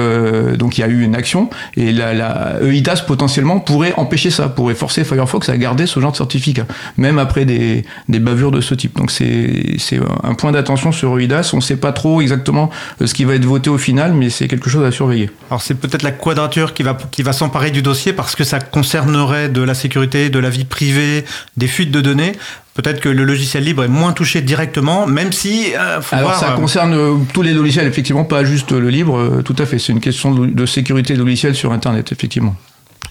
donc 0.58 0.78
il 0.78 0.82
y 0.82 0.84
a 0.84 0.88
eu 0.88 1.04
une 1.04 1.16
action, 1.16 1.50
et 1.76 1.92
la, 1.92 2.14
la 2.14 2.56
EIDAS 2.62 3.04
potentiellement 3.06 3.60
pourrait 3.60 3.94
empêcher 3.98 4.30
ça, 4.30 4.48
pourrait 4.50 4.76
forcer 4.76 5.04
Firefox 5.04 5.50
à 5.50 5.58
garder 5.58 5.86
ce 5.86 6.00
genre 6.00 6.12
de 6.12 6.18
certificat, 6.18 6.66
même 6.98 7.20
après 7.20 7.46
des, 7.48 8.20
bavures 8.20 8.52
de 8.52 8.62
ce 8.62 8.76
type. 8.76 8.96
Donc 8.98 9.12
c'est 9.12 10.00
un 10.24 10.34
point 10.36 10.52
d'attention 10.52 10.92
sur 10.92 11.20
EIDAS. 11.20 11.52
On 11.54 11.58
ne 11.58 11.62
sait 11.62 11.78
pas 11.78 11.92
trop 11.92 12.22
exactement 12.22 12.70
euh, 13.02 13.08
ce 13.08 13.14
qui 13.14 13.24
va 13.24 13.36
être 13.36 13.46
voté 13.46 13.70
au 13.70 13.78
final, 13.78 14.14
mais 14.14 14.30
c'est 14.30 14.48
quelque 14.48 14.70
chose 14.70 14.86
à 14.86 14.92
surveiller. 14.92 15.30
Alors 15.50 15.62
c'est 15.62 15.76
peut-être 15.76 16.04
la 16.04 16.12
quadrature 16.12 16.74
qui 16.74 16.84
va, 16.84 16.98
qui 17.12 17.24
va 17.24 17.34
s'emparer 17.34 17.72
du 17.72 17.82
dossier 17.82 18.14
parce 18.14 18.36
que 18.36 18.44
ça 18.44 18.60
concernerait 18.60 19.50
de 19.50 19.62
la 19.62 19.74
sécurité, 19.74 20.30
de 20.30 20.40
la 20.40 20.50
vie 20.50 20.66
privée, 20.66 21.26
des 21.56 21.68
fuites 21.68 21.92
de 21.92 22.02
données. 22.02 22.34
Peut-être 22.76 23.00
que 23.00 23.10
le 23.10 23.24
logiciel 23.24 23.64
libre 23.64 23.84
est 23.84 23.88
moins 23.88 24.14
touché 24.14 24.42
directement, 24.42 25.08
même 25.08 25.32
si. 25.32 25.74
Euh, 25.74 26.00
Alors 26.12 26.36
ça 26.36 26.52
euh, 26.52 26.56
concerne 26.56 27.26
tous 27.34 27.42
les 27.42 27.54
logiciels, 27.54 27.88
effectivement, 27.88 28.24
pas 28.24 28.44
juste 28.44 28.72
le 28.72 28.90
libre. 28.90 29.42
tout 29.44 29.56
à 29.58 29.66
fait. 29.66 29.80
C'est 29.80 29.94
une 29.94 30.00
question 30.00 30.36
de, 30.36 30.46
de 30.46 30.66
sécurité 30.68 31.16
logicielle 31.16 31.56
sur 31.56 31.72
Internet, 31.72 32.12
effectivement. 32.12 32.56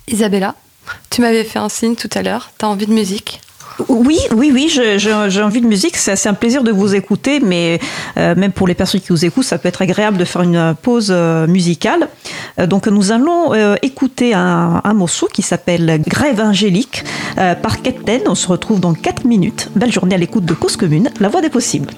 Isabella, 0.09 0.55
tu 1.11 1.21
m'avais 1.21 1.45
fait 1.45 1.59
un 1.59 1.69
signe 1.69 1.97
tout 1.97 2.11
à 2.15 2.23
l'heure. 2.23 2.51
Tu 2.59 2.65
as 2.65 2.69
envie 2.69 2.87
de 2.87 2.93
musique? 2.93 3.41
Oui, 3.89 4.19
oui, 4.35 4.51
oui, 4.53 4.69
j'ai 4.69 5.43
envie 5.43 5.61
de 5.61 5.67
musique. 5.67 5.97
C'est 5.97 6.29
un 6.29 6.35
plaisir 6.35 6.63
de 6.63 6.71
vous 6.71 6.95
écouter, 6.95 7.41
mais 7.41 7.81
euh, 8.17 8.35
même 8.35 8.53
pour 8.53 8.67
les 8.67 8.75
personnes 8.75 9.01
qui 9.01 9.09
vous 9.11 9.25
écoutent, 9.25 9.45
ça 9.45 9.59
peut 9.59 9.69
être 9.69 9.83
agréable 9.83 10.17
de 10.17 10.25
faire 10.25 10.43
une 10.43 10.75
pause 10.81 11.09
euh, 11.11 11.47
musicale. 11.47 12.09
Euh, 12.59 12.67
donc, 12.67 12.87
nous 12.87 13.13
allons 13.13 13.53
écouter 13.83 14.35
un, 14.35 14.81
morceau 14.95 15.29
qui 15.33 15.43
s'appelle 15.43 16.01
Grève 16.07 16.41
angélique 16.41 17.05
par 17.37 17.83
Captain. 17.83 18.21
On 18.27 18.35
se 18.35 18.49
retrouve 18.49 18.81
dans 18.81 18.95
4 18.95 19.25
minutes. 19.25 19.71
Belle 19.77 19.93
journée 19.93 20.15
à 20.15 20.19
l'écoute 20.19 20.45
de 20.45 20.55
Cause 20.55 20.77
Commune, 20.77 21.11
la 21.21 21.29
voix 21.29 21.43
des 21.43 21.51
possibles. 21.51 21.91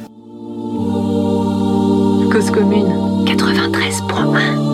Cause 2.30 2.50
Commune 2.50 3.24
93.1 3.24 4.67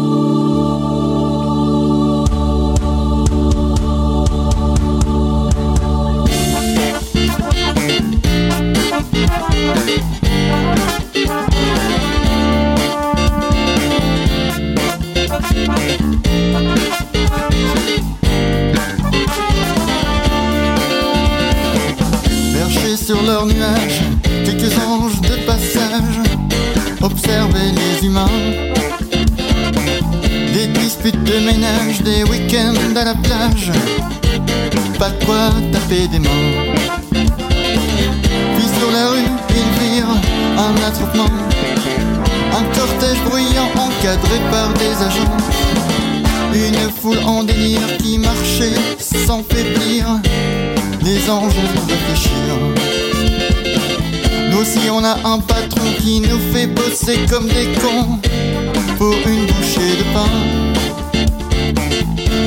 sur 23.04 23.22
leurs 23.22 23.44
nuages, 23.44 24.00
quelques 24.46 24.78
anges 24.78 25.20
de 25.20 25.36
passage, 25.44 26.20
observer 27.02 27.70
les 27.76 28.06
humains. 28.06 28.26
Des 30.54 30.66
disputes 30.68 31.22
de 31.24 31.38
ménage, 31.44 32.00
des 32.02 32.24
week-ends 32.24 32.96
à 32.96 33.04
la 33.04 33.14
plage, 33.14 33.72
pas 34.98 35.10
de 35.10 35.24
quoi 35.24 35.50
taper 35.70 36.08
des 36.08 36.18
mains. 36.18 36.83
Un 40.56 40.74
attroupement, 40.86 41.30
un 42.52 42.64
cortège 42.76 43.20
bruyant 43.24 43.68
encadré 43.76 44.38
par 44.50 44.72
des 44.74 44.94
agents. 45.04 45.36
Une 46.54 46.90
foule 46.90 47.18
en 47.26 47.42
délire 47.42 47.96
qui 47.98 48.18
marchait 48.18 48.78
sans 48.98 49.42
faiblir, 49.42 50.06
les 51.02 51.28
anges 51.28 51.54
réfléchir. 51.88 52.54
Nous 54.50 54.58
aussi 54.58 54.88
on 54.90 55.02
a 55.04 55.16
un 55.24 55.40
patron 55.40 55.90
qui 56.00 56.20
nous 56.20 56.38
fait 56.52 56.68
bosser 56.68 57.18
comme 57.28 57.48
des 57.48 57.68
cons 57.80 58.18
pour 58.98 59.14
une 59.26 59.46
bouchée 59.46 59.96
de 59.98 60.04
pain. 60.14 61.24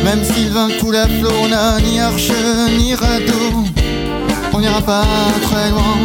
Même 0.06 0.24
Sylvain 0.24 0.70
coule 0.80 0.96
à 0.96 1.08
flot, 1.08 1.34
on 1.44 1.50
n'a 1.50 1.80
ni 1.82 2.00
arche 2.00 2.32
ni 2.78 2.96
radeau, 2.96 3.66
on 4.54 4.60
n'ira 4.62 4.82
pas 4.82 5.04
très 5.44 5.70
loin. 5.70 5.98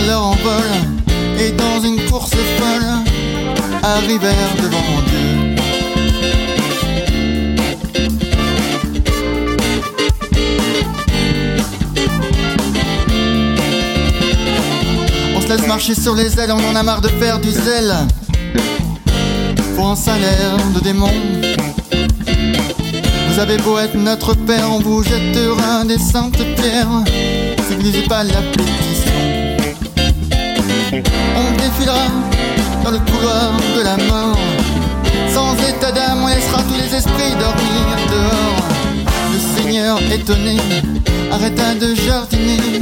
Leur 0.00 0.22
envol 0.22 0.64
et 1.38 1.52
dans 1.52 1.80
une 1.80 2.00
course 2.10 2.30
folle 2.30 2.86
arrivèrent 3.82 4.54
devant 4.62 4.78
Dieu. 5.06 5.54
On 15.34 15.40
se 15.40 15.48
laisse 15.48 15.66
marcher 15.66 15.94
sur 15.94 16.14
les 16.14 16.38
ailes, 16.38 16.52
on 16.52 16.70
en 16.70 16.76
a 16.76 16.82
marre 16.82 17.00
de 17.00 17.08
faire 17.08 17.38
du 17.38 17.50
zèle 17.50 17.94
pour 19.76 19.88
un 19.88 19.96
salaire 19.96 20.56
de 20.74 20.80
démon. 20.80 21.10
Vous 23.28 23.38
avez 23.38 23.56
beau 23.58 23.78
être 23.78 23.94
notre 23.96 24.34
père, 24.34 24.70
on 24.70 24.80
vous 24.80 25.02
jettera 25.02 25.84
des 25.84 25.98
saintes 25.98 26.42
pierres 26.56 27.04
n'usez 27.86 28.02
pas 28.02 28.24
la 28.24 28.42
on 31.36 31.52
défilera 31.56 32.06
dans 32.84 32.90
le 32.90 32.98
couloir 32.98 33.52
de 33.76 33.82
la 33.82 33.96
mort. 33.96 34.38
Sans 35.32 35.54
état 35.68 35.92
d'âme, 35.92 36.22
on 36.22 36.28
laissera 36.28 36.62
tous 36.62 36.74
les 36.74 36.94
esprits 36.94 37.34
dormir 37.38 37.84
dehors. 38.10 38.66
Le 39.32 39.62
Seigneur 39.62 39.98
étonné 40.12 40.56
arrêta 41.30 41.74
de 41.74 41.94
jardiner 41.94 42.80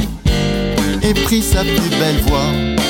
et 1.01 1.13
prit 1.13 1.41
sa 1.41 1.61
plus 1.61 1.89
belle 1.99 2.21
voix. 2.27 2.84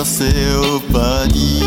Au 0.00 0.78
paradis. 0.92 1.60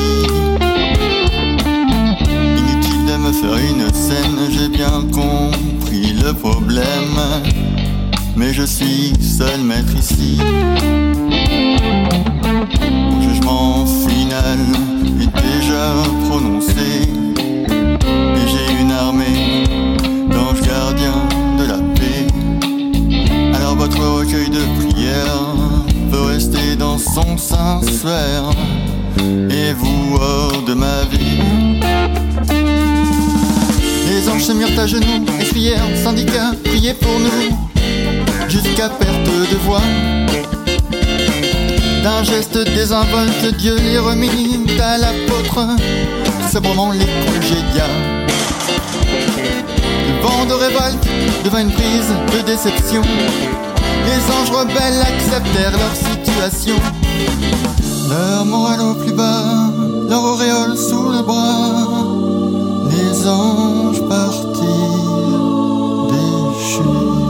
Inutile 2.57 3.05
de 3.05 3.17
me 3.17 3.31
faire 3.33 3.57
une 3.57 3.93
scène, 3.93 4.39
j'ai 4.49 4.69
bien 4.69 5.05
compris 5.11 6.13
le 6.13 6.31
problème. 6.33 7.19
Mais 8.37 8.53
je 8.53 8.63
suis 8.63 9.11
seul 9.19 9.59
maître 9.61 9.93
ici. 9.97 10.37
Mon 13.11 13.21
jugement 13.21 13.85
final 13.85 14.59
à 15.73 15.93
prononcer. 16.29 17.01
Et 17.27 18.47
j'ai 18.47 18.81
une 18.81 18.91
armée 18.91 19.65
d'anges 20.29 20.61
gardiens 20.61 21.27
de 21.57 21.65
la 21.65 21.79
paix. 21.95 22.27
Alors 23.55 23.75
votre 23.75 23.99
recueil 23.99 24.49
de 24.49 24.63
prières 24.79 25.50
dans 26.81 26.97
son 26.97 27.37
sanctuaire 27.37 28.43
et 29.51 29.71
vous 29.73 30.17
hors 30.19 30.63
de 30.63 30.73
ma 30.73 31.03
vie. 31.11 31.37
Les 34.09 34.27
anges 34.27 34.45
se 34.45 34.51
mirent 34.51 34.79
à 34.79 34.87
genoux, 34.87 35.25
et 35.39 35.43
crièrent, 35.43 35.85
syndicats, 36.03 36.53
priez 36.63 36.95
pour 36.95 37.19
nous, 37.19 37.55
jusqu'à 38.49 38.89
perte 38.89 39.29
de 39.51 39.57
voix. 39.57 39.83
D'un 42.03 42.23
geste 42.23 42.57
désinvolte, 42.57 43.55
Dieu 43.59 43.75
les 43.77 43.99
remit 43.99 44.65
à 44.81 44.97
l'apôtre, 44.97 45.59
sobrement 46.51 46.93
les 46.93 47.05
congédia. 47.25 47.85
Le 50.07 50.21
vent 50.23 50.45
de 50.45 50.53
révolte 50.53 51.07
devint 51.43 51.61
une 51.61 51.71
prise 51.71 52.11
de 52.33 52.41
déception. 52.47 53.03
Les 54.05 54.21
anges 54.31 54.51
rebelles 54.51 55.01
acceptèrent 55.01 55.77
leur 55.77 55.95
situation. 55.95 56.75
Leur 58.09 58.45
morale 58.45 58.81
au 58.81 58.93
plus 58.95 59.13
bas, 59.13 59.71
leur 60.09 60.23
auréole 60.23 60.77
sous 60.77 61.09
le 61.09 61.23
bras. 61.23 61.87
Les 62.89 63.27
anges 63.27 64.01
partirent 64.09 65.21
déchus. 66.11 67.21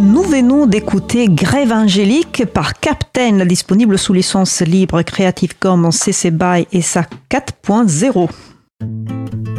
Nous 0.00 0.22
venons 0.22 0.66
d'écouter 0.66 1.28
Grève 1.28 1.72
angélique 1.72 2.46
par 2.46 2.80
Captain, 2.80 3.44
disponible 3.44 3.98
sous 3.98 4.14
licence 4.14 4.62
libre 4.62 5.02
Creative 5.02 5.58
Commons 5.58 5.90
CC 5.90 6.30
BY 6.30 6.66
et 6.72 6.80
SA 6.80 7.06
4.0. 7.30 8.28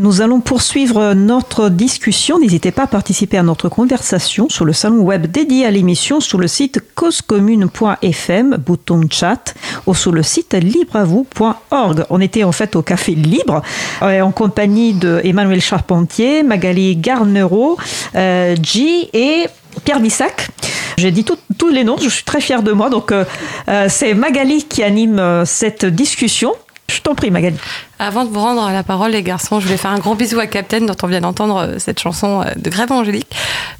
Nous 0.00 0.20
allons 0.20 0.40
poursuivre 0.40 1.12
notre 1.14 1.70
discussion. 1.70 2.38
N'hésitez 2.38 2.70
pas 2.70 2.84
à 2.84 2.86
participer 2.86 3.36
à 3.36 3.42
notre 3.42 3.68
conversation 3.68 4.48
sur 4.48 4.64
le 4.64 4.72
salon 4.72 5.00
web 5.00 5.26
dédié 5.26 5.66
à 5.66 5.72
l'émission 5.72 6.20
sur 6.20 6.38
le 6.38 6.46
site 6.46 6.80
causecommune.fm, 6.94 8.56
bouton 8.64 9.00
chat, 9.10 9.54
ou 9.86 9.94
sur 9.94 10.12
le 10.12 10.22
site 10.22 10.54
libreavoue.org. 10.54 12.04
On 12.10 12.20
était 12.20 12.44
en 12.44 12.52
fait 12.52 12.76
au 12.76 12.82
Café 12.82 13.16
Libre 13.16 13.60
euh, 14.02 14.20
en 14.20 14.30
compagnie 14.30 14.92
de 14.92 15.20
Emmanuel 15.24 15.60
Charpentier, 15.60 16.44
Magali 16.44 16.94
Garnereau, 16.94 17.76
euh, 18.14 18.54
G 18.62 19.10
et 19.12 19.46
Pierre 19.84 19.98
Bissac. 19.98 20.48
J'ai 20.96 21.10
dit 21.10 21.24
tous 21.24 21.68
les 21.68 21.84
noms, 21.84 21.96
je 21.96 22.08
suis 22.08 22.24
très 22.24 22.40
fière 22.40 22.62
de 22.62 22.72
moi. 22.72 22.90
Donc, 22.90 23.12
euh, 23.12 23.24
euh, 23.68 23.86
c'est 23.88 24.14
Magali 24.14 24.64
qui 24.64 24.82
anime 24.82 25.44
cette 25.44 25.86
discussion. 25.86 26.54
Je 26.90 27.00
t'en 27.00 27.14
prie, 27.14 27.30
Magali. 27.30 27.56
Avant 27.98 28.24
de 28.24 28.30
vous 28.30 28.40
rendre 28.40 28.70
la 28.70 28.82
parole, 28.82 29.10
les 29.10 29.22
garçons, 29.22 29.60
je 29.60 29.66
voulais 29.66 29.76
faire 29.76 29.90
un 29.90 29.98
gros 29.98 30.14
bisou 30.14 30.40
à 30.40 30.46
Captain, 30.46 30.80
dont 30.80 30.96
on 31.02 31.06
vient 31.06 31.20
d'entendre 31.20 31.58
euh, 31.58 31.78
cette 31.78 32.00
chanson 32.00 32.40
euh, 32.40 32.52
de 32.56 32.70
Grève 32.70 32.90
Angélique. 32.90 33.30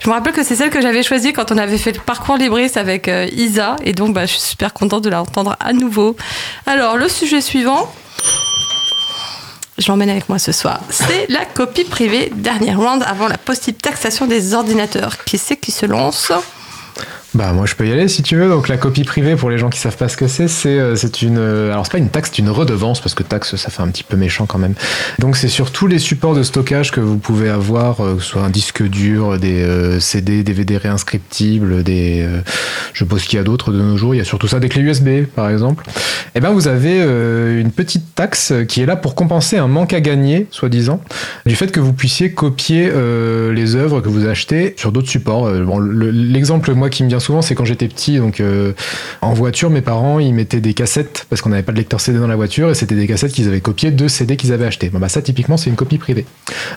Je 0.02 0.08
me 0.10 0.14
rappelle 0.14 0.34
que 0.34 0.44
c'est 0.44 0.56
celle 0.56 0.68
que 0.68 0.82
j'avais 0.82 1.02
choisie 1.02 1.32
quand 1.32 1.50
on 1.50 1.56
avait 1.56 1.78
fait 1.78 1.92
le 1.92 2.00
parcours 2.00 2.36
libriste 2.36 2.76
avec 2.76 3.08
euh, 3.08 3.26
Isa, 3.32 3.76
et 3.82 3.94
donc 3.94 4.12
bah, 4.14 4.26
je 4.26 4.32
suis 4.32 4.40
super 4.40 4.74
contente 4.74 5.04
de 5.04 5.08
la 5.08 5.22
entendre 5.22 5.56
à 5.58 5.72
nouveau. 5.72 6.16
Alors, 6.66 6.98
le 6.98 7.08
sujet 7.08 7.40
suivant. 7.40 7.90
Je 9.78 9.86
l'emmène 9.88 10.10
avec 10.10 10.28
moi 10.28 10.38
ce 10.38 10.52
soir. 10.52 10.80
C'est 10.90 11.30
la 11.30 11.44
copie 11.46 11.84
privée, 11.84 12.30
dernier 12.34 12.74
round 12.74 13.02
avant 13.06 13.28
la 13.28 13.38
possible 13.38 13.78
taxation 13.78 14.26
des 14.26 14.52
ordinateurs. 14.52 15.24
Qui 15.24 15.38
c'est 15.38 15.56
qui 15.56 15.70
se 15.70 15.86
lance? 15.86 16.32
Bah 17.34 17.52
moi 17.52 17.66
je 17.66 17.74
peux 17.74 17.86
y 17.86 17.92
aller 17.92 18.08
si 18.08 18.22
tu 18.22 18.36
veux. 18.36 18.48
Donc 18.48 18.68
la 18.68 18.78
copie 18.78 19.04
privée 19.04 19.36
pour 19.36 19.50
les 19.50 19.58
gens 19.58 19.68
qui 19.68 19.78
savent 19.78 19.98
pas 19.98 20.08
ce 20.08 20.16
que 20.16 20.26
c'est, 20.26 20.48
c'est 20.48 20.78
euh, 20.78 20.96
c'est 20.96 21.20
une 21.20 21.36
euh, 21.36 21.70
alors 21.72 21.84
c'est 21.84 21.92
pas 21.92 21.98
une 21.98 22.08
taxe, 22.08 22.30
c'est 22.32 22.38
une 22.40 22.48
redevance 22.48 23.00
parce 23.02 23.14
que 23.14 23.22
taxe 23.22 23.54
ça 23.56 23.68
fait 23.68 23.82
un 23.82 23.88
petit 23.88 24.02
peu 24.02 24.16
méchant 24.16 24.46
quand 24.46 24.56
même. 24.58 24.72
Donc 25.18 25.36
c'est 25.36 25.48
sur 25.48 25.70
tous 25.70 25.86
les 25.86 25.98
supports 25.98 26.34
de 26.34 26.42
stockage 26.42 26.90
que 26.90 27.00
vous 27.00 27.18
pouvez 27.18 27.50
avoir, 27.50 28.00
euh, 28.00 28.14
que 28.16 28.22
ce 28.22 28.28
soit 28.30 28.42
un 28.42 28.48
disque 28.48 28.82
dur, 28.82 29.38
des 29.38 29.62
euh, 29.62 30.00
CD, 30.00 30.42
DVD 30.42 30.78
réinscriptibles, 30.78 31.82
des 31.82 32.26
je 32.94 32.98
suppose 33.04 33.24
qu'il 33.24 33.36
y 33.36 33.40
a 33.40 33.44
d'autres 33.44 33.72
de 33.72 33.78
nos 33.82 33.98
jours. 33.98 34.14
Il 34.14 34.18
y 34.18 34.22
a 34.22 34.24
surtout 34.24 34.48
ça 34.48 34.58
des 34.58 34.70
clés 34.70 34.82
USB 34.82 35.24
par 35.36 35.50
exemple. 35.50 35.84
Et 36.34 36.40
ben 36.40 36.50
vous 36.50 36.66
avez 36.66 36.98
une 37.60 37.72
petite 37.72 38.14
taxe 38.14 38.54
qui 38.68 38.80
est 38.80 38.86
là 38.86 38.96
pour 38.96 39.14
compenser 39.14 39.58
un 39.58 39.68
manque 39.68 39.92
à 39.92 40.00
gagner, 40.00 40.46
soi-disant, 40.50 41.02
du 41.44 41.56
fait 41.56 41.70
que 41.72 41.80
vous 41.80 41.92
puissiez 41.92 42.32
copier 42.32 42.90
les 43.52 43.76
œuvres 43.76 44.00
que 44.00 44.08
vous 44.08 44.26
achetez 44.26 44.72
sur 44.78 44.92
d'autres 44.92 45.10
supports. 45.10 45.50
Bon, 45.64 45.78
le- 45.78 46.10
L'exemple, 46.10 46.72
moi, 46.74 46.88
qui 46.90 47.02
me 47.04 47.08
vient 47.08 47.17
souvent, 47.20 47.42
c'est 47.42 47.54
quand 47.54 47.64
j'étais 47.64 47.88
petit, 47.88 48.18
donc 48.18 48.40
euh, 48.40 48.72
en 49.22 49.32
voiture, 49.32 49.70
mes 49.70 49.80
parents, 49.80 50.18
ils 50.18 50.32
mettaient 50.34 50.60
des 50.60 50.74
cassettes, 50.74 51.26
parce 51.28 51.42
qu'on 51.42 51.50
n'avait 51.50 51.62
pas 51.62 51.72
de 51.72 51.78
lecteur 51.78 52.00
CD 52.00 52.18
dans 52.18 52.26
la 52.26 52.36
voiture, 52.36 52.70
et 52.70 52.74
c'était 52.74 52.94
des 52.94 53.06
cassettes 53.06 53.32
qu'ils 53.32 53.48
avaient 53.48 53.60
copiées 53.60 53.90
de 53.90 54.08
CD 54.08 54.36
qu'ils 54.36 54.52
avaient 54.52 54.66
achetés. 54.66 54.88
Bon, 54.90 54.98
bah, 54.98 55.08
ça, 55.08 55.22
typiquement, 55.22 55.56
c'est 55.56 55.70
une 55.70 55.76
copie 55.76 55.98
privée. 55.98 56.26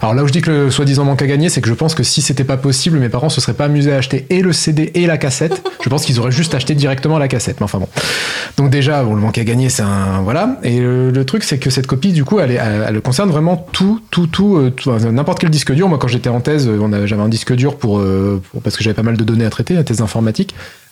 Alors 0.02 0.14
là 0.14 0.24
où 0.24 0.28
je 0.28 0.34
dis 0.34 0.42
que 0.42 0.52
le 0.52 0.72
soi-disant 0.72 1.06
manque 1.06 1.22
à 1.22 1.28
gagner, 1.28 1.50
c'est 1.50 1.62
que 1.62 1.70
je 1.70 1.74
pense 1.74 1.96
que 1.96 2.04
si 2.04 2.22
c'était 2.22 2.44
pas 2.44 2.58
possible, 2.58 2.98
mes 3.00 3.10
parents 3.10 3.30
se 3.30 3.42
seraient 3.42 3.54
pas 3.54 3.66
amusés 3.66 3.94
à 3.94 3.98
acheter 3.98 4.26
et 4.30 4.42
le 4.42 4.54
CD 4.54 4.92
et 4.96 5.06
la 5.06 5.18
cassette. 5.18 5.62
Je 5.84 5.90
pense 5.90 6.06
qu'ils 6.06 6.20
auraient 6.20 6.32
juste 6.32 6.54
acheté 6.56 6.76
directement 6.76 7.18
la 7.18 7.28
cassette. 7.28 7.60
Mais 7.60 7.66
enfin 7.66 7.80
bon. 7.80 7.88
Donc 8.58 8.70
déjà, 8.70 9.04
le 9.04 9.16
manque 9.16 9.38
à 9.38 9.44
gagner, 9.44 9.70
c'est 9.70 9.84
un 9.84 10.22
voilà. 10.22 10.60
Et 10.64 10.80
le, 10.80 11.24
truc, 11.26 11.44
c'est 11.44 11.58
que 11.60 11.70
cette 11.70 11.88
copie, 11.88 12.12
du 12.12 12.24
coup, 12.24 12.40
elle, 12.40 13.02
concerne 13.02 13.30
vraiment 13.30 13.68
tout, 13.72 14.02
tout, 14.12 14.28
tout, 14.28 14.58
euh, 14.58 15.12
n'importe 15.12 15.40
quel 15.40 15.50
disque 15.50 15.72
dur. 15.72 15.88
Moi, 15.88 15.98
quand 15.98 16.08
j'étais 16.08 16.30
en 16.30 16.42
thèse, 16.42 16.68
euh, 16.68 17.06
j'avais 17.06 17.22
un 17.22 17.30
disque 17.30 17.54
dur 17.54 17.78
pour, 17.78 18.02
pour- 18.52 18.62
parce 18.62 18.76
que 18.78 18.84
j'avais 18.84 18.94
pas 18.96 19.04
mal 19.04 19.18
de 19.18 19.24
données 19.24 19.46
à 19.46 19.50
traiter, 19.50 19.74
la 19.74 19.84
thèse 19.84 20.02
informatique. 20.02 20.31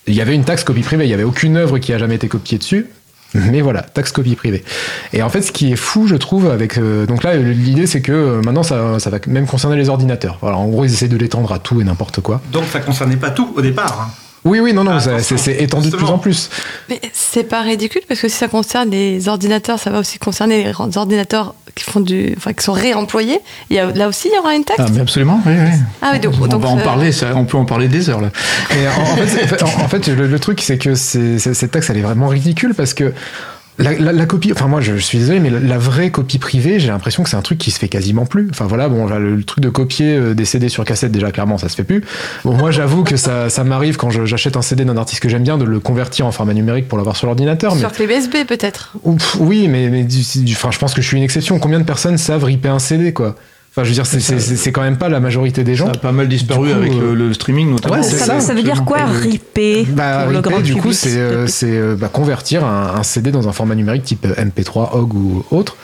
Il 0.07 0.13
y 0.15 0.21
avait 0.21 0.35
une 0.35 0.43
taxe 0.45 0.63
copie 0.63 0.81
privée. 0.81 1.05
Il 1.05 1.09
y 1.09 1.13
avait 1.13 1.23
aucune 1.23 1.57
œuvre 1.57 1.77
qui 1.79 1.93
a 1.93 1.97
jamais 1.97 2.15
été 2.15 2.27
copiée 2.27 2.57
dessus. 2.57 2.87
Mais 3.35 3.61
voilà, 3.61 3.83
taxe 3.83 4.11
copie 4.11 4.35
privée. 4.35 4.63
Et 5.13 5.21
en 5.21 5.29
fait, 5.29 5.43
ce 5.43 5.51
qui 5.51 5.71
est 5.71 5.75
fou, 5.75 6.07
je 6.07 6.15
trouve, 6.15 6.49
avec 6.49 6.79
euh, 6.79 7.05
donc 7.05 7.21
là, 7.23 7.35
l'idée, 7.37 7.85
c'est 7.85 8.01
que 8.01 8.11
euh, 8.11 8.41
maintenant, 8.41 8.63
ça, 8.63 8.97
ça 8.99 9.11
va 9.11 9.19
même 9.27 9.45
concerner 9.45 9.75
les 9.75 9.87
ordinateurs. 9.89 10.39
Voilà, 10.41 10.57
en 10.57 10.67
gros, 10.67 10.83
ils 10.83 10.91
essaient 10.91 11.07
de 11.07 11.15
l'étendre 11.17 11.51
à 11.53 11.59
tout 11.59 11.79
et 11.79 11.83
n'importe 11.83 12.21
quoi. 12.21 12.41
Donc 12.51 12.63
ça 12.71 12.79
concernait 12.79 13.17
pas 13.17 13.29
tout 13.29 13.53
au 13.55 13.61
départ. 13.61 14.01
hein. 14.09 14.13
Oui, 14.45 14.59
oui, 14.59 14.73
non, 14.73 14.83
non, 14.83 14.97
Ah, 15.05 15.19
c'est 15.19 15.61
étendu 15.61 15.89
de 15.89 15.95
plus 15.97 16.05
en 16.07 16.17
plus. 16.17 16.49
Mais 16.89 16.99
c'est 17.13 17.43
pas 17.43 17.61
ridicule 17.61 18.01
parce 18.07 18.21
que 18.21 18.27
si 18.29 18.35
ça 18.37 18.47
concerne 18.47 18.89
les 18.89 19.27
ordinateurs, 19.27 19.79
ça 19.79 19.89
va 19.89 19.99
aussi 19.99 20.17
concerner 20.19 20.63
les 20.63 20.97
ordinateurs 20.97 21.55
qui 21.75 21.83
font 21.83 21.99
du, 21.99 22.33
enfin, 22.37 22.53
qui 22.53 22.63
sont 22.63 22.71
réemployés. 22.73 23.39
Il 23.69 23.75
y 23.75 23.79
a, 23.79 23.91
là 23.91 24.07
aussi, 24.07 24.29
il 24.31 24.35
y 24.35 24.39
aura 24.39 24.55
une 24.55 24.63
taxe. 24.63 24.79
Ah, 24.83 24.89
mais 24.93 25.01
absolument, 25.01 25.41
oui, 25.45 25.53
oui. 25.57 25.69
Ah 26.01 26.11
oui, 26.13 26.19
donc- 26.19 26.35
on 26.41 26.47
donc, 26.47 26.61
va 26.61 26.69
en 26.69 26.79
euh, 26.79 26.83
parler, 26.83 27.11
ça, 27.11 27.27
on 27.35 27.45
peut 27.45 27.57
en 27.57 27.65
parler 27.65 27.87
des 27.89 28.09
heures 28.09 28.21
là. 28.21 28.31
Et 28.71 28.87
en, 28.87 29.01
en 29.01 29.15
fait, 29.17 29.27
c'est- 29.27 29.63
en- 29.63 29.81
en 29.83 29.87
fait, 29.87 30.07
le, 30.07 30.27
le 30.27 30.39
truc, 30.39 30.61
c'est 30.61 30.77
que 30.77 30.95
cette 30.95 31.71
taxe, 31.71 31.89
elle 31.89 31.97
est 31.97 32.01
vraiment 32.01 32.27
ridicule 32.29 32.73
parce 32.73 32.93
que 32.93 33.13
la, 33.79 33.93
la- 33.93 34.11
la 34.13 34.25
copie, 34.25 34.51
enfin 34.51 34.67
moi 34.67 34.81
je, 34.81 34.95
je 34.95 35.01
suis 35.01 35.17
désolé, 35.17 35.39
mais 35.39 35.49
la, 35.49 35.59
la 35.59 35.77
vraie 35.77 36.11
copie 36.11 36.37
privée, 36.37 36.79
j'ai 36.79 36.89
l'impression 36.89 37.23
que 37.23 37.29
c'est 37.29 37.35
un 37.37 37.41
truc 37.41 37.57
qui 37.57 37.71
se 37.71 37.79
fait 37.79 37.87
quasiment 37.87 38.25
plus. 38.25 38.47
Enfin 38.51 38.65
voilà, 38.67 38.89
bon, 38.89 39.07
là, 39.07 39.17
le, 39.19 39.41
truc 39.43 39.63
de 39.63 39.69
copier 39.69 40.15
euh, 40.15 40.33
des 40.33 40.45
CD 40.45 40.69
sur 40.69 40.83
cassette, 40.85 41.11
déjà 41.11 41.31
clairement, 41.31 41.57
ça 41.57 41.69
se 41.69 41.75
fait 41.75 41.83
plus. 41.83 42.03
Bon, 42.43 42.53
moi 42.55 42.71
j'avoue 42.71 43.03
que 43.03 43.15
ça, 43.17 43.49
ça 43.49 43.63
m'arrive 43.63 43.97
quand 43.97 44.09
j'achète 44.11 44.57
un 44.57 44.61
CD 44.61 44.85
d'un 44.85 44.97
artiste 44.97 45.21
que 45.21 45.29
j'aime 45.29 45.43
bien 45.43 45.57
de 45.57 45.65
le 45.65 45.79
convertir 45.79 46.25
en 46.27 46.31
format 46.31 46.53
numérique 46.53 46.87
pour 46.87 46.97
l'avoir 46.97 47.15
sur 47.15 47.27
l'ordinateur. 47.27 47.73
Mais 47.73 47.81
Sur 47.81 47.91
clé 47.91 48.05
USB 48.05 48.45
peut-être. 48.47 48.93
Oui, 49.39 49.67
mais, 49.67 49.89
mais 49.89 50.03
du- 50.03 50.43
du- 50.43 50.53
enfin, 50.53 50.71
je 50.71 50.77
pense 50.79 50.93
que 50.93 51.01
je 51.01 51.07
suis 51.07 51.17
une 51.17 51.23
exception. 51.23 51.57
Combien 51.59 51.79
de 51.79 51.85
personnes 51.85 52.17
savent 52.17 52.43
ripper 52.43 52.69
un 52.69 52.79
CD, 52.79 53.13
quoi? 53.13 53.35
Enfin, 53.79 53.85
je 53.85 53.89
veux 53.91 53.93
dire, 53.95 54.05
c'est- 54.05 54.19
c'est 54.19 54.39
c'est- 54.39 54.57
c'est 54.57 54.71
quand 54.73 54.81
même 54.81 54.97
pas 54.97 55.07
la 55.07 55.21
majorité 55.21 55.63
des 55.63 55.75
gens. 55.75 55.85
Ça 55.85 55.91
a 55.93 55.97
pas 55.97 56.11
mal 56.11 56.27
disparu 56.27 56.67
coup, 56.69 56.75
avec 56.75 56.91
euh, 56.91 57.13
le, 57.15 57.27
le 57.29 57.33
streaming 57.33 57.69
notamment. 57.71 57.95
Ouais, 57.95 58.03
ça, 58.03 58.17
ça, 58.17 58.39
ça 58.41 58.53
veut 58.53 58.61
dire 58.61 58.83
quoi, 58.83 59.05
ripper 59.05 59.85
Bah, 59.89 60.23
pour 60.23 60.33
le 60.33 60.41
grand 60.41 60.59
du 60.59 60.73
coup, 60.73 60.79
public 60.81 60.97
c'est 60.97 61.17
euh, 61.17 61.47
c'est, 61.47 61.67
euh, 61.71 61.95
bah, 61.95 62.09
convertir 62.09 62.65
un, 62.65 62.95
un 62.97 63.03
CD 63.03 63.31
dans 63.31 63.47
un 63.47 63.53
format 63.53 63.75
numérique 63.75 64.03
type 64.03 64.25
euh, 64.25 64.43
MP3, 64.43 64.95
OGG 64.97 65.13
ou 65.15 65.45
autre. 65.51 65.77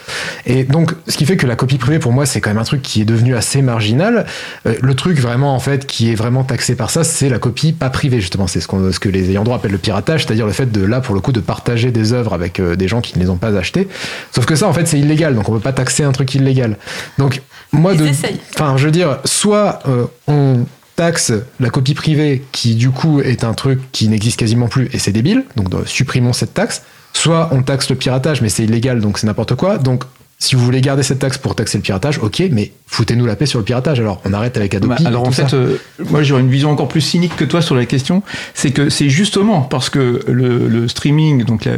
Et 0.45 0.65
donc, 0.65 0.91
ce 1.07 1.15
qui 1.15 1.25
fait 1.25 1.37
que 1.37 1.47
la 1.47 1.55
copie 1.55 1.77
privée, 1.77 1.99
pour 1.99 2.11
moi, 2.11 2.25
c'est 2.25 2.41
quand 2.41 2.49
même 2.49 2.57
un 2.57 2.63
truc 2.65 2.81
qui 2.81 3.01
est 3.01 3.05
devenu 3.05 3.33
assez 3.35 3.61
marginal. 3.61 4.25
Euh, 4.67 4.73
le 4.81 4.93
truc 4.93 5.17
vraiment, 5.19 5.55
en 5.55 5.59
fait, 5.59 5.85
qui 5.87 6.11
est 6.11 6.15
vraiment 6.15 6.43
taxé 6.43 6.75
par 6.75 6.89
ça, 6.89 7.03
c'est 7.05 7.29
la 7.29 7.39
copie 7.39 7.71
pas 7.71 7.89
privée, 7.89 8.19
justement. 8.19 8.47
C'est 8.47 8.59
ce, 8.59 8.67
qu'on- 8.67 8.91
ce 8.91 8.99
que 8.99 9.07
les 9.09 9.29
ayants 9.29 9.43
droit 9.45 9.55
appellent 9.57 9.71
le 9.71 9.77
piratage, 9.77 10.25
c'est-à-dire 10.25 10.45
le 10.45 10.51
fait 10.51 10.71
de, 10.71 10.83
là, 10.83 10.99
pour 10.99 11.15
le 11.15 11.21
coup, 11.21 11.31
de 11.31 11.39
partager 11.39 11.91
des 11.91 12.11
œuvres 12.13 12.33
avec 12.33 12.59
euh, 12.59 12.75
des 12.75 12.87
gens 12.87 12.99
qui 13.01 13.17
ne 13.17 13.23
les 13.23 13.29
ont 13.29 13.37
pas 13.37 13.55
achetées. 13.55 13.87
Sauf 14.33 14.45
que 14.45 14.55
ça, 14.55 14.67
en 14.67 14.73
fait, 14.73 14.85
c'est 14.87 14.99
illégal, 14.99 15.33
donc 15.35 15.47
on 15.47 15.53
peut 15.53 15.59
pas 15.59 15.71
taxer 15.73 16.03
un 16.03 16.11
truc 16.11 16.33
illégal. 16.35 16.77
Donc, 17.17 17.41
moi, 17.71 17.93
Ils 17.93 17.99
de, 18.01 18.07
essayent. 18.07 18.39
Enfin, 18.53 18.77
je 18.77 18.85
veux 18.85 18.91
dire, 18.91 19.19
soit 19.25 19.79
euh, 19.87 20.05
on 20.27 20.65
taxe 20.95 21.33
la 21.59 21.69
copie 21.69 21.93
privée, 21.93 22.43
qui 22.51 22.75
du 22.75 22.89
coup 22.89 23.19
est 23.19 23.43
un 23.43 23.53
truc 23.53 23.79
qui 23.91 24.07
n'existe 24.07 24.39
quasiment 24.39 24.67
plus, 24.67 24.89
et 24.93 24.99
c'est 24.99 25.11
débile, 25.11 25.43
donc 25.57 25.73
euh, 25.73 25.83
supprimons 25.85 26.33
cette 26.33 26.53
taxe. 26.53 26.83
Soit 27.13 27.49
on 27.51 27.63
taxe 27.63 27.89
le 27.89 27.95
piratage, 27.95 28.41
mais 28.41 28.49
c'est 28.49 28.63
illégal, 28.63 28.99
donc 29.01 29.17
c'est 29.17 29.27
n'importe 29.27 29.55
quoi. 29.55 29.77
Donc 29.77 30.03
Si 30.37 30.55
vous 30.55 30.63
voulez 30.65 30.81
garder 30.81 31.01
cette 31.01 31.19
taxe 31.19 31.37
pour 31.37 31.55
taxer 31.55 31.77
le 31.77 31.81
piratage, 31.81 32.19
ok, 32.19 32.43
mais 32.51 32.73
foutez-nous 32.87 33.25
la 33.25 33.37
paix 33.37 33.45
sur 33.45 33.57
le 33.59 33.63
piratage. 33.65 34.01
Alors, 34.01 34.21
on 34.25 34.33
arrête 34.33 34.57
avec 34.57 34.73
Adobe. 34.75 34.89
Bah, 34.89 34.97
alors 35.05 35.25
en 35.25 35.31
fait, 35.31 35.53
euh, 35.53 35.77
moi 36.09 36.23
j'aurais 36.23 36.41
une 36.41 36.49
vision 36.49 36.71
encore 36.71 36.89
plus 36.89 36.99
cynique 36.99 37.35
que 37.37 37.45
toi 37.45 37.61
sur 37.61 37.73
la 37.73 37.85
question. 37.85 38.21
C'est 38.53 38.71
que 38.71 38.89
c'est 38.89 39.09
justement 39.09 39.61
parce 39.61 39.89
que 39.89 40.21
le, 40.27 40.67
le 40.67 40.87
streaming, 40.89 41.45
donc 41.45 41.63
la. 41.63 41.73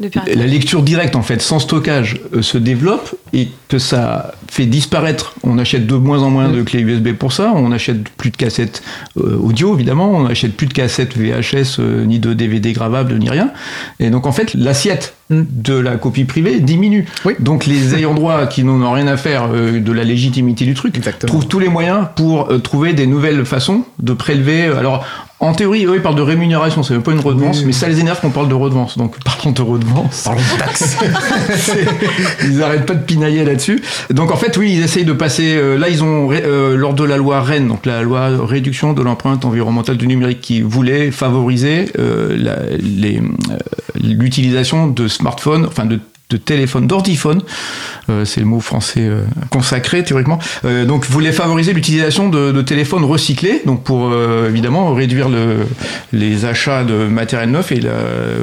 La 0.00 0.46
lecture 0.46 0.82
directe 0.82 1.16
en 1.16 1.22
fait, 1.22 1.42
sans 1.42 1.58
stockage, 1.58 2.20
euh, 2.34 2.42
se 2.42 2.56
développe 2.56 3.16
et 3.32 3.48
que 3.68 3.78
ça 3.78 4.34
fait 4.48 4.66
disparaître. 4.66 5.34
On 5.42 5.58
achète 5.58 5.86
de 5.86 5.94
moins 5.94 6.22
en 6.22 6.30
moins 6.30 6.48
de 6.48 6.62
clés 6.62 6.80
USB 6.80 7.12
pour 7.12 7.32
ça. 7.32 7.52
On 7.54 7.72
achète 7.72 8.08
plus 8.10 8.30
de 8.30 8.36
cassettes 8.36 8.82
euh, 9.16 9.36
audio 9.36 9.74
évidemment. 9.74 10.10
On 10.10 10.26
achète 10.26 10.56
plus 10.56 10.68
de 10.68 10.72
cassettes 10.72 11.16
VHS 11.16 11.80
euh, 11.80 12.04
ni 12.04 12.20
de 12.20 12.32
DVD 12.32 12.72
gravables 12.72 13.18
ni 13.18 13.28
rien. 13.28 13.50
Et 13.98 14.10
donc 14.10 14.26
en 14.26 14.32
fait, 14.32 14.54
l'assiette 14.54 15.14
de 15.30 15.74
la 15.74 15.96
copie 15.96 16.24
privée 16.24 16.60
diminue. 16.60 17.06
Oui. 17.24 17.34
Donc 17.40 17.66
les 17.66 17.94
ayants 17.94 18.14
droit 18.14 18.46
qui 18.46 18.64
n'en 18.64 18.80
ont 18.80 18.92
rien 18.92 19.08
à 19.08 19.16
faire 19.16 19.48
de 19.50 19.92
la 19.92 20.04
légitimité 20.04 20.64
du 20.64 20.72
truc 20.72 20.96
Exactement. 20.96 21.28
trouvent 21.28 21.48
tous 21.48 21.58
les 21.58 21.68
moyens 21.68 22.06
pour 22.16 22.48
trouver 22.62 22.94
des 22.94 23.06
nouvelles 23.06 23.44
façons 23.44 23.84
de 23.98 24.14
prélever. 24.14 24.66
Alors 24.66 25.04
en 25.40 25.52
théorie, 25.52 25.84
eux 25.86 25.94
ils 25.96 26.02
parlent 26.02 26.16
de 26.16 26.22
rémunération, 26.22 26.82
c'est 26.82 26.94
même 26.94 27.02
pas 27.04 27.12
une 27.12 27.20
redevance, 27.20 27.60
Oui. 27.60 27.66
mais 27.66 27.72
ça 27.72 27.86
les 27.88 28.00
énerve 28.00 28.20
qu'on 28.20 28.30
parle 28.30 28.48
de 28.48 28.54
redevance. 28.54 28.98
Donc 28.98 29.14
parlons 29.24 29.52
de 29.52 29.62
redevance. 29.62 30.22
Parlons 30.24 30.40
de 30.40 30.58
taxe. 30.58 30.96
C'est- 31.56 31.86
ils 32.48 32.62
arrêtent 32.62 32.86
pas 32.86 32.94
de 32.94 33.04
pinailler 33.04 33.44
là-dessus. 33.44 33.80
Donc 34.10 34.32
en 34.32 34.36
fait, 34.36 34.56
oui, 34.56 34.72
ils 34.76 34.82
essayent 34.82 35.04
de 35.04 35.12
passer. 35.12 35.54
euh, 35.56 35.78
là, 35.78 35.88
ils 35.88 36.02
ont 36.02 36.28
euh, 36.32 36.76
lors 36.76 36.94
de 36.94 37.04
la 37.04 37.16
loi 37.16 37.40
Rennes, 37.40 37.68
donc 37.68 37.86
la 37.86 38.02
loi 38.02 38.30
réduction 38.44 38.92
de 38.94 39.02
l'empreinte 39.02 39.44
environnementale 39.44 39.96
du 39.96 40.06
numérique, 40.08 40.40
qui 40.40 40.60
voulait 40.60 41.10
favoriser 41.12 41.92
euh, 41.98 42.36
l'utilisation 43.94 44.88
de 44.88 45.08
smartphones, 45.08 45.66
enfin 45.66 45.84
de 45.86 46.00
de 46.30 46.36
téléphone, 46.36 46.86
d'ordiphone, 46.86 47.40
euh, 48.10 48.24
c'est 48.24 48.40
le 48.40 48.46
mot 48.46 48.60
français 48.60 49.00
euh, 49.00 49.22
consacré 49.50 50.04
théoriquement. 50.04 50.38
Euh, 50.64 50.84
donc 50.84 51.06
voulait 51.06 51.32
favoriser 51.32 51.72
l'utilisation 51.72 52.28
de, 52.28 52.52
de 52.52 52.62
téléphones 52.62 53.04
recyclés, 53.04 53.62
donc 53.64 53.82
pour 53.82 54.10
euh, 54.12 54.48
évidemment 54.48 54.92
réduire 54.92 55.28
le, 55.28 55.66
les 56.12 56.44
achats 56.44 56.84
de 56.84 57.06
matériel 57.06 57.50
neuf 57.50 57.72
et 57.72 57.80
la, 57.80 57.92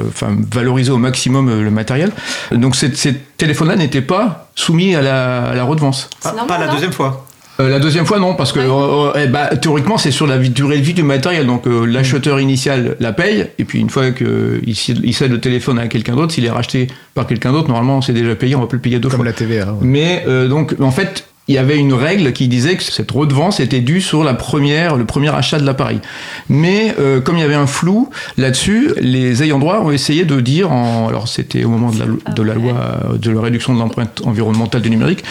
enfin 0.08 0.36
valoriser 0.52 0.90
au 0.90 0.98
maximum 0.98 1.48
euh, 1.48 1.62
le 1.62 1.70
matériel. 1.70 2.10
Donc 2.52 2.74
ces, 2.76 2.94
ces 2.94 3.14
téléphones-là 3.14 3.76
n'étaient 3.76 4.00
pas 4.00 4.48
soumis 4.54 4.94
à 4.94 5.02
la, 5.02 5.44
à 5.44 5.54
la 5.54 5.64
redevance. 5.64 6.08
C'est 6.20 6.34
Pas, 6.46 6.58
la 6.58 6.66
non 6.66 6.72
deuxième 6.72 6.92
fois. 6.92 7.25
Euh, 7.58 7.70
la 7.70 7.78
deuxième 7.78 8.04
fois, 8.04 8.18
non, 8.18 8.34
parce 8.34 8.52
que 8.52 8.60
euh, 8.60 8.66
euh, 8.68 9.12
eh 9.24 9.26
bah, 9.28 9.46
théoriquement, 9.56 9.96
c'est 9.96 10.10
sur 10.10 10.26
la 10.26 10.36
vie- 10.36 10.50
durée 10.50 10.76
de 10.78 10.82
vie 10.82 10.92
du 10.92 11.02
matériel. 11.02 11.46
Donc, 11.46 11.66
euh, 11.66 11.86
l'acheteur 11.86 12.38
initial 12.38 12.96
la 13.00 13.12
paye, 13.14 13.46
et 13.58 13.64
puis 13.64 13.78
une 13.80 13.88
fois 13.88 14.10
qu'il 14.10 14.76
cède 14.76 15.00
il 15.02 15.14
cède 15.14 15.30
le 15.32 15.40
téléphone 15.40 15.78
à 15.78 15.88
quelqu'un 15.88 16.16
d'autre, 16.16 16.32
s'il 16.34 16.44
est 16.44 16.50
racheté 16.50 16.88
par 17.14 17.26
quelqu'un 17.26 17.52
d'autre, 17.52 17.68
normalement, 17.68 18.02
c'est 18.02 18.12
déjà 18.12 18.34
payé, 18.34 18.54
on 18.56 18.60
va 18.60 18.66
plus 18.66 18.76
le 18.76 18.82
payer 18.82 18.98
deux 18.98 19.08
Comme 19.08 19.18
fois. 19.18 19.24
la 19.24 19.32
TVA. 19.32 19.72
ouais. 19.72 19.78
Mais 19.80 20.24
euh, 20.28 20.48
donc, 20.48 20.74
en 20.80 20.90
fait, 20.90 21.26
il 21.48 21.54
y 21.54 21.58
avait 21.58 21.76
une 21.76 21.94
règle 21.94 22.32
qui 22.32 22.48
disait 22.48 22.76
que 22.76 22.82
cette 22.82 23.10
redevance 23.10 23.60
était 23.60 23.80
due 23.80 24.00
sur 24.00 24.24
la 24.24 24.34
première, 24.34 24.96
le 24.96 25.04
premier 25.04 25.32
achat 25.34 25.58
de 25.58 25.64
l'appareil. 25.64 26.00
Mais 26.48 26.94
euh, 26.98 27.20
comme 27.20 27.36
il 27.36 27.40
y 27.40 27.44
avait 27.44 27.54
un 27.54 27.68
flou 27.68 28.10
là-dessus, 28.36 28.92
les 29.00 29.42
ayants 29.42 29.60
droit 29.60 29.80
ont 29.80 29.92
essayé 29.92 30.24
de 30.24 30.40
dire, 30.40 30.72
en, 30.72 31.08
alors 31.08 31.28
c'était 31.28 31.64
au 31.64 31.68
moment 31.68 31.90
de 31.90 32.00
la, 32.00 32.32
de 32.32 32.42
la 32.42 32.54
loi 32.54 32.72
euh, 32.74 33.18
de 33.18 33.30
la 33.30 33.40
réduction 33.40 33.74
de 33.74 33.78
l'empreinte 33.78 34.22
environnementale 34.24 34.82
du 34.82 34.90
numérique, 34.90 35.22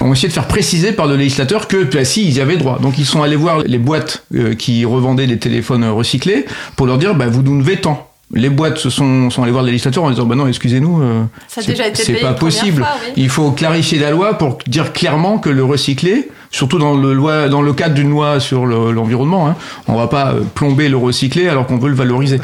ont 0.00 0.12
essayé 0.12 0.28
de 0.28 0.34
faire 0.34 0.48
préciser 0.48 0.92
par 0.92 1.06
le 1.06 1.16
législateur 1.16 1.68
que, 1.68 1.84
bah, 1.84 2.04
si, 2.04 2.26
ils 2.26 2.34
y 2.34 2.40
avaient 2.40 2.58
droit. 2.58 2.78
Donc 2.80 2.98
ils 2.98 3.06
sont 3.06 3.22
allés 3.22 3.36
voir 3.36 3.60
les 3.60 3.78
boîtes 3.78 4.24
euh, 4.34 4.54
qui 4.54 4.84
revendaient 4.84 5.26
des 5.26 5.38
téléphones 5.38 5.84
recyclés 5.84 6.44
pour 6.76 6.86
leur 6.86 6.98
dire, 6.98 7.14
bah, 7.14 7.28
vous 7.28 7.42
nous 7.42 7.62
devez 7.62 7.78
tant. 7.78 8.11
Les 8.34 8.48
boîtes 8.48 8.78
se 8.78 8.88
sont, 8.90 9.28
sont 9.30 9.42
allées 9.42 9.52
voir 9.52 9.62
le 9.64 9.70
législateur 9.70 10.04
en 10.04 10.10
disant, 10.10 10.24
bah 10.24 10.34
non, 10.34 10.46
excusez-nous, 10.46 11.02
euh, 11.02 11.22
c'est- 12.04 12.14
pas 12.22 12.32
possible. 12.32 12.82
fois, 12.82 12.92
oui. 13.06 13.12
Il 13.16 13.28
faut 13.28 13.50
clarifier 13.50 13.98
la 13.98 14.10
loi 14.10 14.38
pour 14.38 14.58
dire 14.66 14.92
clairement 14.94 15.38
que 15.38 15.50
le 15.50 15.62
recyclé, 15.62 16.30
surtout 16.50 16.78
dans 16.78 16.94
le, 16.96 17.12
loi, 17.12 17.48
dans 17.50 17.60
le 17.60 17.72
cadre 17.74 17.94
d'une 17.94 18.08
loi 18.10 18.40
sur 18.40 18.64
le- 18.64 18.90
l'environnement, 18.90 19.48
hein, 19.48 19.56
on 19.86 19.96
va 19.96 20.06
pas 20.06 20.32
euh, 20.32 20.40
plomber 20.54 20.88
le 20.88 20.96
recyclé 20.96 21.46
alors 21.48 21.66
qu'on 21.66 21.76
veut 21.76 21.90
le 21.90 21.94
valoriser. 21.94 22.40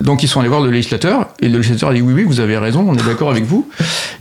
Donc 0.00 0.24
ils 0.24 0.28
sont 0.28 0.40
allés 0.40 0.48
voir 0.48 0.60
le 0.60 0.70
législateur 0.70 1.28
et 1.40 1.48
le 1.48 1.58
législateur 1.58 1.90
a 1.90 1.94
dit 1.94 2.00
oui 2.02 2.12
oui 2.14 2.24
vous 2.24 2.40
avez 2.40 2.58
raison, 2.58 2.84
on 2.88 2.94
est 2.94 3.06
d'accord 3.06 3.30
avec 3.30 3.44
vous. 3.44 3.68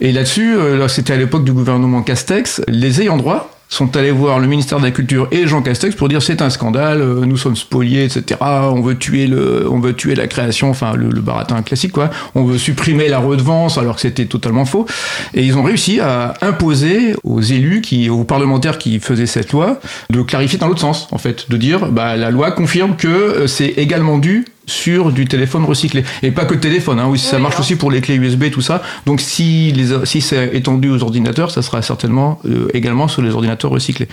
Et 0.02 0.12
là-dessus, 0.12 0.56
euh, 0.56 0.78
là, 0.78 0.88
c'était 0.88 1.14
à 1.14 1.18
l'époque 1.18 1.44
du 1.44 1.52
gouvernement 1.52 2.04
Castex, 2.04 2.62
les 2.68 3.02
ayants 3.02 3.18
droit 3.18 3.50
sont 3.70 3.96
allés 3.98 4.12
voir 4.12 4.40
le 4.40 4.48
ministère 4.48 4.80
de 4.80 4.86
la 4.86 4.92
Culture 4.92 5.28
et 5.32 5.48
Jean 5.48 5.62
Castex 5.62 5.96
pour 5.96 6.08
dire 6.08 6.22
c'est 6.22 6.42
un 6.42 6.50
scandale, 6.50 7.02
euh, 7.02 7.26
nous 7.26 7.38
sommes 7.38 7.56
spoliés, 7.56 8.06
etc. 8.06 8.40
On 8.42 8.82
veut 8.82 8.98
tuer 8.98 9.28
le, 9.28 9.68
on 9.70 9.80
veut 9.80 9.94
tuer 9.94 10.16
la 10.16 10.28
création, 10.28 10.70
enfin 10.70 10.94
le, 10.96 11.10
le 11.10 11.22
baratin 11.22 11.62
classique 11.62 11.92
quoi. 11.92 12.10
On 12.36 12.46
veut 12.46 12.58
supprimer 12.58 13.10
la 13.10 13.20
redevance 13.20 13.78
alors 13.78 13.96
que 13.96 14.02
c'était 14.02 14.26
totalement 14.26 14.66
faux. 14.66 14.86
Et 15.34 15.44
ils 15.44 15.58
ont 15.58 15.64
réussi 15.64 16.00
à 16.00 16.34
imposer 16.42 17.16
aux 17.24 17.42
élus 17.42 17.82
qui, 17.82 18.10
aux 18.10 18.24
parlementaires 18.24 18.78
qui 18.78 19.00
faisaient 19.00 19.26
cette 19.26 19.52
loi, 19.52 19.80
de 20.10 20.22
clarifier 20.22 20.58
dans 20.58 20.68
l'autre 20.68 20.82
sens 20.82 21.08
en 21.12 21.18
fait, 21.18 21.50
de 21.50 21.58
dire 21.58 21.88
bah 21.88 22.16
la 22.16 22.32
loi 22.32 22.52
confirme 22.52 22.96
que 22.96 23.08
euh, 23.08 23.48
c'est 23.48 23.68
également 23.78 24.18
dû 24.18 24.46
sur 24.68 25.12
du 25.12 25.26
téléphone 25.26 25.64
recyclé. 25.66 26.04
Et 26.22 26.32
pas 26.32 26.46
que 26.46 26.54
le 26.54 26.60
téléphone 26.60 27.00
hein, 27.00 27.08
oui, 27.10 27.18
ça 27.18 27.38
Oui, 27.38 27.42
marche 27.44 27.56
hein. 27.56 27.62
aussi 27.62 27.76
pour 27.78 27.90
les 27.90 28.02
clés 28.02 28.16
USB 28.16 28.52
tout 28.52 28.62
ça. 28.62 28.84
Donc 29.06 29.22
si 29.22 29.72
les 29.72 30.06
si 30.06 30.22
c'est 30.22 30.56
étendu 30.56 30.90
aux 30.90 31.02
ordinateurs 31.02 31.52
ça 31.52 31.62
sera 31.62 31.82
certainement 31.82 32.40
euh, 32.46 32.68
également 32.74 33.08
sur 33.08 33.22
les 33.22 33.32
ordinateurs 33.32 33.72
recyclés. 33.72 34.08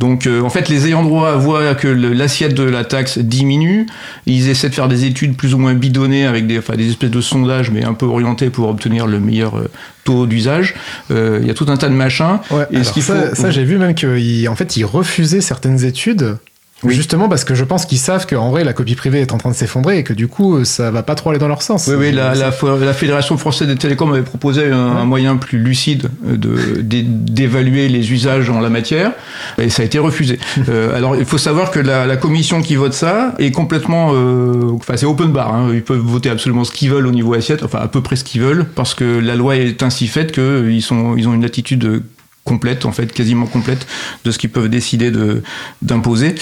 Donc 0.00 0.26
euh, 0.26 0.40
en 0.42 0.50
fait 0.50 0.68
les 0.68 0.86
ayants 0.88 1.02
droit 1.04 1.36
voient 1.36 1.74
que 1.74 1.88
l'assiette 1.88 2.54
de 2.54 2.62
la 2.64 2.84
taxe 2.84 3.18
diminue. 3.18 3.86
Ils 4.26 4.48
essaient 4.48 4.70
de 4.70 4.74
faire 4.74 4.88
des 4.88 5.04
études 5.04 5.36
plus 5.36 5.54
ou 5.54 5.58
moins 5.58 5.74
bidonnées 5.74 6.26
avec 6.26 6.46
des 6.46 6.58
enfin, 6.58 6.74
des 6.76 6.88
espèces 6.88 7.10
de 7.10 7.20
sondages 7.20 7.70
mais 7.70 7.84
un 7.84 7.94
peu 7.94 8.06
orientés 8.06 8.48
pour 8.50 8.68
obtenir 8.68 9.06
le 9.06 9.20
meilleur 9.20 9.58
euh, 9.58 9.68
taux 10.04 10.26
d'usage. 10.26 10.74
Euh, 11.10 11.38
il 11.42 11.46
y 11.46 11.50
a 11.50 11.54
tout 11.54 11.66
un 11.68 11.76
tas 11.76 11.88
de 11.90 11.94
machins. 11.94 12.38
Ouais, 12.50 12.64
Et 12.70 12.76
alors 12.76 12.86
ce 12.86 12.92
qu'il 12.92 13.02
ça, 13.02 13.28
faut- 13.28 13.34
ça, 13.34 13.50
j'ai 13.50 13.64
vu 13.64 13.76
même 13.76 13.94
qu'en 13.94 14.54
fait, 14.56 14.76
ils 14.78 14.84
refusaient 14.84 15.42
certaines 15.42 15.84
études. 15.84 16.38
Oui. 16.84 16.94
Justement 16.94 17.28
parce 17.28 17.42
que 17.44 17.54
je 17.56 17.64
pense 17.64 17.86
qu'ils 17.86 17.98
savent 17.98 18.24
qu'en 18.26 18.50
vrai 18.50 18.62
la 18.62 18.72
copie 18.72 18.94
privée 18.94 19.20
est 19.20 19.32
en 19.32 19.38
train 19.38 19.50
de 19.50 19.54
s'effondrer 19.56 19.98
et 19.98 20.04
que 20.04 20.12
du 20.12 20.28
coup 20.28 20.64
ça 20.64 20.92
va 20.92 21.02
pas 21.02 21.16
trop 21.16 21.30
aller 21.30 21.40
dans 21.40 21.48
leur 21.48 21.60
sens. 21.62 21.88
Oui, 21.88 21.94
oui, 21.98 22.12
la, 22.12 22.34
la, 22.36 22.52
la 22.80 22.92
Fédération 22.94 23.36
française 23.36 23.66
des 23.66 23.74
télécoms 23.74 24.12
avait 24.12 24.22
proposé 24.22 24.70
un, 24.70 24.76
un 24.76 25.04
moyen 25.04 25.36
plus 25.36 25.58
lucide 25.58 26.08
de, 26.24 26.80
d'é- 26.80 27.02
d'évaluer 27.02 27.88
les 27.88 28.12
usages 28.12 28.48
en 28.48 28.60
la 28.60 28.70
matière, 28.70 29.10
et 29.58 29.70
ça 29.70 29.82
a 29.82 29.86
été 29.86 29.98
refusé. 29.98 30.38
Euh, 30.68 30.94
alors, 30.96 31.16
il 31.16 31.24
faut 31.24 31.38
savoir 31.38 31.70
que 31.70 31.78
la, 31.80 32.04
la 32.06 32.16
commission 32.16 32.60
qui 32.62 32.74
vote 32.76 32.92
ça 32.92 33.34
est 33.38 33.52
complètement... 33.52 34.10
euh, 34.12 34.70
Enfin, 34.74 34.96
c'est 34.96 35.06
open 35.06 35.32
bar, 35.32 35.54
hein, 35.54 35.70
ils 35.72 35.82
peuvent 35.82 35.98
voter 35.98 36.28
absolument 36.30 36.64
ce 36.64 36.72
qu'ils 36.72 36.90
veulent 36.90 37.06
au 37.06 37.10
niveau 37.12 37.32
assiette, 37.34 37.62
enfin 37.62 37.78
à 37.78 37.88
peu 37.88 38.02
près 38.02 38.16
ce 38.16 38.24
qu'ils 38.24 38.42
veulent, 38.42 38.66
parce 38.74 38.94
que 38.94 39.04
la 39.04 39.34
loi 39.34 39.56
est 39.56 39.82
ainsi 39.82 40.06
faite 40.08 40.32
qu'ils 40.32 40.82
sont, 40.82 41.16
ils 41.16 41.26
ont 41.28 41.32
une 41.34 41.44
attitude 41.44 42.02
complète, 42.48 42.86
en 42.86 42.92
fait, 42.92 43.12
quasiment 43.12 43.46
complète, 43.46 43.86
de 44.24 44.30
ce 44.30 44.38
qu'ils 44.38 44.50
peuvent 44.50 44.70
décider 44.70 45.10
de, 45.10 45.42
d'imposer. 45.82 46.34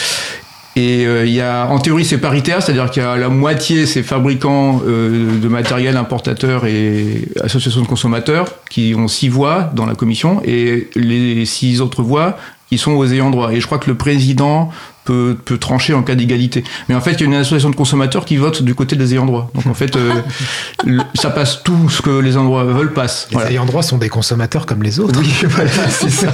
Et 0.76 1.06
euh, 1.06 1.24
il 1.24 1.32
y 1.32 1.40
a, 1.40 1.66
en 1.68 1.78
théorie, 1.78 2.04
c'est 2.04 2.18
paritaire, 2.18 2.62
c'est-à-dire 2.62 2.90
qu'il 2.90 3.02
y 3.02 3.06
a 3.06 3.16
la 3.16 3.30
moitié, 3.30 3.86
c'est 3.86 4.02
fabricants 4.02 4.82
euh, 4.86 5.40
de 5.40 5.48
matériel, 5.48 5.96
importateurs 5.96 6.66
et 6.66 7.26
associations 7.42 7.80
de 7.80 7.86
consommateurs 7.86 8.46
qui 8.68 8.94
ont 8.94 9.08
six 9.08 9.30
voix 9.30 9.70
dans 9.74 9.86
la 9.86 9.94
commission 9.94 10.42
et 10.44 10.90
les 10.94 11.46
six 11.46 11.80
autres 11.80 12.02
voix 12.02 12.36
qui 12.68 12.76
sont 12.76 12.92
aux 12.92 13.06
ayants 13.06 13.30
droit. 13.30 13.52
Et 13.52 13.60
je 13.60 13.66
crois 13.66 13.78
que 13.78 13.88
le 13.88 13.96
président 13.96 14.70
peut, 15.06 15.36
peut 15.44 15.56
trancher 15.58 15.94
en 15.94 16.02
cas 16.02 16.14
d'égalité. 16.14 16.64
Mais 16.88 16.94
en 16.94 17.00
fait, 17.00 17.12
il 17.12 17.20
y 17.20 17.22
a 17.22 17.26
une 17.26 17.34
association 17.34 17.70
de 17.70 17.76
consommateurs 17.76 18.24
qui 18.26 18.36
vote 18.36 18.62
du 18.62 18.74
côté 18.74 18.96
des 18.96 19.12
ayants 19.14 19.24
droit. 19.26 19.50
Donc 19.54 19.66
en 19.66 19.74
fait, 19.74 19.96
euh, 19.96 20.12
le- 20.84 21.02
ça 21.14 21.30
passe 21.30 21.62
tout 21.64 21.88
ce 21.88 22.02
que 22.02 22.10
les 22.20 22.32
ayants 22.32 22.44
droit 22.44 22.64
veulent 22.64 22.92
passe. 22.92 23.28
Les 23.30 23.34
Voilà. 23.36 23.50
ayants 23.52 23.64
droit 23.64 23.82
sont 23.82 23.96
des 23.98 24.08
consommateurs 24.10 24.66
comme 24.66 24.82
les 24.82 25.00
autres. 25.00 25.18
Oui, 25.18 25.32
voilà, 25.48 25.70
c'est 25.88 26.10
ça. 26.10 26.32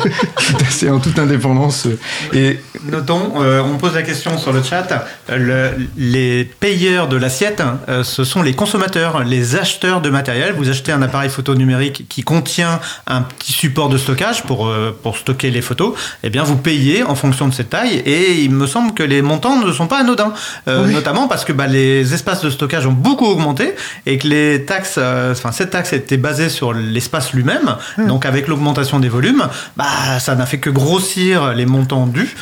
C'est 0.70 0.90
en 0.90 0.98
toute 0.98 1.18
indépendance. 1.18 1.86
Et 2.32 2.58
Notons, 2.90 3.34
euh, 3.40 3.62
on 3.62 3.76
pose 3.78 3.94
la 3.94 4.02
question 4.02 4.36
sur 4.38 4.52
le 4.52 4.62
chat. 4.62 5.06
le- 5.28 5.70
les 5.96 6.44
payeurs 6.44 7.08
de 7.08 7.16
l'assiette, 7.16 7.62
euh, 7.88 8.02
ce 8.02 8.24
sont 8.24 8.42
les 8.42 8.54
consommateurs, 8.54 9.22
les 9.24 9.54
acheteurs 9.56 10.00
de 10.00 10.10
matériel. 10.10 10.54
Vous 10.56 10.68
achetez 10.68 10.92
un 10.92 11.02
appareil 11.02 11.28
photo 11.30 11.54
numérique 11.54 12.06
qui 12.08 12.22
contient 12.22 12.80
un 13.06 13.22
petit 13.22 13.52
support 13.52 13.88
de 13.88 13.98
stockage 13.98 14.42
pour, 14.44 14.66
euh, 14.66 14.96
pour 15.02 15.16
stocker 15.16 15.50
les 15.50 15.60
photos. 15.60 15.94
Eh 16.24 16.30
bien, 16.30 16.42
vous 16.42 16.56
payez 16.56 17.02
en 17.02 17.14
fonction 17.14 17.46
de 17.48 17.52
cette 17.54 17.70
taille. 17.70 18.02
Et 18.06 18.40
il 18.42 18.50
me 18.50 18.61
semble 18.66 18.92
que 18.94 19.02
les 19.02 19.22
montants 19.22 19.56
ne 19.56 19.72
sont 19.72 19.86
pas 19.86 19.98
anodins. 20.00 20.32
Euh, 20.68 20.84
Oui. 20.86 20.94
Notamment 20.94 21.28
parce 21.28 21.44
que 21.44 21.52
bah, 21.52 21.66
les 21.66 22.12
espaces 22.14 22.42
de 22.42 22.50
stockage 22.50 22.86
ont 22.86 22.92
beaucoup 22.92 23.26
augmenté 23.26 23.74
et 24.06 24.18
que 24.18 24.26
les 24.26 24.64
taxes, 24.64 24.96
euh, 24.98 25.32
enfin, 25.32 25.52
cette 25.52 25.70
taxe 25.70 25.92
était 25.92 26.16
basée 26.16 26.48
sur 26.48 26.72
l'espace 26.72 27.32
lui-même. 27.32 27.76
Donc, 27.98 28.26
avec 28.26 28.48
l'augmentation 28.48 29.00
des 29.00 29.08
volumes, 29.08 29.46
bah, 29.76 30.18
ça 30.18 30.34
n'a 30.34 30.46
fait 30.46 30.58
que 30.58 30.70
grossir 30.70 31.52
les 31.54 31.66
montants 31.66 32.06
dus. 32.06 32.34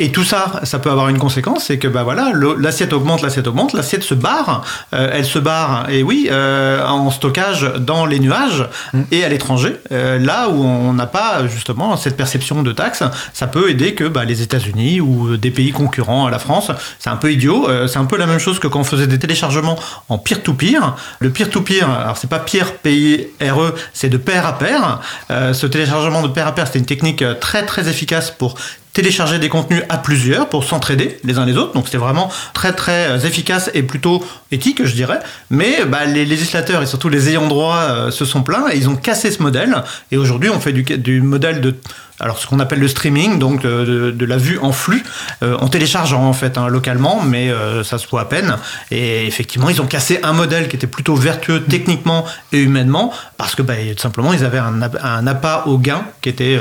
Et 0.00 0.12
tout 0.12 0.22
ça, 0.22 0.60
ça 0.62 0.78
peut 0.78 0.90
avoir 0.90 1.08
une 1.08 1.18
conséquence, 1.18 1.64
c'est 1.64 1.78
que 1.78 1.88
bah 1.88 2.04
voilà, 2.04 2.30
l'assiette 2.58 2.92
augmente, 2.92 3.20
l'assiette 3.20 3.48
augmente, 3.48 3.72
l'assiette 3.72 4.04
se 4.04 4.14
barre, 4.14 4.64
euh, 4.94 5.10
elle 5.12 5.24
se 5.24 5.40
barre, 5.40 5.90
et 5.90 6.04
oui, 6.04 6.28
euh, 6.30 6.86
en 6.86 7.10
stockage 7.10 7.72
dans 7.80 8.06
les 8.06 8.20
nuages 8.20 8.68
et 9.10 9.24
à 9.24 9.28
l'étranger, 9.28 9.74
euh, 9.90 10.20
là 10.20 10.50
où 10.50 10.62
on 10.62 10.92
n'a 10.92 11.08
pas 11.08 11.48
justement 11.48 11.96
cette 11.96 12.16
perception 12.16 12.62
de 12.62 12.70
taxes, 12.70 13.02
ça 13.32 13.48
peut 13.48 13.70
aider 13.70 13.94
que 13.94 14.04
bah, 14.04 14.24
les 14.24 14.40
États-Unis 14.40 15.00
ou 15.00 15.36
des 15.36 15.50
pays 15.50 15.67
pays 15.68 15.72
concurrents 15.72 16.26
à 16.26 16.30
la 16.30 16.38
France. 16.38 16.70
C'est 16.98 17.10
un 17.10 17.16
peu 17.16 17.32
idiot. 17.32 17.68
Euh, 17.68 17.86
c'est 17.86 17.98
un 17.98 18.04
peu 18.04 18.16
la 18.16 18.26
même 18.26 18.38
chose 18.38 18.58
que 18.58 18.66
quand 18.66 18.80
on 18.80 18.84
faisait 18.84 19.06
des 19.06 19.18
téléchargements 19.18 19.78
en 20.08 20.18
peer-to-peer. 20.18 20.96
Le 21.18 21.30
peer-to-peer, 21.30 21.88
alors 21.88 22.16
c'est 22.16 22.30
pas 22.30 22.38
peer, 22.38 22.74
P-I-R-E, 22.82 23.74
c'est 23.92 24.08
de 24.08 24.16
pair 24.16 24.46
à 24.46 24.58
pair. 24.58 25.00
Euh, 25.30 25.52
ce 25.52 25.66
téléchargement 25.66 26.22
de 26.22 26.28
pair 26.28 26.46
à 26.46 26.54
pair, 26.54 26.66
c'était 26.66 26.78
une 26.78 26.86
technique 26.86 27.22
euh, 27.22 27.34
très 27.34 27.64
très 27.66 27.88
efficace 27.88 28.30
pour 28.30 28.56
télécharger 28.98 29.38
des 29.38 29.48
contenus 29.48 29.84
à 29.90 29.98
plusieurs 29.98 30.48
pour 30.48 30.64
s'entraider 30.64 31.18
les 31.22 31.38
uns 31.38 31.46
les 31.46 31.56
autres. 31.56 31.72
Donc 31.72 31.84
c'était 31.84 31.98
vraiment 31.98 32.32
très 32.52 32.72
très 32.72 33.06
euh, 33.10 33.20
efficace 33.20 33.70
et 33.72 33.84
plutôt 33.84 34.24
éthique, 34.50 34.84
je 34.84 34.94
dirais. 34.94 35.20
Mais 35.50 35.84
bah, 35.86 36.04
les 36.04 36.24
législateurs 36.24 36.82
et 36.82 36.86
surtout 36.86 37.08
les 37.08 37.28
ayants 37.28 37.48
droit 37.48 37.76
euh, 37.76 38.10
se 38.10 38.24
sont 38.24 38.42
plaints 38.42 38.66
et 38.72 38.76
ils 38.76 38.88
ont 38.88 38.96
cassé 38.96 39.30
ce 39.30 39.42
modèle. 39.42 39.82
Et 40.10 40.16
aujourd'hui, 40.16 40.50
on 40.50 40.60
fait 40.60 40.72
du, 40.72 41.20
modèle 41.20 41.60
de 41.60 41.76
alors 42.20 42.38
ce 42.38 42.48
qu'on 42.48 42.58
appelle 42.58 42.80
le 42.80 42.88
streaming, 42.88 43.38
donc 43.38 43.64
euh, 43.64 44.10
de, 44.10 44.24
la 44.24 44.38
vue 44.38 44.58
en 44.60 44.72
flux, 44.72 45.04
euh, 45.44 45.56
en 45.58 45.68
téléchargeant 45.68 46.24
en 46.24 46.32
fait 46.32 46.58
hein, 46.58 46.66
localement, 46.66 47.22
mais 47.22 47.52
ça 47.84 47.96
se 47.96 48.08
voit 48.08 48.22
à 48.22 48.24
peine. 48.24 48.56
Et 48.90 49.24
effectivement, 49.26 49.68
ils 49.68 49.80
ont 49.80 49.86
cassé 49.86 50.18
un 50.24 50.32
modèle 50.32 50.66
qui 50.68 50.74
était 50.74 50.88
plutôt 50.88 51.14
vertueux 51.14 51.62
techniquement 51.62 52.24
et 52.52 52.58
humainement, 52.58 53.12
parce 53.36 53.54
que 53.54 53.62
bah, 53.62 53.74
tout 53.94 54.02
simplement 54.02 54.32
ils 54.32 54.44
avaient 54.44 54.58
un, 54.58 54.82
un 54.82 55.26
appât 55.28 55.64
au 55.66 55.78
gain 55.78 56.02
qui 56.20 56.28
était 56.28 56.58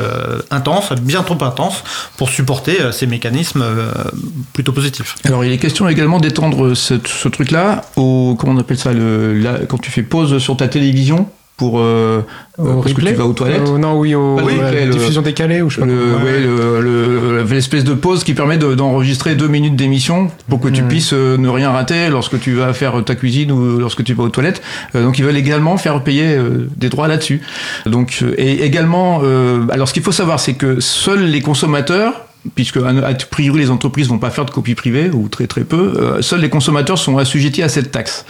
intense, 0.51 0.91
bien 0.93 1.23
trop 1.23 1.43
intense, 1.43 1.83
pour 2.17 2.26
supporter 2.27 2.91
ces 2.91 3.07
mécanismes 3.07 3.65
plutôt 4.53 4.71
positifs. 4.71 5.15
Alors 5.23 5.43
il 5.45 5.51
est 5.51 5.57
question 5.57 5.87
également 5.87 6.19
d'étendre 6.19 6.73
ce, 6.73 6.95
ce 7.05 7.27
truc-là 7.27 7.83
au 7.95 8.35
comment 8.37 8.53
on 8.53 8.57
appelle 8.57 8.77
ça 8.77 8.93
le, 8.93 9.33
la, 9.39 9.59
quand 9.67 9.77
tu 9.77 9.91
fais 9.91 10.03
pause 10.03 10.37
sur 10.37 10.57
ta 10.57 10.67
télévision 10.67 11.29
pour 11.57 11.79
euh, 11.79 12.21
au 12.59 12.81
parce 12.81 12.93
que 12.93 13.01
tu 13.01 13.13
vas 13.13 13.25
aux 13.25 13.33
toilettes. 13.33 13.67
Euh, 13.67 13.77
non, 13.79 13.97
oui, 13.99 14.13
au 14.13 14.35
Pas 14.35 14.43
replay, 14.43 14.85
le- 14.85 14.91
diffusion 14.91 15.23
décalée 15.23 15.61
ou 15.63 15.69
je 15.71 15.75
sais 15.75 15.81
pas. 15.81 15.87
le, 15.87 15.93
ouais, 16.23 16.39
le- 16.39 16.81
le- 16.81 17.43
l'espèce 17.51 17.83
de 17.83 17.95
pause 17.95 18.23
qui 18.23 18.35
permet 18.35 18.57
de- 18.57 18.75
d'enregistrer 18.75 19.33
deux 19.35 19.47
minutes 19.47 19.75
d'émission 19.75 20.29
pour 20.49 20.59
que 20.59 20.67
tu 20.69 20.83
puisses 20.83 21.13
euh, 21.13 21.35
ne 21.37 21.49
rien 21.49 21.71
rater 21.71 22.09
lorsque 22.09 22.39
tu 22.39 22.53
vas 22.53 22.73
faire 22.73 23.03
ta 23.03 23.15
cuisine 23.15 23.51
ou 23.51 23.79
lorsque 23.79 24.03
tu 24.03 24.13
vas 24.13 24.23
aux 24.23 24.29
toilettes. 24.29 24.61
Euh, 24.95 25.03
donc 25.03 25.17
ils 25.17 25.25
veulent 25.25 25.35
également 25.35 25.77
faire 25.77 26.03
payer 26.03 26.35
euh, 26.37 26.69
des 26.77 26.89
droits 26.89 27.07
là-dessus. 27.07 27.41
Donc 27.87 28.19
euh, 28.21 28.35
et 28.37 28.63
également, 28.63 29.21
euh, 29.23 29.61
alors 29.71 29.87
ce 29.87 29.93
qu'il 29.93 30.03
faut 30.03 30.11
savoir, 30.11 30.39
c'est 30.39 30.53
que 30.53 30.79
seuls 30.79 31.25
les 31.25 31.41
consommateurs 31.41 32.13
puisque 32.55 32.77
a 32.77 32.89
a 32.89 33.13
priori 33.15 33.59
les 33.59 33.71
entreprises 33.71 34.07
vont 34.07 34.19
pas 34.19 34.29
faire 34.29 34.45
de 34.45 34.51
copie 34.51 34.75
privée 34.75 35.09
ou 35.11 35.27
très 35.27 35.47
très 35.47 35.63
peu, 35.63 35.93
euh, 35.97 36.21
seuls 36.21 36.39
les 36.39 36.49
consommateurs 36.49 36.97
sont 36.99 37.17
assujettis 37.17 37.63
à 37.63 37.67
cette 37.67 37.91
taxe. 37.91 38.25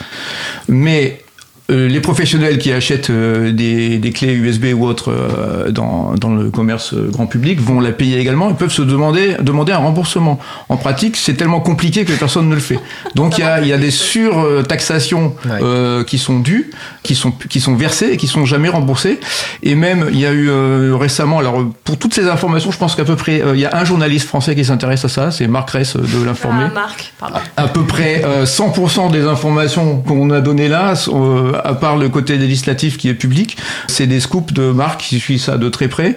Mais 0.69 1.21
euh, 1.70 1.88
les 1.89 1.99
professionnels 1.99 2.57
qui 2.59 2.72
achètent 2.72 3.09
euh, 3.09 3.51
des, 3.51 3.97
des 3.97 4.11
clés 4.11 4.34
USB 4.34 4.68
ou 4.76 4.86
autres 4.86 5.11
euh, 5.11 5.70
dans, 5.72 6.13
dans 6.15 6.34
le 6.34 6.49
commerce 6.49 6.93
euh, 6.93 7.09
grand 7.11 7.28
public 7.28 7.59
vont 7.61 7.80
la 7.82 7.91
payer 7.91 8.20
également 8.20 8.49
et 8.49 8.53
peuvent 8.53 8.72
se 8.72 8.82
demander, 8.82 9.36
demander 9.41 9.74
un 9.74 9.78
remboursement. 9.80 10.39
En 10.70 10.78
pratique, 10.78 11.18
c'est 11.18 11.34
tellement 11.34 11.59
compliqué 11.59 12.05
que 12.05 12.13
personne 12.13 12.47
ne 12.49 12.55
le 12.55 12.61
fait. 12.61 12.80
Donc 13.15 13.38
il 13.38 13.41
y 13.41 13.43
a, 13.43 13.59
il 13.61 13.68
y 13.68 13.74
a 13.74 13.78
des 13.78 13.91
surtaxations 13.91 15.36
Ouais. 15.45 15.59
euh, 15.61 16.03
qui 16.03 16.18
sont 16.18 16.39
dues, 16.39 16.72
qui 17.03 17.15
sont, 17.15 17.32
qui 17.32 17.59
sont 17.59 17.76
versées 17.76 18.09
et 18.13 18.18
qui 18.18 18.28
sont 18.28 18.45
jamais 18.45 18.70
remboursées. 18.70 19.20
Et 19.63 19.76
même, 19.76 20.07
il 20.11 20.20
y 20.20 20.26
a 20.26 20.32
eu 20.32 20.49
euh, 20.49 20.95
récemment, 20.95 21.39
alors 21.39 21.63
pour 21.84 21.97
toutes 21.97 22.13
ces 22.13 22.28
informations, 22.28 22.72
je 22.72 22.78
pense 22.78 22.95
qu'à 22.95 23.03
peu 23.05 23.15
près, 23.15 23.41
euh, 23.41 23.55
il 23.55 23.59
y 23.61 23.65
a 23.65 23.76
un 23.76 23.86
journaliste 23.86 24.28
français 24.28 24.55
qui 24.55 24.65
s'intéresse 24.65 25.05
à 25.05 25.09
ça, 25.09 25.32
c'est 25.32 25.47
Marc 25.47 25.70
Ress 25.72 25.95
euh, 25.95 25.99
de 26.01 26.26
l'informer 26.26 26.65
Ah, 26.68 26.74
Marc, 26.74 27.13
pardon. 27.20 27.39
à 27.55 27.68
peu 27.68 27.84
près 27.84 28.24
euh, 28.26 28.45
100% 28.45 29.11
des 29.11 29.24
informations 29.26 29.97
qu'on 30.01 30.30
a 30.32 30.41
données 30.41 30.70
là, 30.70 30.95
sont, 30.95 31.38
euh, 31.53 31.57
à 31.64 31.74
part 31.74 31.97
le 31.97 32.10
côté 32.10 32.38
législatif 32.38 32.97
qui 32.97 33.10
est 33.10 33.14
public, 33.14 33.58
c'est 33.88 34.08
des 34.08 34.20
scoops 34.20 34.53
de 34.53 34.72
Marc 34.72 35.01
qui 35.01 35.20
suit 35.20 35.39
ça 35.39 35.58
de 35.58 35.70
très 35.70 35.88
près. 35.88 36.16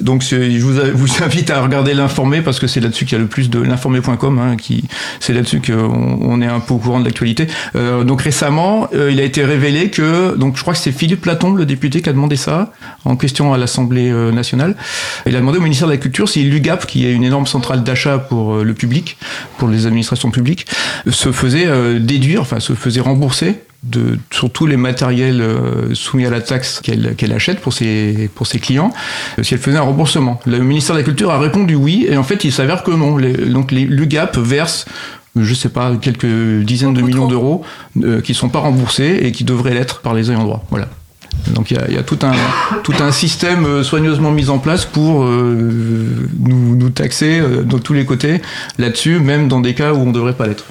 Donc 0.00 0.22
je 0.22 0.58
vous, 0.94 1.22
invite 1.22 1.50
à 1.50 1.60
regarder 1.60 1.94
l'informé 1.94 2.40
parce 2.40 2.58
que 2.58 2.66
c'est 2.66 2.80
là-dessus 2.80 3.04
qu'il 3.04 3.16
y 3.16 3.20
a 3.20 3.22
le 3.22 3.28
plus 3.28 3.50
de 3.50 3.60
l'informé.com, 3.60 4.38
hein, 4.38 4.56
qui 4.56 4.84
c'est 5.20 5.32
là-dessus 5.32 5.60
qu'on 5.60 6.18
on 6.20 6.40
est 6.40 6.46
un 6.46 6.60
peu 6.60 6.74
au 6.74 6.78
courant 6.78 7.00
de 7.00 7.04
l'actualité. 7.04 7.46
Euh, 7.76 8.04
donc 8.04 8.22
récemment, 8.22 8.88
euh, 8.94 9.10
il 9.12 9.20
a 9.20 9.24
été 9.24 9.44
révélé 9.44 9.90
que 9.90 10.36
donc 10.36 10.56
je 10.56 10.62
crois 10.62 10.74
que 10.74 10.78
c'est 10.78 10.92
Philippe 10.92 11.22
Platon, 11.22 11.52
le 11.54 11.66
député, 11.66 12.02
qui 12.02 12.08
a 12.08 12.12
demandé 12.12 12.36
ça 12.36 12.72
en 13.04 13.16
question 13.16 13.52
à 13.52 13.58
l'Assemblée 13.58 14.10
euh, 14.10 14.32
nationale. 14.32 14.76
Il 15.26 15.36
a 15.36 15.40
demandé 15.40 15.58
au 15.58 15.62
ministère 15.62 15.88
de 15.88 15.92
la 15.92 15.98
Culture 15.98 16.28
si 16.28 16.42
l'UGAP, 16.44 16.86
qui 16.86 17.06
est 17.06 17.12
une 17.12 17.24
énorme 17.24 17.46
centrale 17.46 17.82
d'achat 17.82 18.18
pour 18.18 18.54
euh, 18.54 18.64
le 18.64 18.74
public, 18.74 19.16
pour 19.58 19.68
les 19.68 19.86
administrations 19.86 20.30
publiques, 20.30 20.66
se 21.08 21.32
faisait 21.32 21.68
déduire, 22.00 22.40
enfin 22.40 22.60
se 22.60 22.74
faisait 22.74 23.00
rembourser 23.00 23.56
de, 23.82 24.18
sur 24.30 24.50
tous 24.50 24.66
les 24.66 24.76
matériels 24.76 25.40
euh, 25.40 25.94
soumis 25.94 26.26
à 26.26 26.30
la 26.30 26.40
taxe 26.40 26.80
qu'elle 26.82 27.32
achète 27.32 27.60
pour 27.60 27.72
ses, 27.72 28.28
pour 28.34 28.46
ses 28.46 28.58
clients, 28.58 28.92
euh, 29.38 29.42
si 29.42 29.54
elle 29.54 29.60
faisait 29.60 29.78
un 29.78 29.82
remboursement. 29.82 30.38
Le 30.46 30.58
ministère 30.58 30.94
de 30.94 31.00
la 31.00 31.04
Culture 31.04 31.30
a 31.30 31.38
répondu 31.38 31.74
oui, 31.74 32.06
et 32.08 32.16
en 32.16 32.22
fait 32.22 32.44
il 32.44 32.52
s'avère 32.52 32.82
que 32.82 32.90
non. 32.90 33.16
Les- 33.16 33.32
donc 33.32 33.72
les- 33.72 33.86
l'UGAP 33.86 34.36
verse 34.38 34.84
je 35.36 35.54
sais 35.54 35.68
pas, 35.68 35.92
quelques 35.96 36.26
dizaines 36.64 36.92
de 36.92 37.02
millions 37.02 37.28
d'euros 37.28 37.62
euh, 38.02 38.20
qui 38.20 38.34
sont 38.34 38.48
pas 38.48 38.58
remboursés 38.58 39.20
et 39.22 39.30
qui 39.30 39.44
devraient 39.44 39.74
l'être 39.74 40.00
par 40.00 40.12
les 40.12 40.30
ayants 40.32 40.42
droit. 40.42 40.64
Voilà. 40.70 40.88
Donc 41.54 41.70
il 41.70 41.76
y 41.76 41.80
a, 41.80 41.88
y 41.88 41.96
a 41.96 42.02
tout, 42.02 42.18
un, 42.22 42.32
tout 42.82 42.92
un 42.98 43.12
système 43.12 43.64
euh, 43.64 43.82
soigneusement 43.84 44.32
mis 44.32 44.50
en 44.50 44.58
place 44.58 44.84
pour 44.84 45.22
euh, 45.22 46.28
nous, 46.40 46.74
nous 46.74 46.90
taxer 46.90 47.38
euh, 47.38 47.62
de 47.62 47.78
tous 47.78 47.92
les 47.92 48.04
côtés 48.04 48.42
là-dessus, 48.78 49.20
même 49.20 49.46
dans 49.46 49.60
des 49.60 49.72
cas 49.72 49.92
où 49.94 49.98
on 49.98 50.10
devrait 50.10 50.34
pas 50.34 50.48
l'être. 50.48 50.64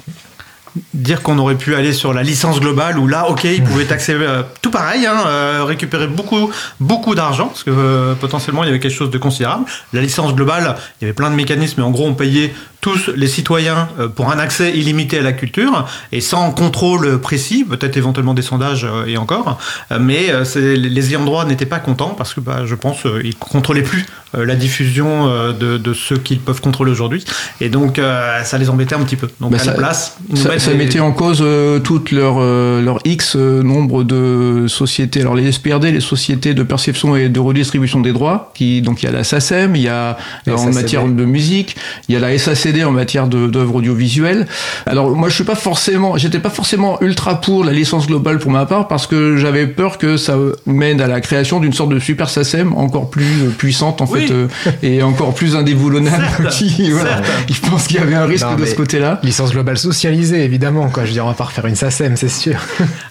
Dire 0.94 1.22
qu'on 1.22 1.38
aurait 1.38 1.56
pu 1.56 1.74
aller 1.74 1.92
sur 1.92 2.12
la 2.12 2.22
licence 2.22 2.60
globale 2.60 2.98
où 2.98 3.06
là, 3.06 3.28
ok, 3.28 3.44
ils 3.44 3.62
pouvaient 3.62 3.84
taxer 3.84 4.14
euh, 4.14 4.42
tout 4.62 4.70
pareil, 4.70 5.06
hein, 5.06 5.16
euh, 5.26 5.64
récupérer 5.64 6.06
beaucoup, 6.06 6.50
beaucoup 6.78 7.14
d'argent 7.14 7.46
parce 7.46 7.64
que 7.64 7.70
euh, 7.70 8.14
potentiellement 8.14 8.62
il 8.64 8.66
y 8.66 8.70
avait 8.70 8.80
quelque 8.80 8.94
chose 8.94 9.10
de 9.10 9.18
considérable. 9.18 9.64
La 9.92 10.00
licence 10.00 10.34
globale, 10.34 10.76
il 11.00 11.04
y 11.04 11.06
avait 11.06 11.14
plein 11.14 11.30
de 11.30 11.34
mécanismes, 11.34 11.80
mais 11.80 11.86
en 11.86 11.90
gros 11.90 12.06
on 12.06 12.14
payait 12.14 12.54
tous 12.80 13.10
les 13.14 13.26
citoyens 13.26 13.88
euh, 13.98 14.08
pour 14.08 14.30
un 14.30 14.38
accès 14.38 14.70
illimité 14.76 15.18
à 15.18 15.22
la 15.22 15.32
culture 15.32 15.86
et 16.12 16.20
sans 16.20 16.50
contrôle 16.52 17.18
précis, 17.20 17.64
peut-être 17.68 17.96
éventuellement 17.96 18.34
des 18.34 18.42
sondages 18.42 18.84
euh, 18.84 19.06
et 19.06 19.16
encore. 19.18 19.58
Euh, 19.92 19.98
mais 20.00 20.30
euh, 20.30 20.44
c'est- 20.44 20.76
les 20.76 21.10
ayants 21.10 21.24
droit 21.24 21.44
n'étaient 21.44 21.66
pas 21.66 21.78
contents 21.78 22.14
parce 22.16 22.32
que 22.34 22.40
bah, 22.40 22.62
je 22.64 22.74
pense 22.74 23.04
euh, 23.06 23.20
ils 23.24 23.36
contrôlaient 23.36 23.82
plus 23.82 24.06
euh, 24.34 24.46
la 24.46 24.54
diffusion 24.54 25.28
euh, 25.28 25.52
de, 25.52 25.76
de 25.76 25.92
ceux 25.92 26.16
qu'ils 26.16 26.38
peuvent 26.40 26.60
contrôler 26.60 26.90
aujourd'hui 26.92 27.24
et 27.60 27.68
donc 27.68 27.98
euh, 27.98 28.42
ça 28.44 28.56
les 28.58 28.70
embêtait 28.70 28.94
un 28.94 29.00
petit 29.04 29.16
peu. 29.16 29.28
Donc 29.40 29.50
Bah, 29.52 29.58
à 29.60 29.64
ça- 29.64 29.72
la 29.72 29.76
place, 29.76 30.16
Ça, 30.34 30.58
ça 30.58 30.72
mettait 30.74 31.00
en 31.00 31.12
cause 31.12 31.40
euh, 31.42 31.80
toutes 31.80 32.12
leur, 32.12 32.36
euh, 32.38 32.80
leur 32.80 32.98
X 33.04 33.34
euh, 33.36 33.62
nombre 33.62 34.04
de 34.04 34.66
sociétés. 34.68 35.20
Alors 35.20 35.34
les 35.34 35.50
SPRD, 35.52 35.90
les 35.92 36.00
sociétés 36.00 36.54
de 36.54 36.62
perception 36.62 37.14
et 37.16 37.28
de 37.28 37.40
redistribution 37.40 38.00
des 38.00 38.12
droits, 38.12 38.52
qui 38.54 38.80
donc 38.82 39.02
il 39.02 39.06
y 39.06 39.08
a 39.08 39.12
la 39.12 39.24
SACEM, 39.24 39.76
il 39.76 39.82
y 39.82 39.88
a 39.88 40.16
La 40.46 40.52
euh, 40.52 40.56
en 40.56 40.58
SACD. 40.66 40.74
matière 40.74 41.04
de 41.06 41.24
musique, 41.24 41.76
il 42.08 42.14
y 42.14 42.16
a 42.16 42.20
la 42.20 42.36
En 42.84 42.92
matière 42.92 43.26
d'œuvres 43.26 43.74
audiovisuelles. 43.74 44.46
Alors 44.86 45.10
moi 45.10 45.28
je 45.28 45.34
suis 45.34 45.44
pas 45.44 45.56
forcément, 45.56 46.16
j'étais 46.16 46.38
pas 46.38 46.50
forcément 46.50 47.00
ultra 47.02 47.40
pour 47.40 47.64
la 47.64 47.72
licence 47.72 48.06
globale 48.06 48.38
pour 48.38 48.50
ma 48.52 48.64
part 48.64 48.86
parce 48.88 49.06
que 49.06 49.36
j'avais 49.36 49.66
peur 49.66 49.98
que 49.98 50.16
ça 50.16 50.36
mène 50.66 51.00
à 51.00 51.06
la 51.08 51.20
création 51.20 51.58
d'une 51.60 51.72
sorte 51.72 51.90
de 51.90 51.98
super 51.98 52.30
SACEM 52.30 52.72
encore 52.76 53.10
plus 53.10 53.50
puissante 53.58 54.00
en 54.00 54.06
Oui. 54.06 54.26
fait 54.28 54.32
euh, 54.32 54.46
et 54.82 55.02
encore 55.02 55.34
plus 55.34 55.56
indéboulonnable. 55.56 56.48
Qui, 56.50 56.90
voilà. 56.92 57.20
Je 57.52 57.60
pense 57.68 57.86
qu'il 57.88 57.96
y 57.96 58.00
avait 58.00 58.14
un 58.14 58.24
risque 58.26 58.46
Non, 58.46 58.54
de 58.56 58.64
ce 58.64 58.74
côté-là. 58.74 59.18
Licence 59.22 59.50
globale 59.52 59.76
socialisée, 59.78 60.44
évidemment. 60.44 60.88
Quoi. 60.88 61.02
Je 61.04 61.08
veux 61.08 61.14
dire, 61.14 61.24
on 61.24 61.28
va 61.28 61.34
pas 61.34 61.44
refaire 61.44 61.66
une 61.66 61.74
SACEM, 61.76 62.16
c'est 62.16 62.28
sûr. 62.28 62.56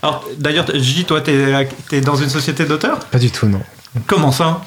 Alors, 0.01 0.26
d'ailleurs, 0.38 0.66
J, 0.74 1.03
toi, 1.05 1.22
t'es 1.22 1.36
es 1.91 2.01
dans 2.01 2.16
une 2.16 2.30
société 2.30 2.66
d'auteurs? 2.66 2.99
Pas 2.99 3.20
du 3.20 3.30
tout, 3.32 3.47
non. 3.47 3.62
Comment 4.07 4.32
ça? 4.32 4.62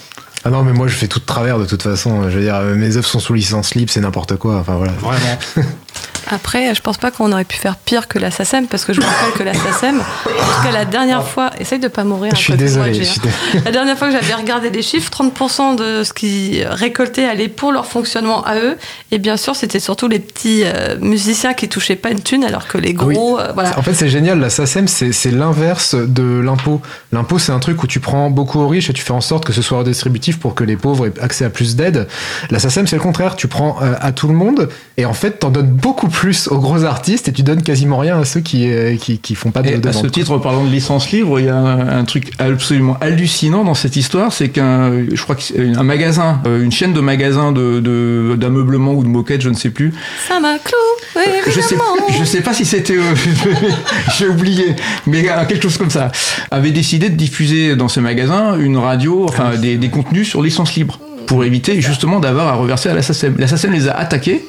Ah 0.45 0.51
non, 0.51 0.65
mais 0.65 0.73
moi, 0.73 0.89
je 0.89 0.95
fais 0.95 1.07
tout 1.07 1.21
de 1.21 1.25
travers 1.25 1.59
de 1.59 1.65
toute 1.67 1.83
façon. 1.83 2.29
Je 2.29 2.37
veux 2.37 2.43
dire, 2.43 2.57
euh, 2.57 2.75
mes 2.75 2.97
œuvres 2.97 3.07
sont 3.07 3.21
sous 3.21 3.35
licence 3.35 3.75
libre, 3.75 3.91
c'est 3.93 4.01
n'importe 4.01 4.37
quoi. 4.37 4.57
Enfin, 4.57 4.75
voilà. 4.77 4.93
Vraiment 4.93 5.39
Après, 6.31 6.75
je 6.75 6.81
pense 6.81 6.97
pas 6.99 7.11
qu'on 7.11 7.33
aurait 7.33 7.45
pu 7.45 7.57
faire 7.57 7.77
pire 7.77 8.09
que 8.09 8.19
la 8.19 8.31
SACEM, 8.31 8.67
parce 8.67 8.85
que 8.85 8.93
je 8.93 9.01
me 9.01 9.07
rappelle 9.07 9.33
que 9.37 9.43
la 9.43 9.55
SACEM, 9.55 10.01
en 10.01 10.03
tout 10.03 10.63
cas 10.63 10.71
la 10.73 10.85
dernière 10.85 11.27
fois, 11.27 11.51
essaye 11.59 11.79
de 11.79 11.89
pas 11.89 12.05
mourir. 12.05 12.35
Je 12.35 12.41
suis 12.41 12.55
désolé. 12.55 12.95
Je 12.95 13.03
suis 13.03 13.21
La 13.65 13.71
dernière 13.71 13.99
fois 13.99 14.09
que 14.09 14.15
j'avais 14.15 14.35
regardé 14.35 14.71
les 14.71 14.83
chiffres, 14.83 15.11
30% 15.11 15.77
de 15.77 16.05
ce 16.05 16.13
qu'ils 16.13 16.67
récoltaient 16.67 17.25
allait 17.25 17.49
pour 17.49 17.73
leur 17.73 17.87
fonctionnement 17.87 18.45
à 18.45 18.57
eux. 18.57 18.77
Et 19.11 19.19
bien 19.19 19.37
sûr, 19.37 19.57
c'était 19.57 19.81
surtout 19.81 20.09
les 20.09 20.19
petits 20.19 20.63
euh, 20.65 20.97
musiciens 21.01 21.55
qui 21.55 21.69
touchaient 21.69 21.97
pas 21.97 22.11
une 22.11 22.23
thune, 22.23 22.45
alors 22.45 22.69
que 22.69 22.79
les 22.79 22.95
gros, 22.95 23.39
euh, 23.39 23.53
voilà. 23.55 23.79
En 23.79 23.83
fait, 23.83 23.95
c'est 23.95 24.09
génial. 24.09 24.39
La 24.39 24.51
SACEM, 24.51 24.89
c'est 24.89 25.13
c'est 25.13 25.31
l'inverse 25.31 25.95
de 25.95 26.41
l'impôt. 26.41 26.81
L'impôt, 27.13 27.39
c'est 27.39 27.53
un 27.53 27.59
truc 27.59 27.83
où 27.83 27.87
tu 27.87 28.01
prends 28.01 28.31
beaucoup 28.31 28.61
aux 28.61 28.69
riches 28.69 28.91
et 28.91 28.93
tu 28.93 29.03
fais 29.03 29.13
en 29.13 29.21
sorte 29.21 29.45
que 29.45 29.53
ce 29.53 29.63
soit 29.63 29.79
redistributif 29.79 30.39
pour 30.39 30.55
que 30.55 30.65
les 30.65 30.77
pauvres 30.77 31.07
aient 31.07 31.21
accès 31.21 31.45
à 31.45 31.51
plus 31.51 31.77
d'aide. 31.77 32.09
La 32.51 32.59
SACEM, 32.59 32.87
c'est 32.87 32.97
le 32.97 33.03
contraire. 33.03 33.37
Tu 33.37 33.49
prends 33.49 33.79
euh, 33.83 33.95
à 34.01 34.13
tout 34.13 34.29
le 34.29 34.35
monde 34.35 34.69
et 34.97 35.05
en 35.05 35.15
fait, 35.15 35.39
t'en 35.41 35.51
donnes 35.51 35.71
beaucoup 35.71 36.09
plus 36.13 36.49
aux 36.49 36.59
gros 36.59 36.85
artistes 36.85 37.29
et 37.29 37.33
tu 37.33 37.43
donnes 37.43 37.63
quasiment 37.63 37.99
rien 37.99 38.19
à 38.21 38.25
ceux 38.25 38.41
qui, 38.41 38.71
euh, 38.71 38.97
qui, 38.97 39.19
qui 39.19 39.35
font 39.35 39.51
pas 39.51 39.63
de, 39.63 39.69
Et 39.71 39.75
à 39.89 39.93
ce 39.93 40.07
titre, 40.07 40.39
parlant 40.39 40.65
de 40.65 40.71
licence 40.71 41.11
libre, 41.11 41.41
il 41.41 41.47
y 41.47 41.49
a 41.49 41.57
un, 41.57 41.99
un 42.01 42.05
truc 42.05 42.31
absolument 42.39 42.97
hallucinant 43.01 43.65
dans 43.65 43.75
cette 43.75 43.97
histoire, 43.97 44.33
c'est 44.33 44.49
qu'un, 44.51 44.93
je 45.13 45.23
crois 45.23 45.35
qu'un 45.35 45.83
magasin, 45.83 46.41
euh, 46.47 46.63
une 46.63 46.71
chaîne 46.73 46.93
de 46.93 47.01
magasins 47.01 47.53
de, 47.53 47.81
de- 47.81 48.37
d'ameublement 48.39 48.93
ou 48.93 49.03
de 49.03 49.09
moquettes, 49.09 49.41
je 49.43 49.49
ne 49.49 49.55
sais 49.55 49.71
plus. 49.71 49.93
Ça 50.29 50.39
m'a 50.41 50.59
cloué, 50.59 51.25
Je 51.47 51.61
sais, 51.61 51.77
je 52.19 52.25
sais 52.25 52.41
pas 52.43 52.53
si 52.55 52.65
c'était, 52.65 52.97
euh, 52.97 53.15
j'ai 54.19 54.29
oublié, 54.29 54.77
mais 55.07 55.29
euh, 55.29 55.45
quelque 55.47 55.63
chose 55.63 55.79
comme 55.79 55.91
ça, 55.91 56.13
avait 56.51 56.71
décidé 56.71 57.09
de 57.09 57.17
diffuser 57.17 57.75
dans 57.77 57.89
ce 57.89 58.01
magasin 58.01 58.57
une 58.59 58.77
radio, 58.77 59.25
enfin 59.29 59.57
des, 59.57 59.77
des 59.77 59.89
contenus 59.89 60.29
sur 60.29 60.43
licence 60.43 60.75
libre. 60.75 60.99
Pour 61.27 61.45
éviter 61.45 61.81
justement 61.81 62.21
d'avoir 62.21 62.49
à 62.49 62.53
reverser 62.55 62.89
à 62.89 62.95
la 62.95 63.03
SACEM. 63.03 63.37
La 63.39 63.47
SACEM 63.47 63.73
les 63.73 63.89
a 63.89 63.97
attaqués 63.97 64.45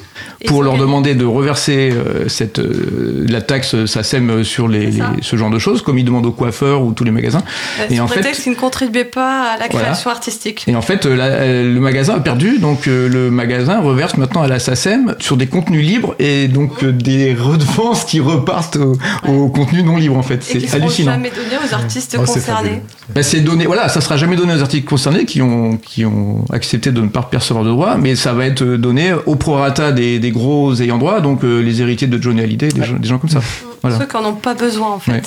pour 0.46 0.62
leur 0.62 0.76
demander 0.76 1.14
de 1.14 1.24
reverser 1.24 1.90
euh, 1.92 2.28
cette, 2.28 2.58
euh, 2.58 3.24
la 3.28 3.40
taxe 3.40 3.84
SACEM 3.86 4.44
sur 4.44 4.68
les, 4.68 4.92
ce 5.22 5.36
genre 5.36 5.50
de 5.50 5.58
choses, 5.58 5.82
comme 5.82 5.98
ils 5.98 6.04
demandent 6.04 6.26
aux 6.26 6.32
coiffeurs 6.32 6.82
ou 6.82 6.92
tous 6.92 7.04
les 7.04 7.10
magasins. 7.10 7.42
Euh, 7.80 7.86
Et 7.90 7.96
sous 7.96 8.02
en 8.02 8.06
fait- 8.06 8.14
prétexte 8.20 8.42
qu'ils 8.42 8.52
ne 8.52 8.56
contribuaient 8.56 9.04
pas 9.04 9.52
à 9.54 9.58
la 9.58 9.66
Voilà. 9.70 9.86
création 9.88 10.10
artistique. 10.10 10.64
Et 10.66 10.76
en 10.76 10.82
fait, 10.82 11.06
euh, 11.06 11.16
la- 11.16 11.24
euh, 11.26 11.74
le 11.74 11.80
magasin 11.80 12.14
a 12.16 12.20
perdu, 12.20 12.58
donc 12.58 12.86
euh, 12.88 13.08
le 13.08 13.30
magasin 13.30 13.80
reverse 13.80 14.16
maintenant 14.16 14.42
à 14.42 14.48
la 14.48 14.58
SACEM 14.58 15.14
sur 15.18 15.36
des 15.36 15.46
contenus 15.46 15.84
libres 15.84 16.14
et 16.18 16.46
donc 16.48 16.82
euh, 16.84 16.92
des 16.92 17.34
redevances 17.34 18.04
qui 18.04 18.20
repartent 18.20 18.76
au, 18.76 18.96
au 19.26 19.48
contenu 19.48 19.82
non 19.82 19.96
libre 19.96 20.16
en 20.16 20.22
fait. 20.22 20.42
C'est 20.42 20.72
hallucinant. 20.74 21.12
jamais 21.12 21.30
donnés 21.30 21.58
aux 21.68 21.74
artistes 21.74 22.16
Oh, 22.20 22.24
concernés. 22.24 22.82
Ben, 23.14 23.24
donné, 23.44 23.66
voilà, 23.66 23.88
ça 23.88 24.00
sera 24.00 24.16
jamais 24.16 24.36
donné 24.36 24.54
aux 24.54 24.60
articles 24.62 24.86
concernés 24.88 25.24
qui 25.24 25.42
ont, 25.42 25.76
qui 25.78 26.04
ont 26.04 26.44
accepté 26.64 26.92
de 26.92 27.00
ne 27.00 27.08
pas 27.08 27.22
percevoir 27.22 27.64
de 27.64 27.70
droits, 27.70 27.96
mais 27.96 28.16
ça 28.16 28.32
va 28.32 28.46
être 28.46 28.64
donné 28.64 29.12
au 29.26 29.36
prorata 29.36 29.92
des, 29.92 30.18
des 30.18 30.30
gros 30.30 30.74
ayants 30.80 30.98
droit, 30.98 31.20
donc 31.20 31.44
euh, 31.44 31.60
les 31.60 31.80
héritiers 31.80 32.06
de 32.06 32.20
Johnny 32.20 32.40
Hallyday, 32.40 32.68
des, 32.68 32.84
gens, 32.84 32.96
des 32.96 33.08
gens 33.08 33.18
comme 33.18 33.30
ça. 33.30 33.40
Voilà. 33.82 33.98
Ceux 33.98 34.06
qui 34.06 34.16
n'en 34.16 34.30
ont 34.30 34.34
pas 34.34 34.54
besoin 34.54 34.92
en 34.92 34.98
fait. 34.98 35.12
Ouais. 35.12 35.22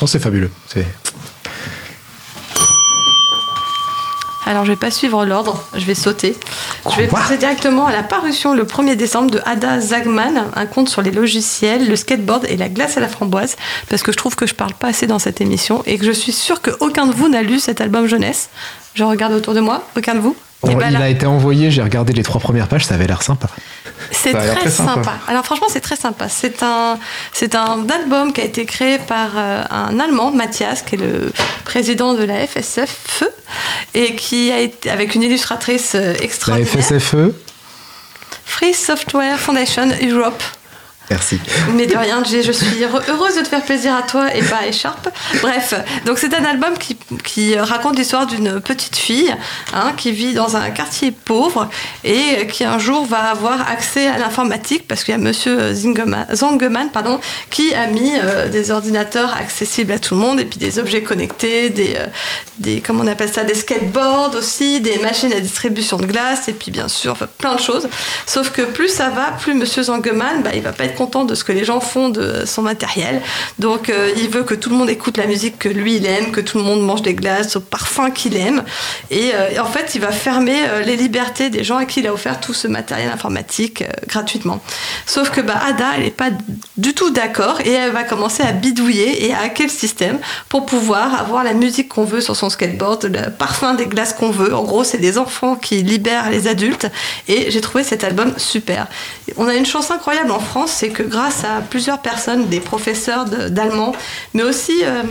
Oh, 0.00 0.06
c'est 0.06 0.18
fabuleux. 0.18 0.50
Alors 4.44 4.64
je 4.64 4.72
vais 4.72 4.76
pas 4.76 4.90
suivre 4.90 5.24
l'ordre, 5.24 5.64
je 5.76 5.84
vais 5.84 5.94
sauter. 5.94 6.36
Je 6.90 6.96
vais 6.96 7.08
passer 7.08 7.36
directement 7.36 7.86
à 7.86 7.92
la 7.92 8.02
parution 8.02 8.54
le 8.54 8.64
1er 8.64 8.96
décembre 8.96 9.30
de 9.30 9.40
Ada 9.44 9.80
Zagman, 9.80 10.46
un 10.54 10.66
conte 10.66 10.88
sur 10.88 11.02
les 11.02 11.10
logiciels, 11.10 11.88
le 11.88 11.96
skateboard 11.96 12.46
et 12.48 12.56
la 12.56 12.68
glace 12.68 12.96
à 12.96 13.00
la 13.00 13.08
framboise, 13.08 13.56
parce 13.88 14.02
que 14.02 14.12
je 14.12 14.16
trouve 14.16 14.36
que 14.36 14.46
je 14.46 14.54
parle 14.54 14.74
pas 14.74 14.88
assez 14.88 15.06
dans 15.06 15.18
cette 15.18 15.40
émission 15.40 15.82
et 15.86 15.98
que 15.98 16.04
je 16.04 16.12
suis 16.12 16.32
sûre 16.32 16.60
qu'aucun 16.62 17.06
de 17.06 17.12
vous 17.12 17.28
n'a 17.28 17.42
lu 17.42 17.58
cet 17.58 17.80
album 17.80 18.06
jeunesse. 18.06 18.50
Je 18.94 19.04
regarde 19.04 19.32
autour 19.32 19.54
de 19.54 19.60
moi, 19.60 19.82
aucun 19.96 20.14
de 20.14 20.20
vous? 20.20 20.36
Oh, 20.62 20.68
Et 20.70 20.74
ben 20.74 20.88
il 20.88 20.94
là, 20.94 21.00
a 21.00 21.08
été 21.08 21.26
envoyé, 21.26 21.70
j'ai 21.70 21.82
regardé 21.82 22.12
les 22.12 22.22
trois 22.22 22.40
premières 22.40 22.68
pages, 22.68 22.86
ça 22.86 22.94
avait 22.94 23.06
l'air 23.06 23.22
sympa. 23.22 23.48
C'est 24.10 24.32
très, 24.32 24.54
très 24.54 24.70
sympa. 24.70 24.94
sympa. 24.94 25.18
Alors 25.28 25.44
franchement, 25.44 25.66
c'est 25.70 25.80
très 25.80 25.96
sympa. 25.96 26.28
C'est 26.28 26.62
un, 26.62 26.98
c'est 27.32 27.54
un 27.54 27.88
album 27.88 28.32
qui 28.32 28.40
a 28.40 28.44
été 28.44 28.64
créé 28.64 28.98
par 28.98 29.30
euh, 29.36 29.62
un 29.70 29.98
Allemand, 30.00 30.30
Mathias, 30.30 30.82
qui 30.82 30.96
est 30.96 30.98
le 30.98 31.32
président 31.64 32.14
de 32.14 32.24
la 32.24 32.46
FSF, 32.46 33.24
et 33.94 34.14
qui 34.14 34.52
a 34.52 34.60
été 34.60 34.90
avec 34.90 35.14
une 35.14 35.22
illustratrice 35.22 35.94
euh, 35.94 36.12
La 36.12 36.22
extraordinaire. 36.22 36.84
FSFE, 36.84 37.32
Free 38.44 38.74
Software 38.74 39.38
Foundation 39.38 39.88
Europe. 40.02 40.42
Merci. 41.10 41.40
Mais 41.74 41.86
de 41.86 41.96
rien, 41.96 42.22
je 42.24 42.52
suis 42.52 42.84
heure- 42.84 43.02
heureuse 43.08 43.36
de 43.36 43.42
te 43.42 43.48
faire 43.48 43.62
plaisir 43.62 43.94
à 43.94 44.02
toi 44.02 44.34
et 44.34 44.42
pas 44.42 44.56
à 44.62 44.66
Écharpe. 44.66 45.08
Bref, 45.42 45.74
donc 46.04 46.18
c'est 46.18 46.34
un 46.34 46.44
album 46.44 46.74
qui, 46.78 47.56
raconte 47.56 47.96
l'histoire 47.96 48.26
d'une 48.26 48.60
petite 48.60 48.96
fille 48.96 49.34
hein, 49.74 49.92
qui 49.96 50.12
vit 50.12 50.34
dans 50.34 50.56
un 50.56 50.70
quartier 50.70 51.10
pauvre 51.12 51.68
et 52.04 52.46
qui 52.48 52.64
un 52.64 52.78
jour 52.78 53.04
va 53.06 53.30
avoir 53.30 53.68
accès 53.70 54.06
à 54.06 54.18
l'informatique 54.18 54.86
parce 54.88 55.04
qu'il 55.04 55.12
y 55.12 55.14
a 55.14 55.18
monsieur 55.20 55.72
Zangeman 55.74 56.90
pardon, 56.92 57.20
qui 57.50 57.74
a 57.74 57.86
mis 57.86 58.12
euh, 58.22 58.48
des 58.48 58.70
ordinateurs 58.70 59.34
accessibles 59.36 59.92
à 59.92 59.98
tout 59.98 60.14
le 60.14 60.20
monde 60.20 60.40
et 60.40 60.44
puis 60.44 60.58
des 60.58 60.78
objets 60.78 61.02
connectés, 61.02 61.70
des, 61.70 61.94
euh, 61.98 62.06
des 62.58 62.80
comment 62.80 63.04
on 63.04 63.06
appelle 63.06 63.32
ça, 63.32 63.44
des 63.44 63.54
skateboards 63.54 64.34
aussi, 64.36 64.80
des 64.80 64.98
machines 64.98 65.32
à 65.32 65.40
distribution 65.40 65.96
de 65.98 66.06
glace 66.06 66.48
et 66.48 66.52
puis 66.52 66.70
bien 66.70 66.88
sûr 66.88 67.16
plein 67.38 67.54
de 67.54 67.60
choses. 67.60 67.88
Sauf 68.26 68.50
que 68.50 68.62
plus 68.62 68.88
ça 68.88 69.10
va, 69.10 69.32
plus 69.38 69.54
monsieur 69.54 69.82
Zangeman, 69.84 70.42
bah, 70.42 70.50
il 70.54 70.62
va 70.62 70.72
pas 70.72 70.84
être 70.84 70.95
content 70.96 71.24
de 71.24 71.34
ce 71.34 71.44
que 71.44 71.52
les 71.52 71.64
gens 71.64 71.80
font 71.80 72.08
de 72.08 72.44
son 72.44 72.62
matériel. 72.62 73.22
Donc 73.58 73.88
euh, 73.88 74.10
il 74.16 74.28
veut 74.28 74.42
que 74.42 74.54
tout 74.54 74.70
le 74.70 74.76
monde 74.76 74.90
écoute 74.90 75.16
la 75.16 75.26
musique 75.26 75.58
que 75.58 75.68
lui 75.68 75.96
il 75.96 76.06
aime, 76.06 76.32
que 76.32 76.40
tout 76.40 76.58
le 76.58 76.64
monde 76.64 76.82
mange 76.82 77.02
des 77.02 77.14
glaces 77.14 77.56
au 77.56 77.60
parfum 77.60 78.10
qu'il 78.10 78.36
aime. 78.36 78.64
Et, 79.10 79.30
euh, 79.34 79.62
en 79.62 79.66
fait, 79.66 79.94
il 79.94 80.00
va 80.00 80.12
fermer 80.12 80.56
euh, 80.68 80.82
les 80.82 80.96
libertés 80.96 81.50
des 81.50 81.62
gens 81.62 81.76
à 81.76 81.84
qui 81.84 82.00
il 82.00 82.06
a 82.06 82.12
offert 82.12 82.40
tout 82.40 82.54
ce 82.54 82.66
matériel 82.68 83.10
informatique 83.10 83.84
gratuitement. 84.08 84.60
Sauf 85.06 85.30
que 85.30 85.40
bah, 85.40 85.60
Ada, 85.66 85.92
elle 85.96 86.04
n'est 86.04 86.10
pas 86.10 86.30
du 86.76 86.94
tout 86.94 87.10
d'accord 87.10 87.60
et 87.64 87.72
elle 87.72 87.92
va 87.92 88.04
commencer 88.04 88.42
à 88.42 88.52
bidouiller 88.52 89.26
et 89.26 89.34
à 89.34 89.40
hacker 89.40 89.66
le 89.66 89.72
système 89.72 90.18
pour 90.48 90.66
pouvoir 90.66 91.20
avoir 91.20 91.44
la 91.44 91.54
musique 91.54 91.88
qu'on 91.88 92.04
veut 92.04 92.20
sur 92.20 92.36
son 92.36 92.50
skateboard, 92.50 93.04
le 93.04 93.30
parfum 93.30 93.74
des 93.74 93.86
glaces 93.86 94.12
qu'on 94.12 94.30
veut. 94.30 94.54
En 94.54 94.64
gros, 94.64 94.84
c'est 94.84 94.98
des 94.98 95.18
enfants 95.18 95.56
qui 95.56 95.82
libèrent 95.82 96.30
les 96.30 96.48
adultes 96.48 96.88
et 97.28 97.50
j'ai 97.50 97.60
trouvé 97.60 97.84
cet 97.84 98.04
album 98.04 98.32
super. 98.36 98.86
On 99.36 99.48
a 99.48 99.54
une 99.54 99.66
chance 99.66 99.90
incroyable 99.90 100.30
en 100.30 100.40
France, 100.40 100.70
que 100.90 101.02
grâce 101.02 101.44
à 101.44 101.60
plusieurs 101.60 102.00
personnes, 102.00 102.48
des 102.48 102.60
professeurs 102.60 103.24
d'allemand, 103.24 103.92
mais 104.34 104.42
aussi, 104.42 104.84
euh, 104.84 105.02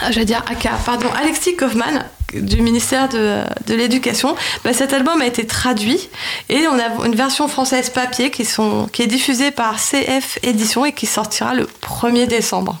ah, 0.00 0.10
j'allais 0.10 0.26
dire 0.26 0.44
pardon, 0.84 1.08
Alexis 1.20 1.56
Kaufmann 1.56 2.04
du 2.34 2.62
ministère 2.62 3.08
de, 3.08 3.44
l'Éducation, 3.68 4.34
bah, 4.64 4.72
cet 4.72 4.92
album 4.92 5.20
a 5.20 5.26
été 5.26 5.46
traduit 5.46 6.08
et 6.48 6.66
on 6.66 6.78
a 6.78 7.06
une 7.06 7.14
version 7.14 7.46
française 7.48 7.90
papier 7.90 8.30
qui 8.30 8.42
est 8.42 9.06
diffusée 9.06 9.50
par 9.50 9.76
CF 9.76 10.38
Édition 10.42 10.84
et 10.84 10.92
qui 10.92 11.06
sortira 11.06 11.54
le 11.54 11.68
1er 11.82 12.26
décembre. 12.26 12.78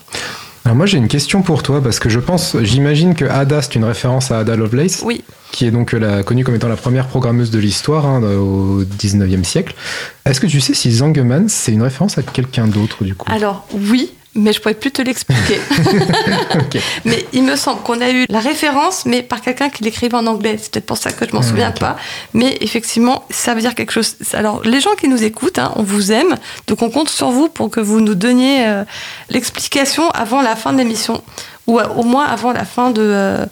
Alors 0.64 0.76
moi 0.76 0.86
j'ai 0.86 0.98
une 0.98 1.08
question 1.08 1.42
pour 1.42 1.62
toi 1.64 1.82
parce 1.82 1.98
que 1.98 2.08
je 2.08 2.20
pense, 2.20 2.56
j'imagine 2.62 3.14
que 3.14 3.24
Ada 3.24 3.62
c'est 3.62 3.74
une 3.74 3.84
référence 3.84 4.30
à 4.30 4.38
Ada 4.38 4.54
Lovelace, 4.54 5.02
Oui. 5.04 5.24
qui 5.50 5.66
est 5.66 5.72
donc 5.72 5.92
la, 5.92 6.22
connue 6.22 6.44
comme 6.44 6.54
étant 6.54 6.68
la 6.68 6.76
première 6.76 7.08
programmeuse 7.08 7.50
de 7.50 7.58
l'histoire 7.58 8.06
hein, 8.06 8.22
au 8.22 8.82
19e 8.84 9.42
siècle. 9.42 9.74
Est-ce 10.24 10.40
que 10.40 10.46
tu 10.46 10.60
sais 10.60 10.72
si 10.74 10.92
Zangeman 10.92 11.48
c'est 11.48 11.72
une 11.72 11.82
référence 11.82 12.16
à 12.16 12.22
quelqu'un 12.22 12.68
d'autre 12.68 13.02
du 13.02 13.14
coup? 13.16 13.26
Alors 13.32 13.66
oui, 13.72 14.12
mais 14.34 14.52
je 14.52 14.60
pourrais 14.60 14.74
plus 14.74 14.90
te 14.90 15.02
l'expliquer. 15.02 15.60
Mais 17.04 17.26
il 17.32 17.42
me 17.42 17.56
semble 17.56 17.82
qu'on 17.82 18.00
a 18.00 18.10
eu 18.10 18.24
la 18.28 18.40
référence, 18.40 19.04
mais 19.04 19.22
par 19.22 19.40
quelqu'un 19.40 19.68
qui 19.68 19.84
l'écrivait 19.84 20.14
en 20.16 20.26
anglais. 20.26 20.56
C'est 20.60 20.70
peut-être 20.72 20.86
pour 20.86 20.96
ça 20.96 21.12
que 21.12 21.26
je 21.28 21.32
m'en 21.34 21.40
Ah, 21.40 21.42
souviens 21.42 21.70
pas. 21.70 21.96
Mais 22.32 22.56
effectivement, 22.60 23.24
ça 23.30 23.54
veut 23.54 23.60
dire 23.60 23.74
quelque 23.74 23.92
chose. 23.92 24.16
Alors, 24.32 24.62
les 24.64 24.80
gens 24.80 24.94
qui 24.98 25.08
nous 25.08 25.22
écoutent, 25.22 25.58
hein, 25.58 25.72
on 25.76 25.82
vous 25.82 26.12
aime, 26.12 26.34
donc 26.66 26.80
on 26.82 26.90
compte 26.90 27.08
sur 27.10 27.30
vous 27.30 27.48
pour 27.48 27.70
que 27.70 27.80
vous 27.80 28.00
nous 28.00 28.14
donniez 28.14 28.66
euh, 28.66 28.84
l'explication 29.28 30.08
avant 30.10 30.40
la 30.42 30.56
fin 30.56 30.72
de 30.72 30.78
l'émission, 30.78 31.22
ou 31.66 31.78
euh, 31.78 31.86
au 31.96 32.02
moins 32.02 32.24
avant 32.24 32.52
la 32.52 32.64
fin 32.64 32.90
de. 32.90 33.02
euh, 33.02 33.46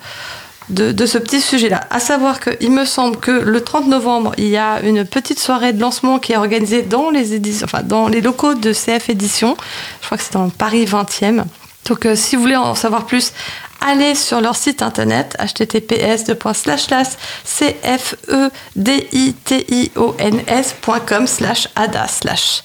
de, 0.70 1.06
ce 1.06 1.18
petit 1.18 1.40
sujet-là. 1.40 1.86
À 1.90 2.00
savoir 2.00 2.40
qu'il 2.40 2.70
me 2.70 2.84
semble 2.84 3.18
que 3.18 3.30
le 3.30 3.60
30 3.60 3.88
novembre, 3.88 4.32
il 4.38 4.48
y 4.48 4.56
a 4.56 4.80
une 4.82 5.04
petite 5.04 5.38
soirée 5.38 5.72
de 5.72 5.80
lancement 5.80 6.18
qui 6.18 6.32
est 6.32 6.36
organisée 6.36 6.82
dans 6.82 7.10
les, 7.10 7.34
éditions, 7.34 7.64
enfin, 7.64 7.82
dans 7.82 8.08
les 8.08 8.20
locaux 8.20 8.54
de 8.54 8.72
CF 8.72 9.10
Édition. 9.10 9.56
Je 10.00 10.06
crois 10.06 10.18
que 10.18 10.24
c'est 10.24 10.34
dans 10.34 10.48
Paris 10.48 10.84
20e. 10.84 11.44
Donc, 11.86 12.06
euh, 12.06 12.14
si 12.14 12.36
vous 12.36 12.42
voulez 12.42 12.56
en 12.56 12.74
savoir 12.74 13.06
plus, 13.06 13.32
allez 13.80 14.14
sur 14.14 14.40
leur 14.40 14.56
site 14.56 14.82
internet 14.82 15.36
https 15.40 16.24
cfeditions.com 18.74 21.26
slash 21.26 21.68
ada 21.74 22.06
slash. 22.06 22.62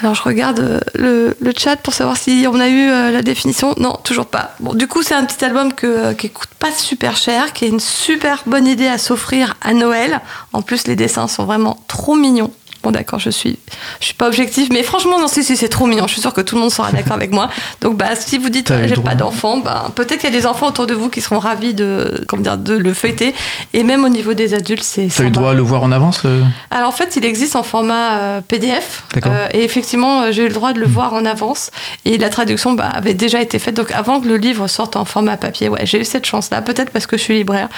Alors 0.00 0.14
je 0.14 0.22
regarde 0.22 0.60
euh, 0.60 1.34
le, 1.40 1.52
chat 1.56 1.76
pour 1.76 1.92
savoir 1.92 2.16
si 2.16 2.46
on 2.48 2.58
a 2.58 2.68
eu 2.68 2.88
euh, 2.88 3.10
la 3.10 3.22
définition. 3.22 3.74
Non, 3.76 3.98
toujours 4.02 4.26
pas. 4.26 4.54
Bon, 4.60 4.72
du 4.72 4.86
coup, 4.86 5.02
c'est 5.02 5.14
un 5.14 5.24
petit 5.24 5.44
album 5.44 5.74
que, 5.74 5.86
euh, 5.86 6.14
qui 6.14 6.30
coûte 6.30 6.48
pas 6.58 6.72
super 6.72 7.16
cher, 7.16 7.52
qui 7.52 7.66
est 7.66 7.68
une 7.68 7.80
super 7.80 8.42
bonne 8.46 8.66
idée 8.66 8.86
à 8.86 8.96
s'offrir 8.96 9.56
à 9.60 9.74
Noël. 9.74 10.20
En 10.54 10.62
plus, 10.62 10.86
les 10.86 10.96
dessins 10.96 11.28
sont 11.28 11.44
vraiment 11.44 11.84
trop 11.86 12.16
mignons. 12.16 12.50
Bon, 12.82 12.92
d'accord, 12.92 13.18
je 13.18 13.28
suis, 13.28 13.58
je 14.00 14.06
suis 14.06 14.14
pas 14.14 14.26
objectif, 14.26 14.70
mais 14.72 14.82
franchement, 14.82 15.20
non, 15.20 15.28
si, 15.28 15.44
si, 15.44 15.54
c'est 15.56 15.68
trop 15.68 15.86
mignon. 15.86 16.06
Je 16.06 16.12
suis 16.12 16.22
sûre 16.22 16.32
que 16.32 16.40
tout 16.40 16.54
le 16.54 16.62
monde 16.62 16.70
sera 16.70 16.90
d'accord 16.92 17.12
avec 17.12 17.30
moi. 17.30 17.50
Donc, 17.82 17.98
bah, 17.98 18.16
si 18.16 18.38
vous 18.38 18.48
dites, 18.48 18.70
euh, 18.70 18.86
eu 18.86 18.88
j'ai 18.88 18.94
pas 18.94 19.14
d'enfants, 19.14 19.58
bah, 19.58 19.90
peut-être 19.94 20.20
qu'il 20.20 20.32
y 20.32 20.34
a 20.34 20.38
des 20.38 20.46
enfants 20.46 20.68
autour 20.68 20.86
de 20.86 20.94
vous 20.94 21.10
qui 21.10 21.20
seront 21.20 21.38
ravis 21.38 21.74
de, 21.74 22.24
comment 22.26 22.42
dire, 22.42 22.56
de 22.56 22.72
le 22.72 22.94
feuilleter. 22.94 23.34
Et 23.74 23.82
même 23.82 24.02
au 24.02 24.08
niveau 24.08 24.32
des 24.32 24.54
adultes, 24.54 24.82
c'est. 24.82 25.02
T'as 25.02 25.24
eu 25.24 25.26
sympa. 25.26 25.30
droit 25.30 25.50
à 25.50 25.54
le 25.54 25.60
voir 25.60 25.82
en 25.82 25.92
avance 25.92 26.22
euh 26.24 26.42
Alors 26.70 26.88
en 26.88 26.92
fait, 26.92 27.16
il 27.16 27.26
existe 27.26 27.54
en 27.54 27.62
format 27.62 28.18
euh, 28.18 28.40
PDF. 28.40 29.04
D'accord. 29.12 29.32
Euh, 29.34 29.48
et 29.52 29.62
effectivement, 29.62 30.32
j'ai 30.32 30.44
eu 30.44 30.48
le 30.48 30.54
droit 30.54 30.72
de 30.72 30.80
le 30.80 30.86
voir 30.86 31.12
en 31.12 31.26
avance. 31.26 31.70
Et 32.06 32.16
la 32.16 32.30
traduction 32.30 32.72
bah, 32.72 32.88
avait 32.94 33.14
déjà 33.14 33.42
été 33.42 33.58
faite. 33.58 33.74
Donc 33.74 33.90
avant 33.92 34.22
que 34.22 34.26
le 34.26 34.38
livre 34.38 34.68
sorte 34.68 34.96
en 34.96 35.04
format 35.04 35.36
papier, 35.36 35.68
ouais, 35.68 35.84
j'ai 35.84 36.00
eu 36.00 36.04
cette 36.06 36.24
chance-là. 36.24 36.62
Peut-être 36.62 36.92
parce 36.92 37.06
que 37.06 37.18
je 37.18 37.22
suis 37.22 37.34
libraire. 37.34 37.68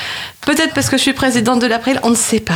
Peut-être 0.42 0.74
parce 0.74 0.88
que 0.88 0.96
je 0.96 1.03
suis 1.03 1.12
présidente 1.12 1.61
de 1.61 1.66
l'April. 1.66 1.98
On 2.05 2.11
ne 2.11 2.14
sait 2.14 2.40
pas. 2.40 2.53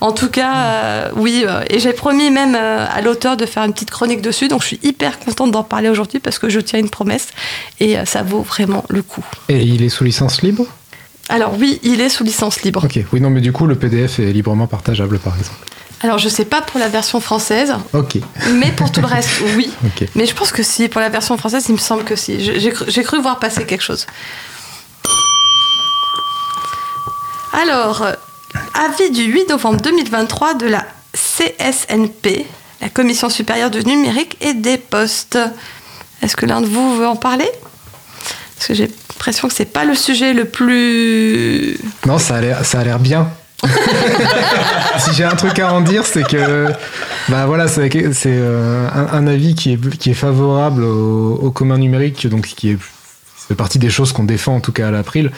En 0.00 0.12
tout 0.12 0.30
cas, 0.30 1.10
oui. 1.16 1.44
Et 1.70 1.78
j'ai 1.80 1.92
promis 1.92 2.30
même 2.30 2.54
euh, 2.54 2.86
à 2.90 3.00
l'auteur 3.02 3.36
de 3.36 3.46
faire 3.46 3.62
une 3.64 3.72
petite 3.72 3.90
chronique 3.90 4.20
dessus. 4.22 4.48
Donc 4.48 4.62
je 4.62 4.66
suis 4.68 4.80
hyper 4.82 5.18
contente 5.18 5.50
d'en 5.50 5.62
parler 5.64 5.88
aujourd'hui 5.88 6.18
parce 6.20 6.38
que 6.38 6.48
je 6.48 6.60
tiens 6.60 6.78
une 6.78 6.90
promesse. 6.90 7.28
Et 7.80 7.98
euh, 7.98 8.04
ça 8.04 8.22
vaut 8.22 8.40
vraiment 8.42 8.84
le 8.88 9.02
coup. 9.02 9.24
Et 9.48 9.62
il 9.62 9.82
est 9.82 9.88
sous 9.88 10.04
licence 10.04 10.42
libre? 10.42 10.64
Alors 11.28 11.54
oui, 11.58 11.80
il 11.82 12.00
est 12.00 12.08
sous 12.08 12.22
licence 12.24 12.62
libre. 12.62 12.84
Ok, 12.84 13.00
oui 13.12 13.20
non 13.20 13.30
mais 13.30 13.40
du 13.40 13.52
coup 13.52 13.66
le 13.66 13.74
PDF 13.74 14.18
est 14.20 14.32
librement 14.32 14.66
partageable 14.68 15.18
par 15.18 15.36
exemple. 15.36 15.58
Alors 16.02 16.18
je 16.18 16.28
sais 16.28 16.44
pas 16.44 16.60
pour 16.60 16.78
la 16.78 16.88
version 16.88 17.20
française. 17.20 17.74
Ok, 17.94 18.18
Mais 18.52 18.70
pour 18.70 18.92
tout 18.92 19.00
le 19.00 19.06
reste, 19.06 19.30
oui. 19.56 19.70
ok. 19.84 20.08
Mais 20.14 20.26
je 20.26 20.34
pense 20.34 20.52
que 20.52 20.62
si, 20.62 20.88
pour 20.88 21.00
la 21.00 21.08
version 21.08 21.36
française, 21.38 21.64
il 21.68 21.72
me 21.72 21.78
semble 21.78 22.04
que 22.04 22.14
si. 22.16 22.44
Je- 22.44 22.58
J'ai 22.58 22.70
cru, 22.70 22.84
j'ai 22.88 23.02
cru 23.02 23.20
voir 23.20 23.38
passer 23.38 23.64
quelque 23.64 23.82
chose. 23.82 24.06
Alors, 27.52 28.02
euh, 28.02 28.12
avis 28.74 29.10
du 29.10 29.22
8 29.24 29.48
novembre 29.48 29.80
2023 29.80 30.54
de 30.54 30.66
la 30.66 30.86
CSNP, 31.16 32.46
la 32.80 32.88
Commission 32.88 33.28
supérieure 33.28 33.70
du 33.70 33.84
numérique 33.84 34.36
et 34.40 34.54
des 34.54 34.78
postes. 34.78 35.38
Est-ce 36.22 36.36
que 36.36 36.46
l'un 36.46 36.60
de 36.60 36.66
vous 36.66 36.96
veut 36.96 37.06
en 37.06 37.16
parler? 37.16 37.50
Parce 38.56 38.68
que 38.68 38.74
j'ai 38.74 38.86
l'impression 38.86 39.48
que 39.48 39.54
c'est 39.54 39.64
pas 39.64 39.84
le 39.84 39.94
sujet 39.94 40.32
le 40.32 40.44
plus. 40.44 41.78
Non, 42.06 42.18
ça 42.18 42.36
a 42.36 42.40
l'air, 42.40 42.64
ça 42.64 42.80
a 42.80 42.84
l'air 42.84 42.98
bien. 42.98 43.28
si 44.98 45.14
j'ai 45.14 45.24
un 45.24 45.34
truc 45.34 45.58
à 45.58 45.72
en 45.72 45.80
dire, 45.80 46.04
c'est 46.04 46.26
que 46.26 46.66
bah 47.28 47.46
voilà, 47.46 47.68
c'est, 47.68 47.90
c'est 48.12 48.28
euh, 48.28 48.86
un, 48.94 49.06
un 49.12 49.26
avis 49.26 49.54
qui 49.54 49.72
est, 49.72 49.98
qui 49.98 50.10
est 50.10 50.14
favorable 50.14 50.84
au, 50.84 51.34
au 51.36 51.50
commun 51.50 51.78
numérique, 51.78 52.26
donc 52.28 52.46
qui 52.46 52.70
est 52.70 52.78
fait 53.48 53.54
partie 53.54 53.78
des 53.78 53.90
choses 53.90 54.12
qu'on 54.12 54.24
défend 54.24 54.56
en 54.56 54.60
tout 54.60 54.72
cas 54.72 54.88
à 54.88 54.90
l'April. 54.90 55.30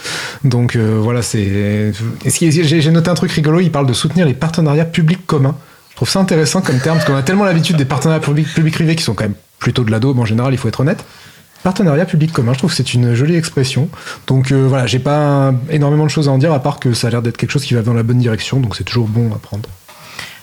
Donc 0.44 0.76
euh, 0.76 0.98
voilà, 1.00 1.22
c'est. 1.22 1.92
j'ai 2.24 2.90
noté 2.90 3.10
un 3.10 3.14
truc 3.14 3.30
rigolo. 3.32 3.60
Il 3.60 3.70
parle 3.70 3.86
de 3.86 3.92
soutenir 3.92 4.26
les 4.26 4.34
partenariats 4.34 4.84
publics 4.84 5.26
communs. 5.26 5.56
Je 5.98 6.04
trouve 6.04 6.10
ça 6.12 6.20
intéressant 6.20 6.60
comme 6.60 6.78
terme 6.78 6.98
parce 6.98 7.10
qu'on 7.10 7.16
a 7.16 7.24
tellement 7.24 7.42
l'habitude 7.42 7.74
des 7.74 7.84
partenariats 7.84 8.20
privés 8.20 8.94
qui 8.94 9.02
sont 9.02 9.14
quand 9.14 9.24
même 9.24 9.34
plutôt 9.58 9.82
de 9.82 9.90
la 9.90 9.98
daube 9.98 10.16
en 10.20 10.24
général. 10.24 10.54
Il 10.54 10.56
faut 10.56 10.68
être 10.68 10.78
honnête. 10.78 11.04
Partenariat 11.64 12.06
public 12.06 12.30
commun, 12.30 12.52
je 12.52 12.58
trouve 12.58 12.70
que 12.70 12.76
c'est 12.76 12.94
une 12.94 13.14
jolie 13.14 13.34
expression. 13.34 13.88
Donc 14.28 14.52
euh, 14.52 14.68
voilà, 14.68 14.86
j'ai 14.86 15.00
pas 15.00 15.52
énormément 15.70 16.04
de 16.04 16.08
choses 16.08 16.28
à 16.28 16.30
en 16.30 16.38
dire 16.38 16.52
à 16.52 16.62
part 16.62 16.78
que 16.78 16.92
ça 16.92 17.08
a 17.08 17.10
l'air 17.10 17.20
d'être 17.20 17.36
quelque 17.36 17.50
chose 17.50 17.64
qui 17.64 17.74
va 17.74 17.82
dans 17.82 17.94
la 17.94 18.04
bonne 18.04 18.20
direction, 18.20 18.60
donc 18.60 18.76
c'est 18.76 18.84
toujours 18.84 19.08
bon 19.08 19.32
à 19.34 19.38
prendre. 19.38 19.68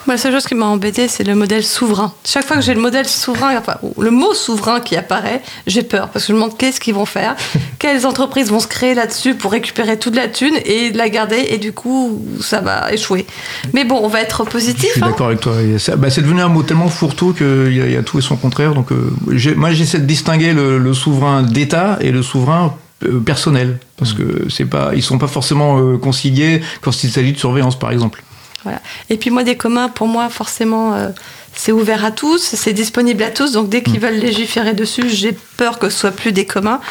Moi, 0.07 0.15
la 0.15 0.17
seule 0.21 0.33
chose 0.33 0.45
qui 0.45 0.53
m'a 0.53 0.65
embêté, 0.67 1.07
c'est 1.07 1.23
le 1.23 1.33
modèle 1.33 1.63
souverain. 1.63 2.13
Chaque 2.23 2.45
fois 2.45 2.57
que 2.57 2.61
j'ai 2.61 2.73
le 2.75 2.79
modèle 2.81 3.07
souverain, 3.07 3.57
enfin, 3.57 3.75
le 3.99 4.11
mot 4.11 4.33
souverain 4.35 4.79
qui 4.79 4.95
apparaît, 4.95 5.41
j'ai 5.65 5.81
peur 5.81 6.09
parce 6.09 6.25
que 6.25 6.29
je 6.29 6.33
me 6.37 6.41
demande 6.43 6.57
qu'est-ce 6.57 6.79
qu'ils 6.79 6.93
vont 6.93 7.05
faire, 7.05 7.35
quelles 7.79 8.05
entreprises 8.05 8.49
vont 8.51 8.59
se 8.59 8.67
créer 8.67 8.93
là-dessus 8.93 9.33
pour 9.35 9.51
récupérer 9.51 9.97
toute 9.97 10.15
la 10.15 10.27
thune 10.27 10.55
et 10.65 10.91
la 10.91 11.09
garder, 11.09 11.47
et 11.49 11.57
du 11.57 11.71
coup, 11.73 12.21
ça 12.39 12.61
va 12.61 12.91
échouer. 12.93 13.25
Mais 13.73 13.83
bon, 13.83 13.99
on 14.03 14.07
va 14.07 14.21
être 14.21 14.43
Je 14.45 14.49
positif. 14.51 14.91
suis 14.91 15.03
hein. 15.03 15.07
d'accord 15.07 15.27
avec 15.27 15.39
toi. 15.39 15.53
Bah, 15.97 16.09
c'est 16.09 16.21
devenu 16.21 16.41
un 16.41 16.49
mot 16.49 16.61
tellement 16.61 16.89
fourre-tout 16.89 17.33
qu'il 17.33 17.73
y, 17.75 17.81
a- 17.81 17.85
il 17.87 17.91
y 17.93 17.97
a 17.97 18.03
tout 18.03 18.19
et 18.19 18.21
son 18.21 18.35
contraire. 18.35 18.73
Donc, 18.75 18.91
euh, 18.91 19.11
moi, 19.55 19.71
j'essaie 19.71 19.99
de 19.99 20.05
distinguer 20.05 20.53
le, 20.53 20.77
le 20.77 20.93
souverain 20.93 21.41
d'État 21.41 21.97
et 22.01 22.11
le 22.11 22.21
souverain 22.21 22.75
euh, 23.05 23.19
personnel, 23.19 23.79
parce 23.97 24.13
que 24.13 24.45
c'est 24.49 24.65
pas, 24.65 24.91
ils 24.95 25.03
sont 25.03 25.17
pas 25.17 25.27
forcément 25.27 25.79
euh, 25.79 25.97
conciliés 25.97 26.61
quand 26.81 27.03
il 27.03 27.09
s'agit 27.09 27.33
de 27.33 27.37
surveillance, 27.39 27.77
par 27.79 27.91
exemple. 27.91 28.23
Voilà. 28.65 28.81
Et 29.09 29.15
puis 29.17 29.29
moi, 29.29 29.43
des 29.43 29.55
communs, 29.55 29.87
pour 29.87 30.07
moi, 30.07 30.27
forcément, 30.29 30.93
euh, 30.93 31.09
c'est 31.55 31.71
ouvert 31.71 32.03
à 32.03 32.11
tous, 32.11 32.41
c'est 32.41 32.73
disponible 32.73 33.23
à 33.23 33.29
tous. 33.31 33.53
Donc 33.53 33.69
dès 33.69 33.79
Mm. 33.79 33.83
qu'ils 33.83 33.99
veulent 34.01 34.17
légiférer 34.19 34.73
dessus, 34.73 35.07
j'ai 35.07 35.37
peur 35.55 35.79
que 35.79 35.89
ce 35.89 35.97
soit 35.97 36.11
plus 36.11 36.33
des 36.33 36.45
communs. 36.45 36.81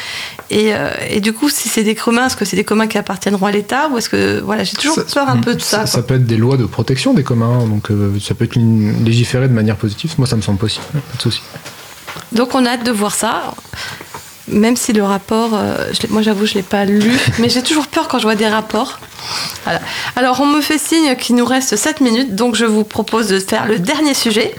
Et, 0.49 0.73
euh, 0.73 0.89
et 1.09 1.19
du 1.19 1.33
coup, 1.33 1.49
si 1.49 1.69
c'est 1.69 1.83
des 1.83 1.93
communs, 1.93 2.25
est-ce 2.27 2.35
que 2.37 2.45
c'est 2.45 2.55
des 2.55 2.63
communs 2.63 2.87
qui 2.87 2.97
appartiendront 2.97 3.45
à 3.45 3.51
l'État 3.51 3.89
ou 3.91 3.97
est-ce 3.99 4.09
que 4.09 4.39
voilà, 4.39 4.63
j'ai 4.63 4.75
toujours 4.75 4.95
Ça- 4.95 5.03
peur 5.03 5.29
un 5.29 5.37
peu 5.37 5.53
de 5.53 5.61
ça. 5.61 5.85
Ça 5.85 6.01
peut 6.01 6.15
être 6.15 6.25
des 6.25 6.37
lois 6.37 6.57
de 6.57 6.65
protection 6.65 7.13
des 7.13 7.23
communs, 7.23 7.65
donc 7.67 7.91
euh, 7.91 8.17
ça 8.19 8.33
peut 8.33 8.45
être 8.45 8.55
une- 8.55 9.03
légiféré 9.05 9.47
de 9.47 9.53
manière 9.53 9.75
positive. 9.75 10.13
Moi, 10.17 10.25
ça 10.27 10.35
me 10.35 10.41
semble 10.41 10.57
possible, 10.57 10.85
pas 10.93 11.17
de 11.17 11.21
souci. 11.21 11.41
Donc 12.31 12.55
on 12.55 12.65
a 12.65 12.69
hâte 12.71 12.83
de 12.85 12.91
voir 12.91 13.13
ça. 13.13 13.53
Même 14.47 14.75
si 14.75 14.93
le 14.93 15.03
rapport, 15.03 15.51
euh, 15.53 15.91
je 15.91 16.07
moi 16.07 16.21
j'avoue, 16.21 16.45
je 16.45 16.53
ne 16.53 16.57
l'ai 16.57 16.63
pas 16.63 16.85
lu, 16.85 17.11
mais 17.39 17.49
j'ai 17.49 17.63
toujours 17.63 17.87
peur 17.87 18.07
quand 18.07 18.19
je 18.19 18.23
vois 18.23 18.35
des 18.35 18.47
rapports. 18.47 18.99
Voilà. 19.63 19.81
Alors 20.15 20.39
on 20.41 20.45
me 20.45 20.61
fait 20.61 20.77
signe 20.77 21.15
qu'il 21.15 21.35
nous 21.35 21.45
reste 21.45 21.75
7 21.75 22.01
minutes, 22.01 22.35
donc 22.35 22.55
je 22.55 22.65
vous 22.65 22.83
propose 22.83 23.27
de 23.27 23.39
faire 23.39 23.65
le 23.65 23.79
dernier 23.79 24.13
sujet. 24.13 24.53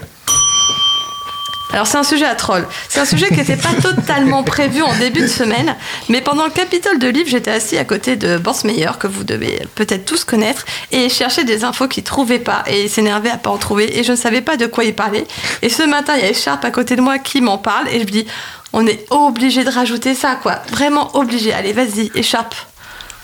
Alors 1.73 1.85
c'est 1.85 1.97
un 1.97 2.03
sujet 2.03 2.25
à 2.25 2.35
troll. 2.35 2.65
C'est 2.87 2.99
un 2.99 3.05
sujet 3.05 3.27
qui 3.27 3.35
n'était 3.35 3.57
pas 3.57 3.73
totalement 3.81 4.43
prévu 4.43 4.81
en 4.81 4.95
début 4.95 5.21
de 5.21 5.27
semaine, 5.27 5.75
mais 6.09 6.21
pendant 6.21 6.45
le 6.45 6.51
Capitole 6.51 6.97
de 6.97 7.07
Livre, 7.07 7.29
j'étais 7.29 7.51
assis 7.51 7.77
à 7.77 7.83
côté 7.83 8.15
de 8.15 8.37
Borsmeyer, 8.37 8.91
que 8.99 9.07
vous 9.07 9.23
devez 9.23 9.67
peut-être 9.75 10.05
tous 10.05 10.23
connaître, 10.23 10.65
et 10.91 11.05
il 11.05 11.11
cherchait 11.11 11.43
des 11.43 11.63
infos 11.63 11.87
qu'il 11.87 12.03
trouvait 12.03 12.39
pas, 12.39 12.63
et 12.67 12.83
il 12.83 12.89
s'énervait 12.89 13.29
à 13.29 13.37
pas 13.37 13.49
en 13.49 13.57
trouver, 13.57 13.99
et 13.99 14.03
je 14.03 14.11
ne 14.11 14.17
savais 14.17 14.41
pas 14.41 14.55
de 14.57 14.65
quoi 14.65 14.85
il 14.85 14.93
parlait. 14.95 15.25
Et 15.61 15.69
ce 15.69 15.83
matin, 15.83 16.13
il 16.15 16.23
y 16.23 16.25
a 16.25 16.29
Écharpe 16.29 16.63
à 16.63 16.71
côté 16.71 16.95
de 16.95 17.01
moi 17.01 17.19
qui 17.19 17.41
m'en 17.41 17.57
parle, 17.57 17.89
et 17.89 17.99
je 17.99 18.05
me 18.05 18.11
dis, 18.11 18.25
on 18.73 18.85
est 18.87 19.05
obligé 19.09 19.63
de 19.63 19.69
rajouter 19.69 20.15
ça, 20.15 20.35
quoi. 20.35 20.61
Vraiment 20.69 21.15
obligé. 21.15 21.53
Allez, 21.53 21.73
vas-y, 21.73 22.11
Écharpe. 22.15 22.55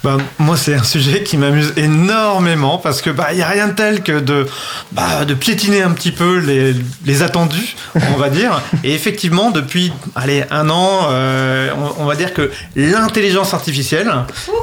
Bah, 0.03 0.17
moi, 0.37 0.57
c'est 0.57 0.75
un 0.75 0.83
sujet 0.83 1.23
qui 1.23 1.37
m'amuse 1.37 1.71
énormément 1.77 2.77
parce 2.77 3.01
que 3.01 3.09
bah 3.09 3.27
il 3.31 3.37
y 3.37 3.41
a 3.41 3.47
rien 3.47 3.69
de 3.69 3.73
tel 3.73 4.03
que 4.03 4.19
de 4.19 4.45
bah, 4.91 5.23
de 5.23 5.33
piétiner 5.33 5.81
un 5.81 5.91
petit 5.91 6.11
peu 6.11 6.39
les, 6.39 6.75
les 7.05 7.23
attendus, 7.23 7.77
on 8.13 8.17
va 8.17 8.29
dire. 8.29 8.61
Et 8.83 8.93
effectivement, 8.93 9.49
depuis 9.49 9.93
allez 10.13 10.43
un 10.51 10.69
an, 10.69 11.07
euh, 11.09 11.69
on, 11.99 12.03
va 12.03 12.15
dire 12.15 12.33
que 12.33 12.51
l'intelligence 12.75 13.53
artificielle. 13.53 14.11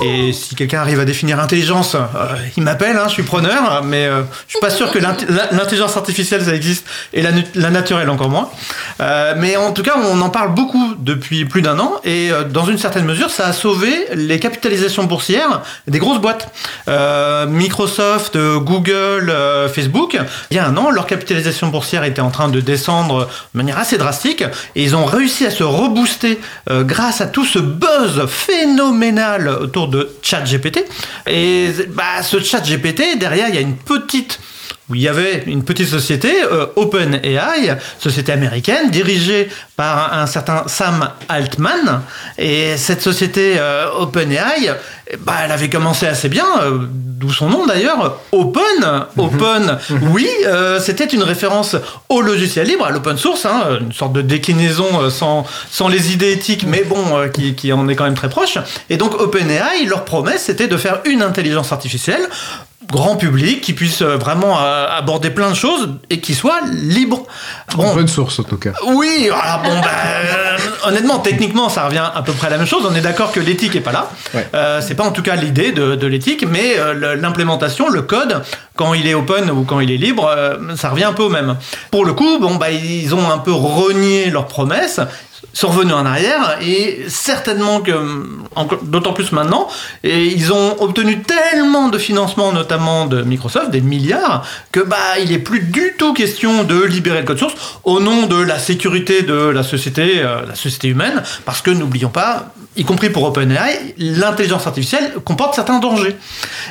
Et 0.03 0.34
si 0.34 0.55
quelqu'un 0.57 0.80
arrive 0.80 1.01
à 1.01 1.07
définir 1.07 1.41
intelligence, 1.41 1.95
euh, 1.95 2.36
il 2.59 2.62
m'appelle, 2.62 2.99
hein, 2.99 3.05
je 3.07 3.14
suis 3.14 3.22
preneur. 3.22 3.82
Mais 3.82 4.05
euh, 4.05 4.22
je 4.47 4.53
suis 4.53 4.61
pas 4.61 4.70
sûr 4.70 4.91
que 4.93 4.99
l'intelligence 4.99 5.97
artificielle 5.97 6.45
ça 6.45 6.55
existe 6.55 6.84
et 7.14 7.22
la, 7.22 7.70
naturelle 7.70 8.11
encore 8.11 8.28
moins. 8.28 8.51
Euh, 9.01 9.34
mais 9.38 9.57
en 9.57 9.72
tout 9.72 9.82
cas, 9.82 9.95
on 9.97 10.20
en 10.20 10.28
parle 10.28 10.53
beaucoup 10.55 10.95
depuis 10.99 11.47
plus 11.47 11.62
d'un 11.62 11.78
an 11.78 11.95
et 12.05 12.30
dans 12.51 12.66
une 12.66 12.76
certaine 12.76 13.07
mesure, 13.07 13.30
ça 13.30 13.47
a 13.47 13.53
sauvé 13.55 13.91
les 14.12 14.38
capitalisations 14.38 15.05
boursières 15.05 15.30
des 15.87 15.99
grosses 15.99 16.20
boîtes. 16.20 16.53
Euh, 16.89 17.47
Microsoft, 17.47 18.37
euh, 18.37 18.59
Google, 18.59 19.31
euh, 19.31 19.68
Facebook, 19.68 20.18
il 20.51 20.57
y 20.57 20.61
a 20.61 20.66
un 20.66 20.76
an, 20.76 20.91
leur 20.91 21.07
capitalisation 21.07 21.68
boursière 21.68 22.05
était 22.05 22.20
en 22.20 22.31
train 22.31 22.49
de 22.49 22.61
descendre 22.61 23.26
de 23.26 23.59
manière 23.59 23.78
assez 23.78 23.99
drastique 23.99 24.43
et 24.74 24.83
ils 24.83 24.97
ont 24.97 25.05
réussi 25.05 25.47
à 25.47 25.51
se 25.51 25.62
rebooster 25.62 26.41
grâce 26.68 27.20
à 27.20 27.26
tout 27.26 27.45
ce 27.45 27.59
buzz 27.59 28.26
phénoménal 28.28 29.49
autour 29.49 29.89
de 29.89 30.11
ChatGPT. 30.22 30.85
Et 31.26 31.70
bah, 31.91 32.22
ce 32.22 32.41
ChatGPT, 32.41 33.18
derrière, 33.18 33.49
il 33.49 33.55
y 33.55 33.59
a 33.59 33.62
une 33.62 33.76
petite 33.76 34.41
où 34.91 34.95
il 34.97 35.03
y 35.03 35.09
avait 35.09 35.45
une 35.47 35.62
petite 35.64 35.88
société, 35.88 36.43
euh, 36.43 36.66
OpenAI, 36.76 37.78
société 37.99 38.32
américaine, 38.32 38.91
dirigée 38.91 39.49
par 39.76 40.12
un, 40.12 40.22
un 40.22 40.26
certain 40.26 40.64
Sam 40.66 41.11
Altman. 41.28 42.03
Et 42.38 42.76
cette 42.76 43.01
société 43.01 43.55
euh, 43.59 43.86
OpenAI, 43.99 44.74
bah, 45.20 45.34
elle 45.45 45.53
avait 45.53 45.70
commencé 45.70 46.07
assez 46.07 46.28
bien, 46.28 46.47
euh, 46.62 46.78
d'où 46.91 47.32
son 47.32 47.49
nom 47.49 47.66
d'ailleurs, 47.66 48.18
Open. 48.32 49.07
Open, 49.16 49.78
oui, 50.11 50.28
euh, 50.47 50.80
c'était 50.80 51.05
une 51.05 51.22
référence 51.22 51.76
au 52.09 52.20
logiciel 52.20 52.66
libre, 52.66 52.84
à 52.84 52.91
l'open 52.91 53.16
source, 53.16 53.47
hein, 53.47 53.78
une 53.80 53.93
sorte 53.93 54.12
de 54.12 54.22
déclinaison 54.22 55.09
sans, 55.11 55.47
sans 55.70 55.88
les 55.88 56.12
idées 56.12 56.32
éthiques, 56.32 56.64
mais 56.66 56.84
bon, 56.84 57.28
qui, 57.32 57.55
qui 57.55 57.72
en 57.72 57.88
est 57.88 57.95
quand 57.95 58.05
même 58.05 58.14
très 58.14 58.28
proche. 58.28 58.59
Et 58.88 58.97
donc 58.97 59.20
OpenAI, 59.20 59.84
leur 59.86 60.05
promesse, 60.05 60.45
c'était 60.45 60.68
de 60.68 60.76
faire 60.76 61.01
une 61.05 61.22
intelligence 61.22 61.72
artificielle 61.72 62.28
grand 62.87 63.16
public 63.16 63.61
qui 63.61 63.72
puisse 63.74 64.03
euh, 64.03 64.16
vraiment 64.16 64.59
euh, 64.61 64.87
aborder 64.89 65.31
plein 65.31 65.51
de 65.51 65.55
choses 65.55 65.91
et 66.09 66.20
qui 66.20 66.35
soit 66.35 66.61
libre. 66.72 67.24
Bon, 67.76 67.95
Bonne 67.95 68.09
source 68.09 68.39
en 68.39 68.43
tout 68.43 68.57
cas. 68.57 68.72
oui, 68.87 69.28
alors 69.31 69.62
bon, 69.62 69.81
bah, 69.81 69.89
honnêtement, 70.89 71.18
techniquement, 71.18 71.68
ça 71.68 71.87
revient 71.87 72.09
à 72.14 72.22
peu 72.22 72.33
près 72.33 72.47
à 72.47 72.51
la 72.51 72.57
même 72.59 72.66
chose. 72.66 72.87
On 72.91 72.95
est 72.95 73.01
d'accord 73.03 73.33
que 73.33 73.41
l'éthique 73.41 73.76
est 73.76 73.81
pas 73.81 73.93
là. 73.93 74.11
Ouais. 74.35 74.49
Euh, 74.55 74.81
c'est 74.81 74.95
pas 74.95 75.05
en 75.05 75.12
tout 75.12 75.22
cas 75.22 75.37
l'idée 75.37 75.72
de, 75.72 75.95
de 75.95 76.07
l'éthique, 76.07 76.45
mais 76.51 76.78
euh, 76.78 77.16
l'implémentation, 77.16 77.89
le 77.91 78.03
code, 78.03 78.43
quand 78.76 78.95
il 78.95 79.07
est 79.07 79.14
open 79.14 79.51
ou 79.51 79.64
quand 79.64 79.81
il 79.81 79.91
est 79.91 79.97
libre, 79.99 80.26
euh, 80.35 80.57
ça 80.76 80.89
revient 80.89 81.05
un 81.05 81.12
peu 81.12 81.24
au 81.24 81.28
même. 81.31 81.57
Pour 81.91 82.05
le 82.05 82.12
coup, 82.14 82.39
bon, 82.41 82.57
bah, 82.57 82.70
ils 82.70 83.14
ont 83.14 83.31
un 83.31 83.39
peu 83.39 83.53
renié 83.53 84.31
leurs 84.31 84.47
promesses 84.47 85.01
sont 85.53 85.68
revenus 85.68 85.94
en 85.94 86.07
arrière 86.07 86.59
et 86.61 87.05
certainement 87.09 87.80
que 87.80 87.92
d'autant 88.82 89.12
plus 89.12 89.32
maintenant 89.32 89.68
et 90.05 90.26
ils 90.26 90.53
ont 90.53 90.80
obtenu 90.80 91.22
tellement 91.22 91.88
de 91.88 91.98
financement 91.98 92.53
notamment 92.53 93.07
de 93.07 93.22
Microsoft 93.22 93.70
des 93.70 93.80
milliards 93.80 94.46
que 94.72 94.80
bah 94.80 95.18
il 95.22 95.32
est 95.32 95.38
plus 95.38 95.61
du 95.61 95.94
tout 95.98 96.12
question 96.14 96.64
de 96.64 96.82
libérer 96.82 97.20
le 97.20 97.26
code 97.26 97.38
source 97.38 97.55
au 97.84 98.01
nom 98.01 98.26
de 98.26 98.40
la 98.40 98.59
sécurité 98.59 99.22
de 99.22 99.34
la 99.34 99.62
société 99.62 100.20
euh, 100.20 100.46
la 100.46 100.55
société 100.55 100.88
humaine 100.88 101.22
parce 101.44 101.62
que 101.62 101.70
n'oublions 101.70 102.11
pas 102.11 102.53
y 102.76 102.84
compris 102.84 103.11
pour 103.11 103.24
OpenAI 103.24 103.94
l'intelligence 103.98 104.66
artificielle 104.66 105.14
comporte 105.24 105.55
certains 105.55 105.80
dangers. 105.80 106.16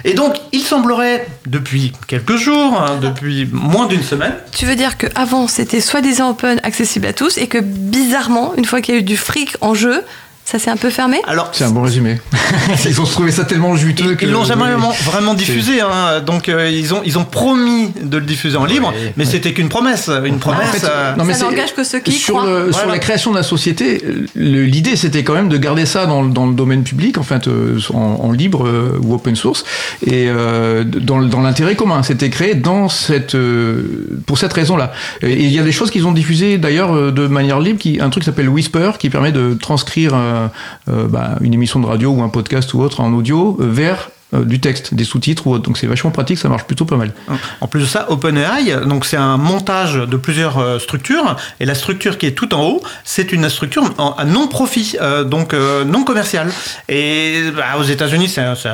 Et 0.05 0.13
donc 0.13 0.36
il 0.51 0.61
semblerait 0.61 1.27
depuis 1.45 1.91
quelques 2.07 2.38
jours 2.38 2.82
hein, 2.82 2.97
depuis 3.01 3.47
moins 3.51 3.88
d'une 3.88 4.03
semaine 4.03 4.34
Tu 4.55 4.65
veux 4.65 4.75
dire 4.75 4.97
qu'avant, 4.97 5.47
c'était 5.47 5.82
soi-disant 5.82 6.32
open, 6.32 6.59
accessible 6.63 7.07
à 7.07 7.13
tous, 7.13 7.38
et 7.38 7.47
que 7.47 7.57
bizarrement, 7.57 8.53
une 8.55 8.65
fois 8.70 8.82
qu'il 8.82 8.93
y 8.93 8.97
a 8.97 9.01
eu 9.01 9.03
du 9.03 9.17
fric 9.17 9.57
en 9.61 9.74
jeu, 9.74 10.03
ça 10.51 10.57
s'est 10.57 10.71
un 10.71 10.77
peu 10.77 10.89
fermé 10.89 11.17
alors 11.27 11.49
C'est 11.53 11.63
un 11.63 11.69
bon 11.69 11.83
résumé. 11.83 12.19
Ils 12.85 12.99
ont 12.99 13.03
trouvé 13.05 13.31
ça 13.31 13.43
tellement 13.45 13.75
juteux 13.75 14.11
Ils 14.11 14.17
que. 14.17 14.25
ils 14.25 14.31
l'ont 14.31 14.43
jamais 14.45 14.63
Oui. 14.63 14.95
vraiment, 15.05 15.33
diffusé, 15.35 15.81
hein. 15.81 16.21
donc 16.25 16.49
euh, 16.49 16.69
ils 16.69 16.93
ont 16.93 17.01
ils 17.05 17.17
ont 17.19 17.23
promis 17.25 17.89
de 18.01 18.17
le 18.17 18.25
diffuser 18.25 18.57
en 18.57 18.65
libre, 18.65 18.91
Oui. 18.95 19.11
mais 19.17 19.25
c'était 19.25 19.53
qu'une 19.53 19.69
promesse, 19.69 20.09
une 20.25 20.39
promesse. 20.39 20.69
En 20.69 20.71
fait, 20.71 20.87
euh, 20.89 21.15
non, 21.15 21.23
mais 21.25 21.33
Ça 21.33 21.45
n'engage 21.45 21.73
que 21.75 21.83
ceux 21.83 21.99
qui 21.99 22.11
sur, 22.13 22.35
croient. 22.37 22.49
le- 22.65 22.71
sur 22.73 22.87
la 22.87 22.97
création 22.99 23.31
de 23.31 23.35
la 23.37 23.43
société, 23.43 24.01
l'idée 24.35 24.95
c'était 24.95 25.23
quand 25.23 25.33
même 25.33 25.49
de 25.49 25.57
garder 25.57 25.85
ça 25.85 26.05
dans, 26.07 26.21
le- 26.23 26.31
dans 26.31 26.47
le 26.47 26.53
domaine 26.53 26.83
public, 26.83 27.17
en 27.19 27.23
fait, 27.23 27.47
euh, 27.47 27.77
en, 27.93 28.19
en 28.23 28.31
libre 28.31 28.65
euh, 28.67 28.99
ou 29.03 29.13
open 29.13 29.35
source, 29.35 29.63
et 30.05 30.25
euh, 30.29 30.83
dans, 30.83 31.19
l'intérêt 31.41 31.75
commun. 31.75 32.01
C'était 32.03 32.29
créé 32.29 32.55
dans 32.55 32.89
cette, 32.89 33.35
euh, 33.35 34.07
pour 34.25 34.37
cette 34.39 34.53
raison-là. 34.53 34.91
Et 35.21 35.43
il 35.43 35.51
y 35.51 35.59
a 35.59 35.63
des 35.63 35.71
choses 35.71 35.91
qu'ils 35.91 36.07
ont 36.07 36.11
diffusées 36.11 36.57
d'ailleurs 36.57 37.11
de 37.11 37.27
manière 37.27 37.59
libre, 37.59 37.79
qui, 37.79 37.99
un 38.01 38.09
truc 38.09 38.23
qui 38.23 38.29
s'appelle 38.29 38.49
Whisper, 38.49 38.91
qui 38.97 39.09
permet 39.09 39.31
de 39.31 39.53
transcrire 39.59 40.13
bah, 40.87 41.37
une 41.41 41.53
émission 41.53 41.79
de 41.79 41.85
radio 41.85 42.11
ou 42.11 42.21
un 42.21 42.29
podcast 42.29 42.73
ou 42.73 42.81
autre 42.81 43.01
en 43.01 43.13
audio 43.13 43.57
euh, 43.59 43.69
vers 43.69 44.09
euh, 44.36 44.45
du 44.45 44.59
texte, 44.59 44.93
des 44.93 45.05
sous-titres 45.05 45.47
ou 45.47 45.53
autre. 45.53 45.63
Donc 45.63 45.80
c'est 45.80 45.88
vachement 45.88 46.11
pratique, 46.11 46.38
ça 46.38 46.49
marche 46.49 46.65
plutôt 46.65 46.86
pas 46.86 46.97
mal. 46.97 47.11
En 47.61 47.67
plus 47.67 47.82
de 47.82 47.86
ça, 47.86 48.11
OpenAI, 48.11 48.86
donc 48.86 49.05
c'est 49.05 49.17
un 49.17 49.38
montage 49.38 49.95
de 49.95 50.17
plusieurs 50.17 50.59
euh, 50.59 50.77
structures, 50.77 51.36
et 51.59 51.65
la 51.65 51.73
structure 51.73 52.19
qui 52.19 52.27
est 52.27 52.34
tout 52.34 52.53
en 52.53 52.61
haut, 52.61 52.82
c'est 53.03 53.32
une 53.32 53.49
structure 53.49 53.84
à 54.17 54.25
non 54.25 54.47
profit, 54.47 54.97
euh, 55.01 55.23
donc 55.23 55.53
non 55.53 56.03
commerciale. 56.03 56.51
Et 56.88 57.41
bah, 57.55 57.80
aux 57.80 57.84
États-Unis, 57.84 58.27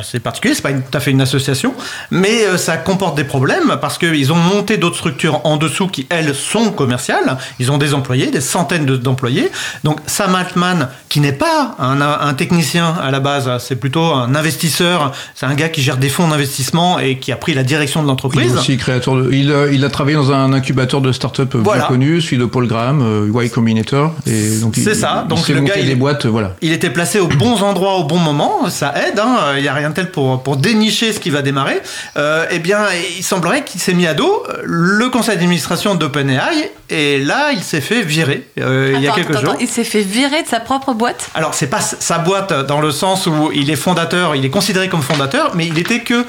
c'est 0.03 0.19
particulier, 0.19 0.55
c'est 0.55 0.61
pas 0.61 0.73
tout 0.73 0.81
à 0.97 0.99
fait 0.99 1.11
une 1.11 1.21
association, 1.21 1.73
mais 2.11 2.57
ça 2.57 2.75
comporte 2.75 3.15
des 3.15 3.23
problèmes 3.23 3.77
parce 3.79 3.97
qu'ils 3.97 4.33
ont 4.33 4.37
monté 4.37 4.75
d'autres 4.75 4.97
structures 4.97 5.39
en 5.45 5.55
dessous 5.55 5.87
qui 5.87 6.05
elles 6.09 6.35
sont 6.35 6.71
commerciales. 6.71 7.37
Ils 7.59 7.71
ont 7.71 7.77
des 7.77 7.93
employés, 7.93 8.27
des 8.27 8.41
centaines 8.41 8.85
d'employés. 8.85 9.49
Donc 9.85 9.99
Sam 10.05 10.35
Altman, 10.35 10.89
qui 11.07 11.21
n'est 11.21 11.31
pas 11.31 11.75
un, 11.79 12.33
technicien 12.33 12.93
à 13.01 13.09
la 13.11 13.21
base, 13.21 13.49
c'est 13.59 13.77
plutôt 13.77 14.03
un 14.03 14.35
investisseur 14.35 15.13
c'est 15.45 15.51
un 15.51 15.55
gars 15.55 15.69
qui 15.69 15.81
gère 15.81 15.97
des 15.97 16.09
fonds 16.09 16.27
d'investissement 16.27 16.99
et 16.99 17.17
qui 17.17 17.31
a 17.31 17.35
pris 17.35 17.53
la 17.53 17.63
direction 17.63 18.01
de 18.01 18.07
l'entreprise. 18.07 18.51
Il, 18.51 18.57
aussi 18.57 18.77
créateur 18.77 19.15
de, 19.15 19.31
il, 19.31 19.51
a, 19.51 19.67
il, 19.67 19.83
a, 19.85 19.89
travaillé 19.89 20.17
dans 20.17 20.31
un 20.31 20.53
incubateur 20.53 21.01
de 21.01 21.11
start-up 21.11 21.55
voilà. 21.55 21.81
bien 21.81 21.87
connu, 21.87 22.21
celui 22.21 22.37
de 22.37 22.45
Paul 22.45 22.67
Graham, 22.67 23.01
euh, 23.01 23.43
Y 23.43 23.51
Combinator. 23.51 24.13
Et 24.25 24.57
donc 24.59 24.75
c'est 24.75 24.95
ça. 24.95 25.25
Donc 25.29 25.47
le 25.47 25.61
gars, 25.61 25.77
il, 25.77 25.95
boîtes, 25.95 26.25
voilà. 26.25 26.55
il 26.61 26.71
était 26.71 26.89
placé 26.89 27.19
aux 27.19 27.27
bons 27.27 27.61
endroits 27.61 27.97
au 27.97 28.05
bon 28.05 28.17
moment. 28.17 28.69
Ça 28.69 28.93
aide. 29.07 29.19
Hein. 29.19 29.53
Il 29.57 29.61
n'y 29.61 29.67
a 29.67 29.73
rien 29.73 29.89
de 29.89 29.95
tel 29.95 30.11
pour, 30.11 30.41
pour 30.41 30.57
dénicher 30.57 31.13
ce 31.13 31.19
qui 31.19 31.29
va 31.29 31.41
démarrer. 31.41 31.79
Euh, 32.17 32.45
eh 32.49 32.59
bien, 32.59 32.79
il 33.17 33.23
semblerait 33.23 33.63
qu'il 33.63 33.79
s'est 33.79 33.93
mis 33.93 34.07
à 34.07 34.13
dos 34.13 34.43
le 34.63 35.09
conseil 35.09 35.35
d'administration 35.35 35.95
d'OpenAI 35.95 36.71
et 36.89 37.19
là, 37.19 37.51
il 37.51 37.63
s'est 37.63 37.81
fait 37.81 38.01
virer 38.03 38.47
euh, 38.59 38.93
il 38.95 39.01
y 39.01 39.07
a 39.07 39.11
quelques 39.11 39.39
jours. 39.39 39.55
il 39.59 39.67
s'est 39.67 39.83
fait 39.83 40.01
virer 40.01 40.43
de 40.43 40.47
sa 40.47 40.59
propre 40.59 40.93
boîte? 40.93 41.29
Alors, 41.33 41.55
c'est 41.55 41.67
pas 41.67 41.81
sa 41.81 42.19
boîte 42.19 42.53
dans 42.67 42.79
le 42.79 42.91
sens 42.91 43.25
où 43.25 43.51
il 43.53 43.71
est 43.71 43.75
fondateur, 43.75 44.35
il 44.35 44.45
est 44.45 44.49
considéré 44.49 44.87
comme 44.87 45.01
fondateur, 45.01 45.34
mais 45.53 45.67
il 45.67 45.77
était 45.77 46.01
que 46.01 46.25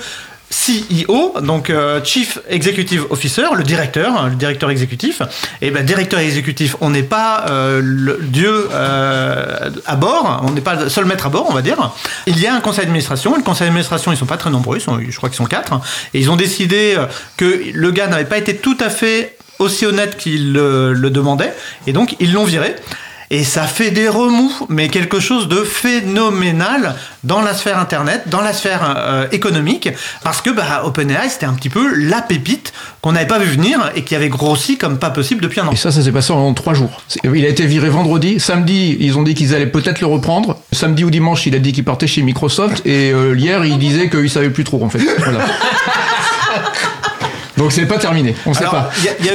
CEO, 0.50 1.40
donc 1.40 1.70
euh, 1.70 2.02
Chief 2.04 2.38
Executive 2.48 3.04
Officer, 3.10 3.46
le 3.56 3.64
directeur, 3.64 4.16
hein, 4.16 4.28
le 4.28 4.36
directeur 4.36 4.70
exécutif. 4.70 5.20
Et 5.60 5.70
ben 5.70 5.84
directeur 5.84 6.20
exécutif, 6.20 6.76
on 6.80 6.90
n'est 6.90 7.02
pas 7.02 7.46
euh, 7.50 7.80
le 7.82 8.18
dieu 8.22 8.68
euh, 8.72 9.70
à 9.86 9.96
bord, 9.96 10.44
on 10.46 10.52
n'est 10.52 10.60
pas 10.60 10.76
le 10.76 10.88
seul 10.88 11.04
maître 11.04 11.26
à 11.26 11.30
bord, 11.30 11.46
on 11.48 11.52
va 11.52 11.62
dire. 11.62 11.92
Il 12.26 12.38
y 12.38 12.46
a 12.46 12.54
un 12.54 12.60
conseil 12.60 12.84
d'administration. 12.84 13.36
Le 13.36 13.42
conseil 13.42 13.66
d'administration, 13.66 14.12
ils 14.12 14.16
sont 14.16 14.26
pas 14.26 14.36
très 14.36 14.50
nombreux, 14.50 14.76
ils 14.78 14.82
sont, 14.82 15.00
je 15.00 15.16
crois 15.16 15.28
qu'ils 15.28 15.36
sont 15.36 15.46
quatre, 15.46 15.80
et 16.14 16.20
ils 16.20 16.30
ont 16.30 16.36
décidé 16.36 16.96
que 17.36 17.62
le 17.72 17.90
gars 17.90 18.06
n'avait 18.06 18.24
pas 18.24 18.38
été 18.38 18.56
tout 18.56 18.78
à 18.80 18.88
fait 18.88 19.36
aussi 19.58 19.84
honnête 19.84 20.16
qu'il 20.16 20.52
le 20.52 21.10
demandait, 21.10 21.52
et 21.86 21.92
donc 21.92 22.14
ils 22.20 22.32
l'ont 22.32 22.44
viré. 22.44 22.76
Et 23.30 23.44
ça 23.44 23.64
fait 23.64 23.90
des 23.90 24.08
remous, 24.08 24.52
mais 24.68 24.88
quelque 24.88 25.20
chose 25.20 25.48
de 25.48 25.62
phénoménal 25.62 26.94
dans 27.24 27.42
la 27.42 27.54
sphère 27.54 27.78
internet, 27.78 28.22
dans 28.26 28.40
la 28.40 28.52
sphère 28.52 28.94
euh, 28.96 29.26
économique, 29.32 29.88
parce 30.22 30.40
que 30.40 30.50
bah, 30.50 30.82
OpenAI 30.84 31.28
c'était 31.28 31.46
un 31.46 31.54
petit 31.54 31.68
peu 31.68 31.94
la 31.96 32.22
pépite 32.22 32.72
qu'on 33.00 33.12
n'avait 33.12 33.26
pas 33.26 33.38
vu 33.38 33.46
venir 33.46 33.90
et 33.94 34.02
qui 34.02 34.14
avait 34.14 34.28
grossi 34.28 34.78
comme 34.78 34.98
pas 34.98 35.10
possible 35.10 35.42
depuis 35.42 35.60
un 35.60 35.66
an. 35.66 35.72
Et 35.72 35.76
ça, 35.76 35.90
ça 35.90 36.02
s'est 36.02 36.12
passé 36.12 36.32
en 36.32 36.54
trois 36.54 36.74
jours. 36.74 37.02
Il 37.24 37.44
a 37.44 37.48
été 37.48 37.66
viré 37.66 37.88
vendredi. 37.88 38.38
Samedi, 38.38 38.96
ils 39.00 39.18
ont 39.18 39.22
dit 39.22 39.34
qu'ils 39.34 39.54
allaient 39.54 39.66
peut-être 39.66 40.00
le 40.00 40.06
reprendre. 40.06 40.58
Samedi 40.72 41.04
ou 41.04 41.10
dimanche, 41.10 41.46
il 41.46 41.54
a 41.54 41.58
dit 41.58 41.72
qu'il 41.72 41.84
partait 41.84 42.06
chez 42.06 42.22
Microsoft. 42.22 42.82
Et 42.86 43.12
euh, 43.12 43.36
hier, 43.36 43.64
il 43.64 43.78
disait 43.78 44.08
qu'il 44.08 44.30
savait 44.30 44.50
plus 44.50 44.64
trop 44.64 44.82
en 44.84 44.88
fait. 44.88 45.00
Voilà. 45.18 45.40
Donc 47.56 47.72
c'est 47.72 47.86
pas 47.86 47.98
terminé, 47.98 48.34
on 48.44 48.52
sait 48.52 48.64
pas. 48.64 48.90
Il 48.98 49.26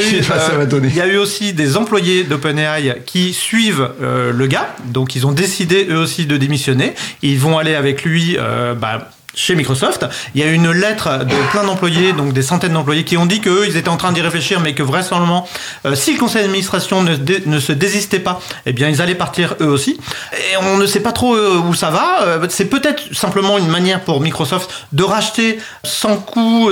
y, 0.95 1.01
a 1.01 1.07
eu 1.07 1.17
aussi 1.17 1.53
des 1.53 1.75
employés 1.77 2.23
d'OpenAI 2.23 3.01
qui 3.05 3.33
suivent 3.33 3.89
euh, 4.01 4.31
le 4.31 4.47
gars, 4.47 4.75
donc 4.85 5.15
ils 5.15 5.25
ont 5.25 5.31
décidé 5.31 5.87
eux 5.89 5.97
aussi 5.97 6.25
de 6.25 6.37
démissionner. 6.37 6.93
Ils 7.23 7.39
vont 7.39 7.57
aller 7.57 7.75
avec 7.75 8.03
lui. 8.03 8.37
Euh, 8.37 8.75
bah, 8.75 9.09
chez 9.33 9.55
Microsoft. 9.55 10.05
Il 10.35 10.41
y 10.41 10.43
a 10.43 10.47
une 10.47 10.71
lettre 10.71 11.25
de 11.25 11.51
plein 11.51 11.63
d'employés, 11.63 12.13
donc 12.13 12.33
des 12.33 12.41
centaines 12.41 12.73
d'employés, 12.73 13.03
qui 13.03 13.17
ont 13.17 13.25
dit 13.25 13.41
qu'eux, 13.41 13.65
ils 13.67 13.77
étaient 13.77 13.89
en 13.89 13.97
train 13.97 14.11
d'y 14.11 14.21
réfléchir, 14.21 14.59
mais 14.59 14.73
que 14.73 14.83
vraisemblablement, 14.83 15.47
euh, 15.85 15.95
si 15.95 16.13
le 16.13 16.19
conseil 16.19 16.41
d'administration 16.43 17.03
ne, 17.03 17.15
ne, 17.45 17.59
se 17.59 17.71
désistait 17.71 18.19
pas, 18.19 18.41
eh 18.65 18.73
bien, 18.73 18.89
ils 18.89 19.01
allaient 19.01 19.15
partir 19.15 19.55
eux 19.61 19.67
aussi. 19.67 19.99
Et 20.33 20.57
on 20.57 20.77
ne 20.77 20.85
sait 20.85 20.99
pas 20.99 21.11
trop 21.11 21.35
euh, 21.35 21.57
où 21.57 21.73
ça 21.73 21.89
va. 21.89 22.23
Euh, 22.23 22.45
c'est 22.49 22.65
peut-être 22.65 23.13
simplement 23.13 23.57
une 23.57 23.67
manière 23.67 24.01
pour 24.01 24.21
Microsoft 24.21 24.69
de 24.91 25.03
racheter 25.03 25.59
sans 25.83 26.17
coût 26.17 26.69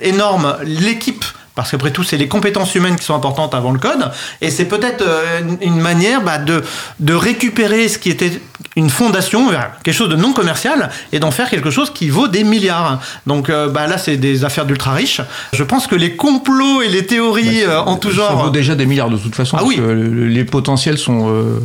énorme 0.00 0.56
l'équipe 0.64 1.24
parce 1.54 1.70
qu'après 1.70 1.90
tout, 1.90 2.02
c'est 2.02 2.16
les 2.16 2.28
compétences 2.28 2.74
humaines 2.74 2.96
qui 2.96 3.04
sont 3.04 3.14
importantes 3.14 3.54
avant 3.54 3.72
le 3.72 3.78
code. 3.78 4.10
Et 4.40 4.50
c'est 4.50 4.64
peut-être 4.64 5.04
euh, 5.06 5.40
une 5.60 5.80
manière 5.80 6.22
bah, 6.22 6.38
de, 6.38 6.64
de 7.00 7.14
récupérer 7.14 7.88
ce 7.88 7.98
qui 7.98 8.08
était 8.08 8.40
une 8.74 8.88
fondation 8.88 9.50
vers 9.50 9.72
quelque 9.82 9.94
chose 9.94 10.08
de 10.08 10.16
non 10.16 10.32
commercial 10.32 10.88
et 11.12 11.18
d'en 11.18 11.30
faire 11.30 11.50
quelque 11.50 11.70
chose 11.70 11.92
qui 11.92 12.08
vaut 12.08 12.26
des 12.26 12.42
milliards. 12.42 13.00
Donc 13.26 13.50
euh, 13.50 13.68
bah, 13.68 13.86
là, 13.86 13.98
c'est 13.98 14.16
des 14.16 14.44
affaires 14.44 14.64
d'ultra 14.64 14.94
riches. 14.94 15.20
Je 15.52 15.62
pense 15.62 15.86
que 15.86 15.94
les 15.94 16.16
complots 16.16 16.80
et 16.80 16.88
les 16.88 17.04
théories 17.04 17.64
bah, 17.66 17.72
euh, 17.72 17.80
en 17.80 17.96
tout 17.96 18.10
genre. 18.10 18.28
Ça 18.28 18.34
vaut 18.34 18.50
déjà 18.50 18.74
des 18.74 18.86
milliards 18.86 19.10
de 19.10 19.18
toute 19.18 19.34
façon. 19.34 19.58
Ah, 19.58 19.62
parce 19.62 19.76
que 19.76 19.82
les 19.82 20.44
potentiels 20.44 20.96
sont 20.96 21.60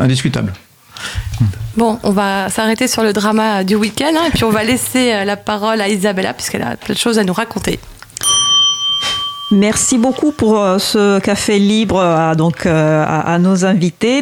indiscutables. 0.00 0.52
Bon, 1.76 1.98
on 2.02 2.10
va 2.10 2.48
s'arrêter 2.48 2.88
sur 2.88 3.02
le 3.02 3.12
drama 3.12 3.64
du 3.64 3.76
week-end 3.76 4.12
hein, 4.16 4.24
et 4.28 4.30
puis 4.30 4.44
on 4.44 4.50
va 4.50 4.62
laisser 4.62 5.24
la 5.24 5.36
parole 5.36 5.80
à 5.80 5.88
Isabella 5.88 6.34
puisqu'elle 6.34 6.62
a 6.62 6.76
plein 6.76 6.94
de 6.94 6.98
choses 6.98 7.18
à 7.18 7.24
nous 7.24 7.32
raconter. 7.32 7.80
Merci 9.52 9.98
beaucoup 9.98 10.32
pour 10.32 10.58
euh, 10.58 10.78
ce 10.78 11.20
café 11.20 11.58
libre 11.58 12.34
donc, 12.38 12.64
euh, 12.64 13.04
à 13.06 13.38
nos 13.38 13.66
invités. 13.66 14.10